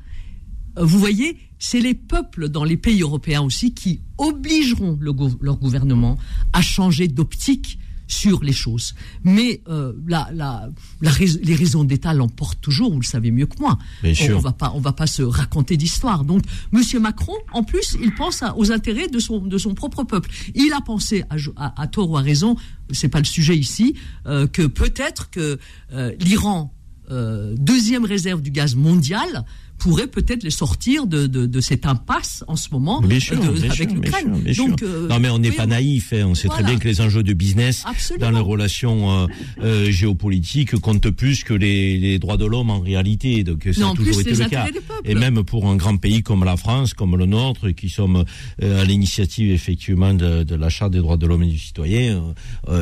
[0.78, 5.58] euh, vous voyez, c'est les peuples dans les pays européens aussi qui obligeront le leur
[5.58, 6.18] gouvernement
[6.54, 7.80] à changer d'optique
[8.12, 8.94] sur les choses.
[9.24, 10.70] Mais euh, la, la,
[11.02, 13.78] la rais- les raisons d'État l'emportent toujours, vous le savez mieux que moi.
[14.04, 14.38] Bien on, sûr.
[14.38, 16.26] on va pas, on va pas se raconter d'histoire.
[16.26, 20.04] Donc, Monsieur Macron, en plus, il pense à- aux intérêts de son, de son propre
[20.04, 20.30] peuple.
[20.56, 21.24] Il a pensé,
[21.56, 22.56] à- à tort ou à raison,
[22.92, 23.96] c'est pas le sujet ici,
[24.28, 25.58] euh, que peut-être que
[25.94, 26.74] euh, l'Iran,
[27.10, 29.46] euh, deuxième réserve du gaz mondial,
[29.82, 33.48] pourrait peut-être les sortir de, de, de cette impasse en ce moment Bien sûr, euh,
[33.54, 34.44] de- bien avec l'Ukraine.
[34.58, 36.14] Donc, euh, non, mais on n'est pas naïf.
[36.14, 36.26] hein.
[36.28, 38.26] On sait très bien que les enjeux de business Absolument.
[38.32, 39.28] dans les relations euh,
[39.64, 43.44] euh, géopolitiques comptent plus que les, les droits de l'homme en réalité.
[43.44, 44.68] Donc ça Non, a toujours été le cas.
[45.06, 48.24] Et même pour un grand pays comme la France, comme le nôtre, qui sommes
[48.62, 52.18] euh, à l'initiative effectivement de, de la charte des droits de l'homme et du citoyen,
[52.18, 52.34] euh,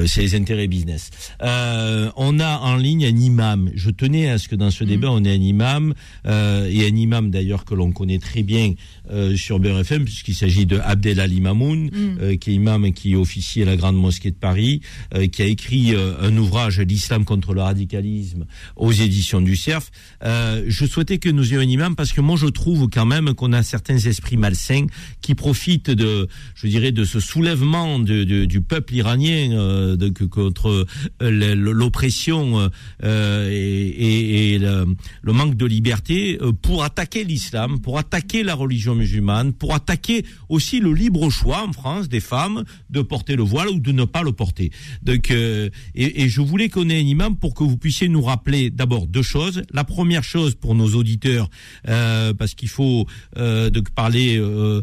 [0.03, 1.11] euh, c'est les intérêts business.
[1.41, 3.71] Euh, on a en ligne un imam.
[3.75, 4.87] Je tenais à ce que dans ce Mm.
[4.87, 5.93] débat on ait un imam
[6.25, 8.73] euh, et un imam d'ailleurs que l'on connaît très bien
[9.11, 12.17] euh, sur Beurre FM, puisqu'il s'agit de Abdel Ali Mamoun, Mm.
[12.21, 14.81] euh, qui est imam qui officie à la Grande Mosquée de Paris,
[15.13, 18.45] euh, qui a écrit euh, un ouvrage, L'islam contre le radicalisme,
[18.75, 19.91] aux éditions du CERF.
[20.23, 23.33] Euh, je souhaitais que nous ayons un imam parce que moi je trouve quand même
[23.33, 24.85] qu'on a certains esprits malsains
[25.21, 30.09] qui profitent de, je dirais, de ce soulèvement de, de- du peuple iranien euh, de,
[30.09, 30.85] que- contre
[31.21, 32.69] l'oppression
[33.03, 33.55] euh, et,
[33.87, 34.85] et- et le,
[35.21, 40.23] le manque de liberté euh, pour attaquer l'islam, pour attaquer la religion musulmane, pour attaquer
[40.47, 44.05] aussi le libre choix en France des femmes de porter le voile ou de ne
[44.05, 44.71] pas le porter.
[45.03, 48.21] Donc, euh, et, et je voulais qu'on ait un imam pour que vous puissiez nous
[48.21, 49.61] rappeler d'abord deux choses.
[49.73, 51.49] La première chose pour nos auditeurs,
[51.89, 54.81] euh, parce qu'il faut euh, donc parler au,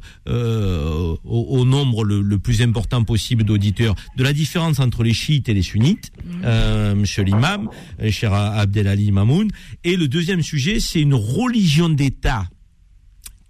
[1.24, 5.54] au nombre le, le plus important possible d'auditeurs, de la différence entre les chiites et
[5.54, 6.12] les sunnites,
[6.44, 7.70] euh, monsieur l'imam,
[8.10, 9.48] cher Abdelali Mamoun.
[9.82, 12.48] Et le deuxième sujet, c'est une religion d'État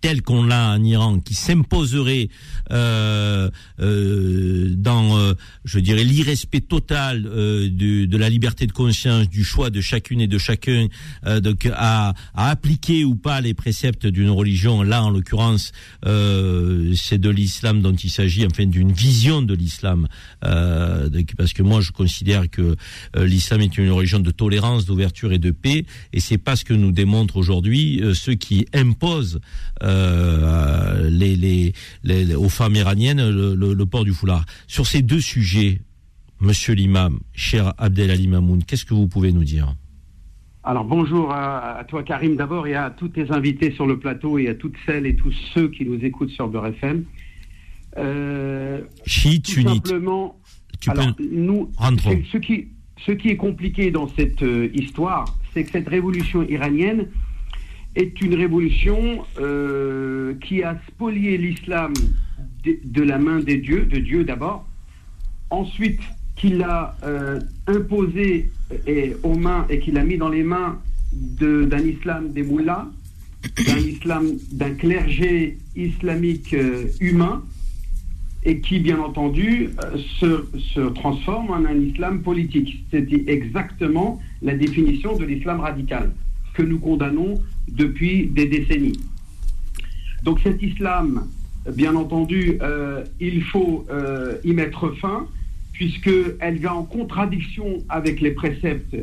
[0.07, 2.29] telle qu'on l'a en Iran, qui s'imposerait
[2.71, 3.51] euh,
[3.81, 5.35] euh, dans, euh,
[5.65, 10.21] je dirais, l'irrespect total euh, de, de la liberté de conscience, du choix de chacune
[10.21, 10.87] et de chacun,
[11.27, 14.85] euh, donc à, appliquer ou pas les préceptes d'une religion.
[14.85, 15.73] Là, en l'occurrence,
[16.05, 20.07] euh, c'est de l'islam dont il s'agit, enfin d'une vision de l'islam,
[20.41, 22.77] parce que moi, je considère que
[23.17, 26.75] l'islam est une religion de tolérance, d'ouverture et de paix, et c'est pas ce que
[26.75, 29.41] nous démontrent aujourd'hui ceux qui imposent
[29.83, 29.96] euh,
[31.11, 31.73] les, les,
[32.05, 34.45] les- aux femmes iraniennes le, le- le port du foulard.
[34.67, 35.81] Sur ces deux sujets,
[36.41, 39.75] Monsieur l'imam, cher Abdel Ali Mamoun, qu'est-ce que vous pouvez nous dire?
[40.65, 44.37] Alors bonjour à, à toi Karim d'abord et à tous tes invités sur le plateau
[44.37, 47.05] et à toutes celles et tous ceux qui nous écoutent sur Beurre FM.
[47.99, 49.87] Euh, Chiite, sunnite.
[49.87, 50.39] simplement,
[50.81, 51.71] Tu alors, peux- nous,
[52.39, 52.69] qui,
[53.07, 57.07] ce qui est compliqué dans cette euh, histoire, c'est que cette révolution iranienne
[57.97, 61.95] est une révolution euh, qui a spolié l'islam
[62.85, 64.67] de, la main des dieux, de Dieu d'abord,
[65.51, 66.01] ensuite
[66.37, 68.51] qu'il a euh, imposé
[68.87, 70.79] et, aux mains et qu'il a mis dans les mains
[71.13, 72.87] d'un islam des moullas,
[73.67, 77.43] d'un islam, d'un clergé islamique euh, humain,
[78.45, 82.85] et qui, bien entendu, euh, se, se transforme en un islam politique.
[82.91, 86.13] C'était exactement la définition de l'islam radical
[86.55, 88.99] que nous condamnons depuis des décennies.
[90.23, 91.29] Donc cet islam,
[91.75, 95.27] bien entendu, euh, il faut euh, y mettre fin,
[95.73, 98.97] puisqu'elle va en contradiction avec les préceptes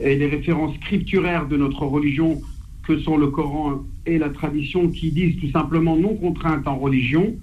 [0.00, 2.40] et les références scripturaires de notre religion,
[2.86, 7.36] que sont le Coran et la tradition, qui disent tout simplement non contrainte en religion,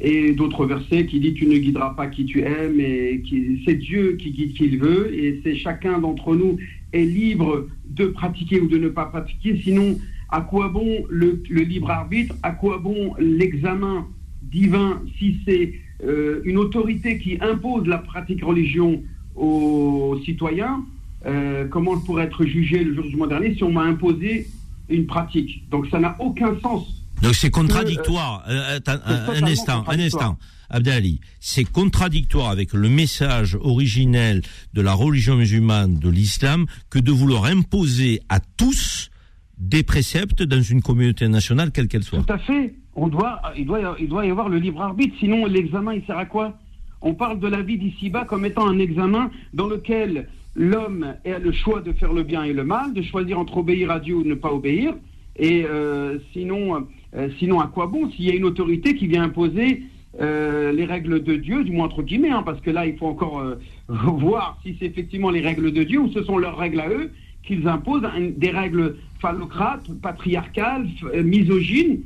[0.00, 3.22] et d'autres versets qui disent tu ne guideras pas qui tu aimes, et
[3.64, 6.56] c'est Dieu qui guide qui il veut, et c'est chacun d'entre nous
[6.92, 9.98] est libre de pratiquer ou de ne pas pratiquer, sinon
[10.30, 14.06] à quoi bon le, le libre arbitre, à quoi bon l'examen
[14.42, 15.74] divin si c'est
[16.04, 19.02] euh, une autorité qui impose la pratique religion
[19.34, 20.84] aux citoyens,
[21.26, 24.46] euh, comment je pourrais être jugé le jour du mois dernier si on m'a imposé
[24.88, 25.68] une pratique?
[25.70, 27.04] Donc ça n'a aucun sens.
[27.22, 28.44] Donc c'est Que, contradictoire.
[28.48, 30.30] Euh, c'est un, instant, un contradictoire.
[30.30, 30.38] instant.
[30.70, 34.42] Abdali, c'est contradictoire avec le message originel
[34.74, 39.10] de la religion musulmane, de l'islam, que de vouloir imposer à tous
[39.58, 42.22] des préceptes dans une communauté nationale, quelle qu'elle soit.
[42.22, 42.74] Tout à fait.
[42.94, 46.18] On doit, il, doit, il doit y avoir le libre arbitre, sinon l'examen, il sert
[46.18, 46.58] à quoi?
[47.00, 51.52] On parle de la vie d'ici-bas comme étant un examen dans lequel l'homme a le
[51.52, 54.24] choix de faire le bien et le mal, de choisir entre obéir à Dieu ou
[54.24, 54.94] ne pas obéir.
[55.36, 59.22] Et euh, sinon, euh, sinon, à quoi bon s'il y a une autorité qui vient
[59.22, 59.84] imposer
[60.20, 63.06] euh, les règles de Dieu, du moins entre guillemets, hein, parce que là, il faut
[63.06, 63.54] encore euh,
[63.88, 67.10] voir si c'est effectivement les règles de Dieu ou ce sont leurs règles à eux
[67.44, 71.98] qu'ils imposent, un- des règles phallocrates, patriarcales, euh, misogynes,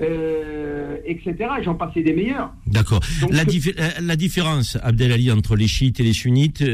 [0.00, 1.34] euh, etc.
[1.60, 2.52] Et j'en passais des meilleurs.
[2.66, 3.00] D'accord.
[3.30, 6.64] La, diffé- la- différence, Abdelali, entre les chiites et les sunnites,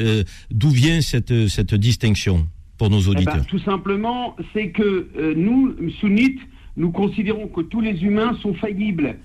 [0.51, 2.47] d'où vient cette, cette distinction
[2.79, 3.47] pour nos Eh ben, auditeurs?
[3.47, 6.41] tout simplement, c'est que nous, sunnites,
[6.77, 9.17] nous considérons que tous les humains sont faillibles,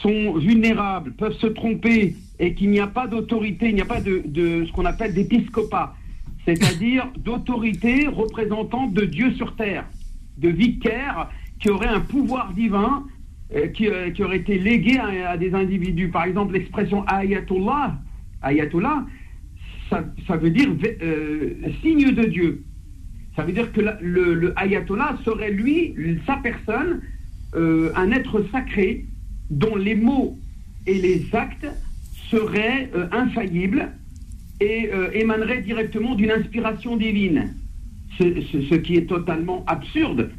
[0.00, 4.00] sont vulnérables, peuvent se tromper, et qu'il n'y a pas d'autorité, il n'y a pas
[4.00, 4.22] de,
[4.66, 5.94] ce qu'on appelle d'épiscopat,
[6.44, 9.84] c'est-à-dire d'autorité représentante de Dieu sur terre,
[10.38, 13.04] de vicaire qui aurait un pouvoir divin
[13.54, 16.08] euh, qui, euh, qui aurait été légué à, des individus.
[16.08, 17.98] Par exemple, l'expression ayatollah,
[18.42, 19.04] ayatollah,
[19.90, 20.70] ça, veut dire
[21.02, 22.64] euh, signe de Dieu.
[23.36, 25.94] Ça veut dire que le, ayatollah serait lui,
[26.26, 27.02] sa personne,
[27.54, 29.04] un être sacré
[29.52, 30.38] dont les mots
[30.86, 31.66] et les actes
[32.30, 33.88] seraient euh, infaillibles
[34.60, 37.54] et euh, émaneraient directement d'une inspiration divine.
[38.18, 40.30] Ce, ce- ce qui est totalement absurde,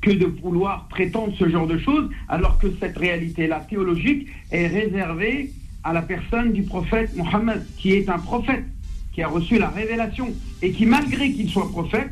[0.00, 5.50] que de vouloir prétendre ce genre de choses, alors que cette réalité-là théologique est réservée
[5.84, 8.64] à la personne du prophète Mohammed, qui est un prophète,
[9.12, 10.28] qui a reçu la révélation,
[10.62, 12.10] et qui, malgré qu'il soit prophète,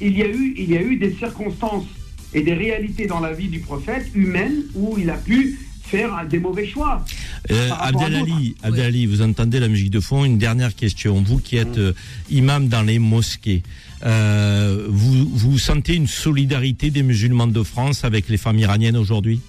[0.00, 1.86] il y, a eu, il y a eu des circonstances
[2.34, 6.38] et des réalités dans la vie du prophète humaine où il a pu faire des
[6.38, 7.04] mauvais choix.
[7.50, 10.24] Euh, Abdelali, Abdelali, vous entendez la musique de fond?
[10.24, 11.22] Une dernière question.
[11.22, 11.94] Vous qui êtes euh,
[12.30, 13.62] imam dans les mosquées,
[14.04, 19.40] euh, vous, vous sentez une solidarité des musulmans de France avec les femmes iraniennes aujourd'hui?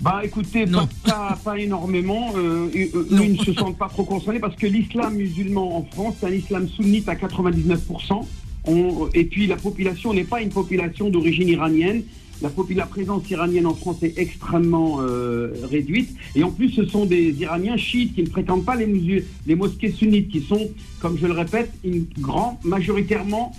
[0.00, 2.32] Bah écoutez, pas, pas, pas énormément.
[2.36, 5.84] Euh, euh, eux, ils ne se sentent pas trop concernés parce que l'islam musulman en
[5.84, 8.26] France, c'est un islam sunnite à 99%.
[8.66, 12.02] On- et puis la population n'est pas une population d'origine iranienne.
[12.42, 12.50] La,
[12.86, 16.10] présence iranienne en France est extrêmement euh, réduite.
[16.34, 20.28] Et en plus, ce sont des Iraniens chiites qui ne fréquentent pas les, mosquées sunnites,
[20.28, 20.68] qui sont,
[21.00, 23.52] comme je le répète, une grande, majoritairement,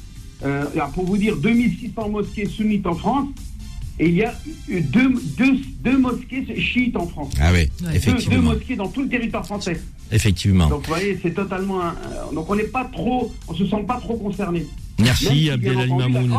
[0.43, 3.29] euh, pour vous dire, 2600 mosquées sunnites en France.
[3.97, 4.35] Et il y a
[4.67, 7.33] eu deux, deux, deux mosquées chiites en France.
[7.39, 8.51] Ah oui, Deux- Deux, effectivement.
[8.51, 9.79] mosquées dans tout le territoire français.
[10.11, 10.67] Effectivement.
[10.67, 11.81] Donc vous voyez, c'est totalement.
[11.81, 11.95] un-
[12.33, 14.65] donc on n'est pas trop, on se sent pas trop concerné.
[14.97, 16.29] Merci, Abdelali Mamoun.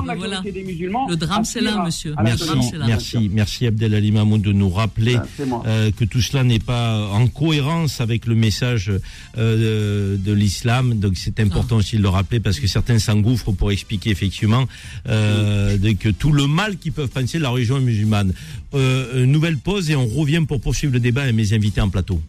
[0.65, 1.07] musulmans.
[1.09, 2.15] Le drame, c'est là, monsieur.
[2.23, 2.45] Merci,
[2.87, 5.62] merci, merci Abdelali Mahmoud de nous rappeler moi.
[5.66, 8.91] euh, que tout cela n'est pas en cohérence avec le message
[9.37, 10.95] euh, de, de l'islam.
[10.95, 14.65] Donc c'est important aussi de le rappeler parce que certains s'engouffrent pour expliquer effectivement
[15.09, 18.33] euh, de- que tout le mal qu'ils peuvent penser de la religion musulmane.
[18.74, 21.91] Euh, une nouvelle pause et on revient pour poursuivre le débat avec mes invités en
[21.91, 22.20] plateau.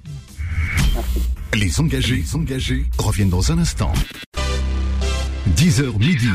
[1.56, 3.91] Les engagés, les engagés reviennent dans un instant.
[5.58, 6.30] 10h midi.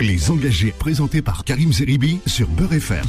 [0.00, 3.04] Les engagés présentés par Karim Zeribi sur Beurre FM.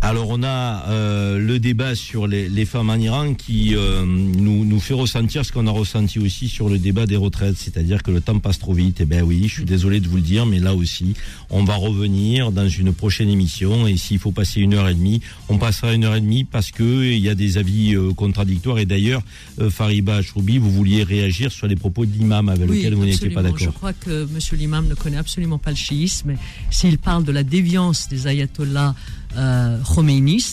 [0.00, 4.64] Alors on a euh, le débat sur les, les femmes en Iran qui euh, nous,
[4.64, 8.12] nous fait ressentir ce qu'on a ressenti aussi sur le débat des retraites, c'est-à-dire que
[8.12, 9.00] le temps passe trop vite.
[9.00, 11.14] Et ben oui, je suis désolé de vous le dire, mais là aussi,
[11.50, 15.20] on va revenir dans une prochaine émission et s'il faut passer une heure et demie,
[15.48, 18.78] on passera une heure et demie parce que il y a des avis euh, contradictoires.
[18.78, 19.22] Et d'ailleurs,
[19.60, 23.04] euh, Fariba Choubi, vous vouliez réagir sur les propos de l'imam avec Oui, lequel vous
[23.04, 23.58] n'étiez pas absolument.
[23.58, 23.74] Je d'accord.
[23.74, 24.38] crois que M.
[24.52, 26.34] l'imam ne connaît absolument pas le chiisme.
[26.70, 28.94] S'il parle de la déviance des ayatollahs
[29.36, 29.78] euh,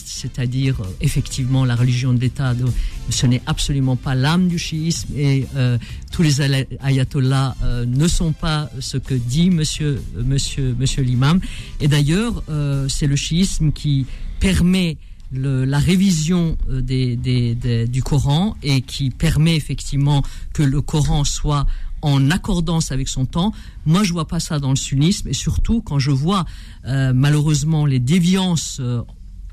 [0.06, 2.12] c'est-à-dire euh, effectivement la religion
[2.54, 2.64] de-
[3.10, 5.78] ce n'est absolument pas l'âme du chiisme et euh,
[6.12, 6.40] tous les
[6.82, 11.40] ayatollahs euh, ne sont pas ce que dit Monsieur, monsieur, monsieur l'imam.
[11.80, 14.06] Et d'ailleurs, euh, c'est le chiisme qui
[14.40, 14.96] permet
[15.32, 20.22] le- la révision euh, des, des- des- du Coran et qui permet effectivement
[20.52, 21.66] que le Coran soit
[22.02, 23.52] en accordance avec son temps.
[23.84, 26.44] Moi, je vois pas ça dans le sunnisme et surtout quand je vois
[26.86, 29.02] euh, malheureusement les déviances euh,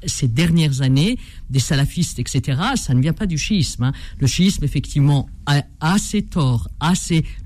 [0.06, 1.18] ces dernières années
[1.50, 3.84] des salafistes, etc., ça ne vient pas du chiisme.
[3.84, 3.94] hein.
[4.20, 6.92] Le chiisme, effectivement, a, a ses torts, a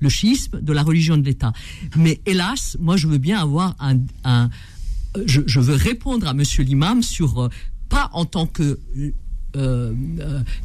[0.00, 1.52] le chiisme de la religion de l'État.
[1.96, 4.50] Mais hélas, moi, je veux bien avoir un,
[5.24, 7.48] je, veux répondre à Monsieur l'imam sur euh,
[7.88, 8.80] pas en tant que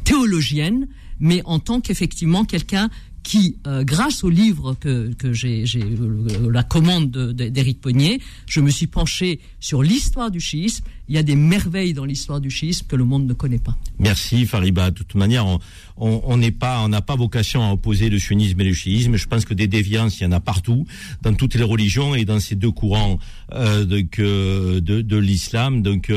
[0.04, 0.86] théologienne,
[1.18, 2.90] mais en tant qu'effectivement quelqu'un
[3.24, 8.60] qui, euh, grâce au livre que, j'ai, euh, la commande de- de- d'Éric Pognier, je
[8.60, 10.84] me suis penché sur l'histoire du chiisme.
[11.08, 13.76] Il y a des merveilles dans l'histoire du chiisme que le monde ne connaît pas.
[13.98, 14.90] Merci Fariba.
[14.90, 15.44] De toute manière,
[15.96, 19.16] on- n'est pas, on n'a pas vocation à opposer le sunnisme et le chiisme.
[19.16, 20.86] Je pense que des déviances, il y en a partout,
[21.22, 23.18] dans toutes les religions et dans ces deux courants
[23.52, 24.00] euh, de,
[24.80, 25.82] de, de l'islam.
[25.82, 26.10] Donc,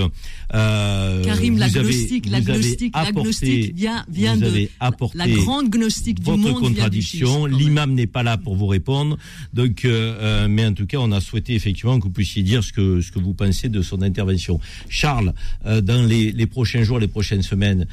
[0.53, 4.67] euh, Karim, l'agnostique, l'agnostique, l'agnostique vient, vient de
[5.13, 7.45] la grande gnostique du votre monde du contradiction.
[7.45, 9.17] L'imam n'est pas là pour vous répondre.
[9.53, 12.63] Donc, euh, euh, mais en tout cas, on a souhaité effectivement que vous puissiez dire
[12.63, 14.59] ce que ce que vous pensez de son intervention.
[14.89, 15.33] Charles,
[15.65, 17.87] euh, dans les, les prochains jours, les prochaines semaines,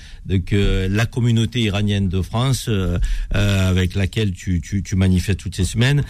[0.53, 2.99] euh, la communauté iranienne de France, euh,
[3.35, 6.03] euh, avec laquelle tu, tu, tu manifestes toutes ces semaines,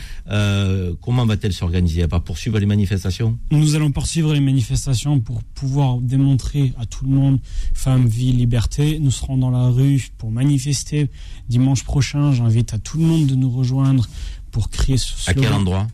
[1.01, 2.03] comment va-t-elle s'organiser?
[2.03, 3.39] Elle va poursuivre les manifestations?
[3.51, 7.39] Nous allons poursuivre les manifestations pour pouvoir démontrer à tout le monde
[7.73, 8.99] femme, vie, liberté.
[8.99, 11.09] Nous serons dans la rue pour manifester
[11.49, 12.33] dimanche prochain.
[12.33, 14.07] J'invite à tout le monde de nous rejoindre
[14.51, 15.43] pour crier ce À slogan.
[15.45, 15.87] quel endroit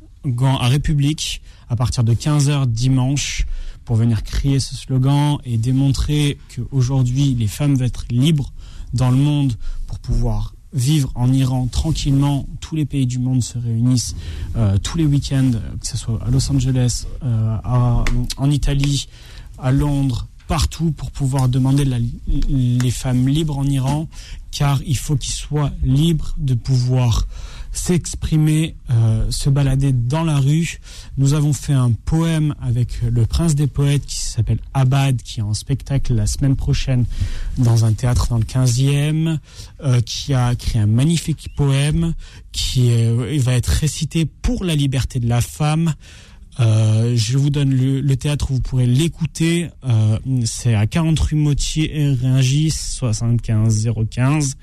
[0.61, 3.47] à République à partir de 15h dimanche
[3.91, 8.53] pour venir crier ce slogan et démontrer qu'aujourd'hui les femmes vont être libres
[8.95, 9.55] dans le monde
[9.89, 12.47] pour pouvoir vivre en Iran tranquillement.
[12.61, 14.15] Tous les pays du monde se réunissent
[14.55, 15.51] euh, tous les week-ends,
[15.81, 19.09] que ce soit à Los Angeles, euh, en Italie,
[19.59, 21.85] à Londres, partout pour pouvoir demander
[22.49, 24.07] les femmes libres en Iran,
[24.53, 27.27] car il faut qu'ils soient libres de pouvoir
[27.73, 30.81] s'exprimer, euh, se balader dans la rue.
[31.17, 35.43] Nous avons fait un poème avec le prince des poètes qui s'appelle Abad, qui est
[35.43, 37.05] en spectacle la semaine prochaine
[37.59, 39.39] dans un théâtre dans le 15e,
[39.85, 42.15] euh, qui a créé un magnifique poème
[42.53, 45.95] qui euh, va être récité pour la liberté de la femme.
[46.59, 49.69] Euh, je vous donne le, théâtre, vous pourrez l'écouter.
[49.85, 54.57] Euh, c'est à 40 rue Motier et Ringis, 75 015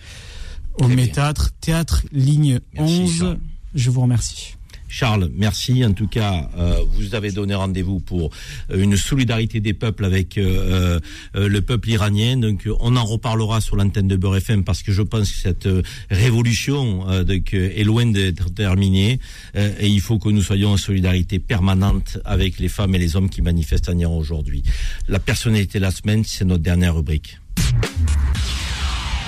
[0.81, 3.37] au Métâtre, théâtre ligne 11.
[3.73, 4.57] Je vous remercie.
[4.89, 5.83] Charles, merci.
[5.85, 8.31] En tout cas, euh, vous avez donné rendez-vous pour
[8.71, 10.99] euh, une solidarité des peuples avec euh,
[11.35, 12.37] euh, le peuple iranien.
[12.37, 15.69] Donc, on en reparlera sur l'antenne de Beurre FM parce que je pense que cette
[16.09, 19.19] révolution donc, est loin d'être terminée
[19.55, 23.29] et il faut que nous soyons en solidarité permanente avec les femmes et les hommes
[23.29, 24.63] qui manifestent en Iran aujourd'hui.
[25.07, 27.39] La personnalité de la semaine, c'est notre dernière rubrique.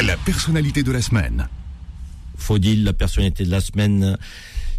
[0.02, 1.50] La personnalité de la semaine.
[2.38, 4.18] Faudil, la personnalité de la semaine.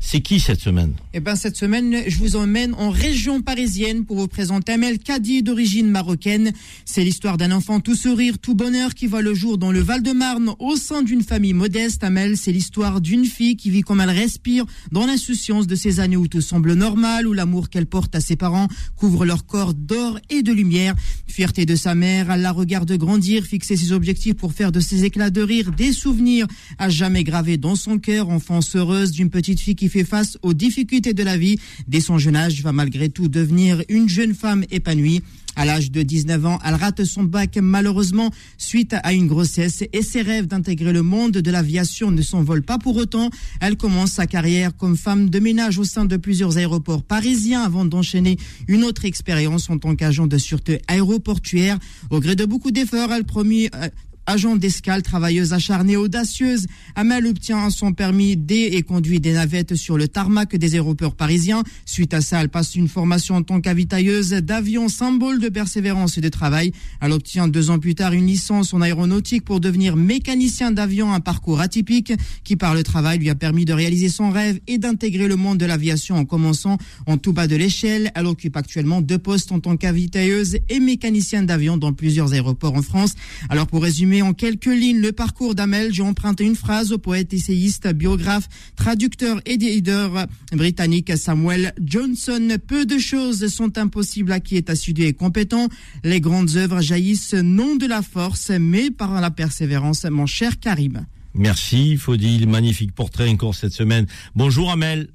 [0.03, 0.95] C'est qui cette semaine?
[1.13, 5.43] Eh ben cette semaine, je vous emmène en région parisienne pour vous présenter Amel Kadi
[5.43, 6.53] d'origine marocaine.
[6.87, 10.55] C'est l'histoire d'un enfant tout sourire, tout bonheur qui voit le jour dans le Val-de-Marne
[10.59, 12.03] au sein d'une famille modeste.
[12.03, 16.17] Amel, c'est l'histoire d'une fille qui vit comme elle respire dans l'insouciance de ces années
[16.17, 20.19] où tout semble normal, où l'amour qu'elle porte à ses parents couvre leur corps d'or
[20.31, 20.95] et de lumière.
[21.27, 25.05] Fierté de sa mère, elle la regarde grandir, fixer ses objectifs pour faire de ses
[25.05, 26.47] éclats de rire des souvenirs
[26.79, 30.55] à jamais gravés dans son cœur, enfance heureuse d'une petite fille qui fait face aux
[30.55, 31.59] difficultés de la vie.
[31.89, 35.23] Dès son jeune âge, va malgré tout devenir une jeune femme épanouie.
[35.57, 40.03] À l'âge de 19 ans, elle rate son bac malheureusement suite à une grossesse et
[40.03, 43.31] ses rêves d'intégrer le monde de l'aviation ne s'envolent pas pour autant.
[43.61, 47.85] Elle commence sa carrière comme femme de ménage au sein de plusieurs aéroports parisiens avant
[47.85, 48.39] d'enchaîner
[48.69, 51.79] une autre expérience en tant qu'agent de sûreté aéroportuaire.
[52.11, 53.89] Au gré de beaucoup d'efforts, elle promet euh,
[54.27, 59.97] Agent d'escale, travailleuse acharnée, audacieuse, Amel obtient son permis D et conduit des navettes sur
[59.97, 61.65] le tarmac des aéroports parisiens.
[61.85, 66.21] Suite à ça, elle passe une formation en tant qu'avitailleuse d'avion, symbole de persévérance et
[66.21, 66.73] de travail.
[67.01, 71.21] Elle obtient deux ans plus tard une licence en aéronautique pour devenir mécanicien d'avion, un
[71.21, 72.13] parcours atypique
[72.45, 75.59] qui, par le travail, lui a permis de réaliser son rêve et d'intégrer le monde
[75.59, 76.77] de l'aviation en commençant
[77.07, 78.13] en tout bas de l'échelle.
[78.15, 82.83] Elle occupe actuellement deux postes en tant qu'avitailleuse et mécanicienne d'avion dans plusieurs aéroports en
[82.83, 83.15] France.
[83.49, 87.33] Alors pour résumer en quelques lignes le parcours d'Amel, j'ai emprunté une phrase au poète
[87.33, 92.57] essayiste, biographe, traducteur et leader britannique Samuel Johnson.
[92.67, 95.69] Peu de choses sont impossibles à qui est assidu et compétent.
[96.03, 101.07] Les grandes œuvres jaillissent non de la force, mais par la persévérance, mon cher Karim.
[101.35, 102.49] Merci, Faudil.
[102.49, 104.07] Magnifique portrait encore cette semaine.
[104.35, 105.11] Bonjour, Amel.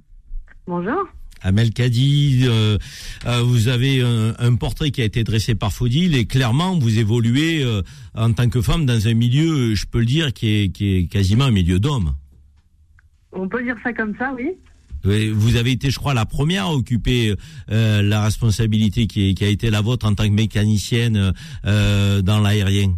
[0.67, 1.05] Bonjour.
[1.45, 2.77] Amel Kadi, euh,
[3.27, 6.97] euh, vous avez un, un, portrait qui a été dressé par Faudil et clairement vous
[6.97, 7.83] évoluez euh,
[8.15, 11.07] en tant que femme dans un milieu, je peux le dire, qui est, qui est
[11.07, 12.15] quasiment un milieu d'hommes.
[13.31, 14.53] On peut dire ça comme ça, oui.
[15.03, 17.35] Vous avez été, je crois, la première à occuper
[17.69, 21.31] euh, la responsabilité qui, est, qui, a été la vôtre en tant que mécanicienne
[21.67, 22.95] euh, dans l'aérien.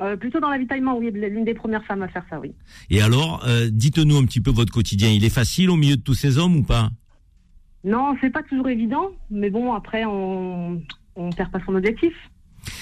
[0.00, 2.50] Euh, plutôt dans l'avitaillement, oui, l'une des premières femmes à faire ça, oui.
[2.90, 5.10] Et alors, dites-nous un petit peu votre quotidien.
[5.10, 6.90] Il est facile au milieu de tous ces hommes ou pas?
[7.84, 10.82] Non, c'est pas toujours évident, mais bon, après, on
[11.16, 12.14] on perd pas son objectif.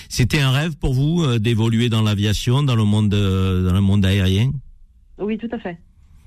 [0.09, 4.53] C'était un rêve pour vous d'évoluer dans l'aviation, dans le monde, dans le monde aérien?
[5.19, 5.79] Oui, tout à fait.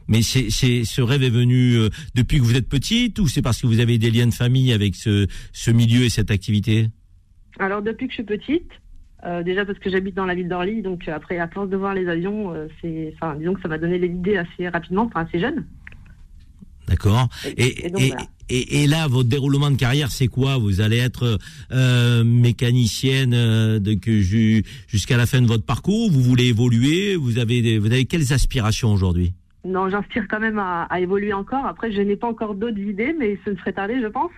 [0.08, 3.62] Mais c'est, ce rêve est venu euh, depuis que vous êtes petite ou c'est parce
[3.62, 6.88] que vous avez des liens de famille avec ce, ce milieu et cette activité?
[7.60, 8.72] Alors depuis que je suis petite,
[9.24, 11.94] euh, déjà parce que j'habite dans la ville d'Orly, donc après à force de voir
[11.94, 15.40] les avions, euh, c'est, enfin disons que ça m'a donné l'idée assez rapidement, enfin assez
[15.40, 15.68] jeune.
[16.90, 17.30] D'accord.
[17.46, 18.28] Et, et, donc, et, voilà.
[18.50, 21.38] et, là, votre déroulement de carrière, c'est quoi Vous allez être
[21.72, 27.78] euh, mécanicienne de, que jusqu'à la fin de votre parcours Vous voulez évoluer Vous avez,
[27.78, 29.34] vous avez quelles aspirations aujourd'hui
[29.66, 31.66] non, j'inspire quand même à, à, évoluer encore.
[31.66, 34.32] Après, je n'ai pas encore d'autres idées, mais ce ne serait tardé, je pense.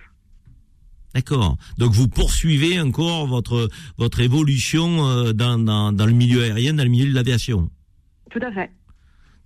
[1.14, 1.56] D'accord.
[1.78, 3.68] Donc vous poursuivez encore votre
[3.98, 7.70] votre évolution euh, dans, dans, dans le milieu aérien, dans le milieu de l'aviation.
[8.30, 8.70] Tout à fait.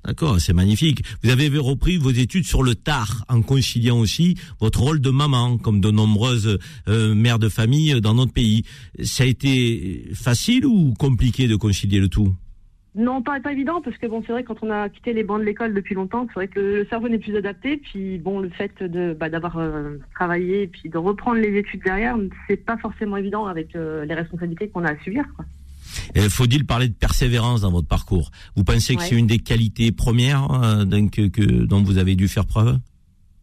[0.06, 1.02] D'accord, c'est magnifique.
[1.24, 5.58] Vous avez repris vos études sur le tard, en conciliant aussi votre rôle de maman,
[5.58, 8.62] comme de nombreuses euh, mères de famille dans notre pays.
[9.02, 12.32] Ça a été facile ou compliqué de concilier le tout?
[12.94, 15.44] Non, pas, évident, parce que bon, c'est vrai quand on a quitté les bancs de
[15.44, 17.76] l'école depuis longtemps, c'est vrai que le cerveau n'est plus adapté.
[17.76, 21.82] Puis bon, le fait de bah, d'avoir euh, travaillé et puis de reprendre les études
[21.82, 22.16] derrière,
[22.46, 25.24] c'est pas forcément évident avec euh, les responsabilités qu'on a à subir.
[26.28, 28.31] Faut-il parler de persévérance dans votre parcours?
[28.56, 29.06] Vous pensez que ouais.
[29.09, 32.78] c'est une des qualités premières euh, que, que, dont vous avez dû faire preuve?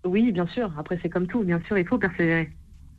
[0.06, 0.72] Oui, bien sûr.
[0.78, 1.44] Après, c'est comme tout.
[1.44, 2.50] Bien sûr, il faut persévérer.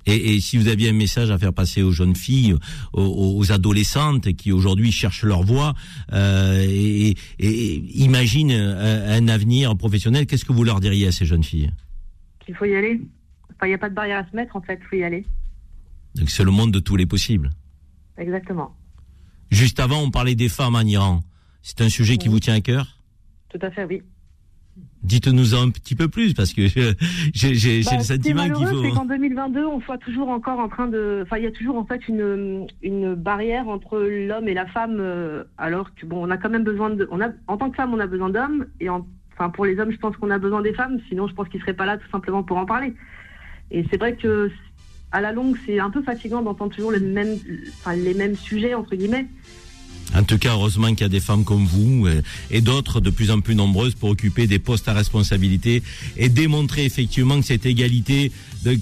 [0.06, 2.54] Et, et, si vous aviez un message à faire passer aux jeunes filles,
[2.92, 5.74] aux, aux adolescentes qui aujourd'hui cherchent leur voie
[6.12, 11.24] euh, et, et, imaginent un, un, avenir professionnel, qu'est-ce que vous leur diriez à ces
[11.24, 11.70] jeunes filles?
[12.44, 13.00] Qu'il faut y aller.
[13.54, 15.04] Enfin, il n'y a pas de barrière à se mettre, en fait, il faut y
[15.04, 15.24] aller.
[16.14, 17.50] Donc c'est le monde de tous les possibles.
[18.18, 18.74] Exactement.
[19.50, 21.20] Juste avant, on parlait des femmes en Iran.
[21.62, 22.18] C'est un sujet oui.
[22.18, 22.86] qui vous tient à cœur?
[23.48, 24.02] Tout à fait, oui.
[25.02, 26.66] Dites-nous un petit peu plus parce que
[27.34, 28.82] j'ai Bah, le sentiment qu'il faut.
[28.82, 31.20] c'est qu'en 2022, on soit toujours encore en train de.
[31.24, 34.96] Enfin, il y a toujours en fait une, une barrière entre l'homme et la femme,
[34.98, 37.06] euh, alors que bon, on a quand même besoin de.
[37.10, 39.78] On a, en tant que femme, on a besoin d'hommes, et en, enfin, pour les
[39.78, 41.98] hommes, je pense qu'on a besoin des femmes, sinon, je pense qu'ils seraient pas là
[41.98, 42.94] tout simplement pour en parler.
[43.70, 44.50] Et c'est vrai que
[45.14, 49.26] à la longue, c'est un peu fatigant d'entendre toujours les mêmes, sujets entre guillemets.
[50.12, 52.20] En tout cas, heureusement qu'il y a des femmes comme vous euh,
[52.50, 55.82] et d'autres de plus en plus nombreuses pour occuper des postes à responsabilité
[56.16, 58.32] et démontrer effectivement que cette égalité,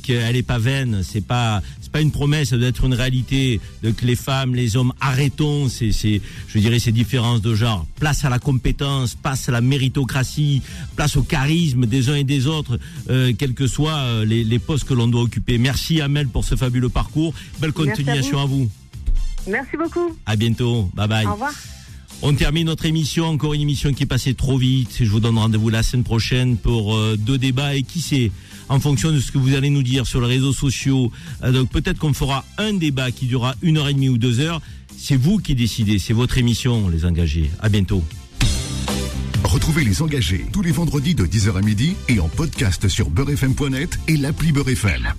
[0.03, 1.63] qu'elle est pas vaine, c'est pas
[1.93, 5.69] pas une promesse, ça doit être une réalité, de que les femmes, les hommes, arrêtons
[5.69, 9.61] ces, ces je dirais ces différences de genre, place à la compétence, place à la
[9.61, 10.63] méritocratie,
[10.97, 12.79] place au charisme des uns et des autres,
[13.11, 15.59] euh, quels que soient euh, les, les postes que l'on doit occuper.
[15.59, 18.43] Merci Amel pour ce fabuleux parcours, belle Merci à continuation vous.
[18.43, 18.71] à vous.
[19.49, 20.17] Merci beaucoup.
[20.27, 21.27] À bientôt, bye bye.
[21.27, 21.53] Au revoir.
[22.25, 24.99] On termine notre émission, encore une émission qui est passée trop vite.
[25.01, 28.31] Je vous donne rendez-vous la semaine prochaine pour euh, deux débats et qui sait,
[28.69, 31.11] en fonction de ce que vous allez nous dire sur les réseaux sociaux,
[31.43, 34.41] euh, donc peut-être qu'on fera un débat qui durera une heure et demie ou deux
[34.41, 34.61] heures.
[34.97, 37.51] C'est vous qui décidez, c'est votre émission, les engagés.
[37.61, 38.05] À bientôt.
[39.45, 43.99] Retrouvez les engagés tous les vendredis de 10h à midi et en podcast sur beurrefm.net
[44.09, 45.13] et l'appli Beurrefm.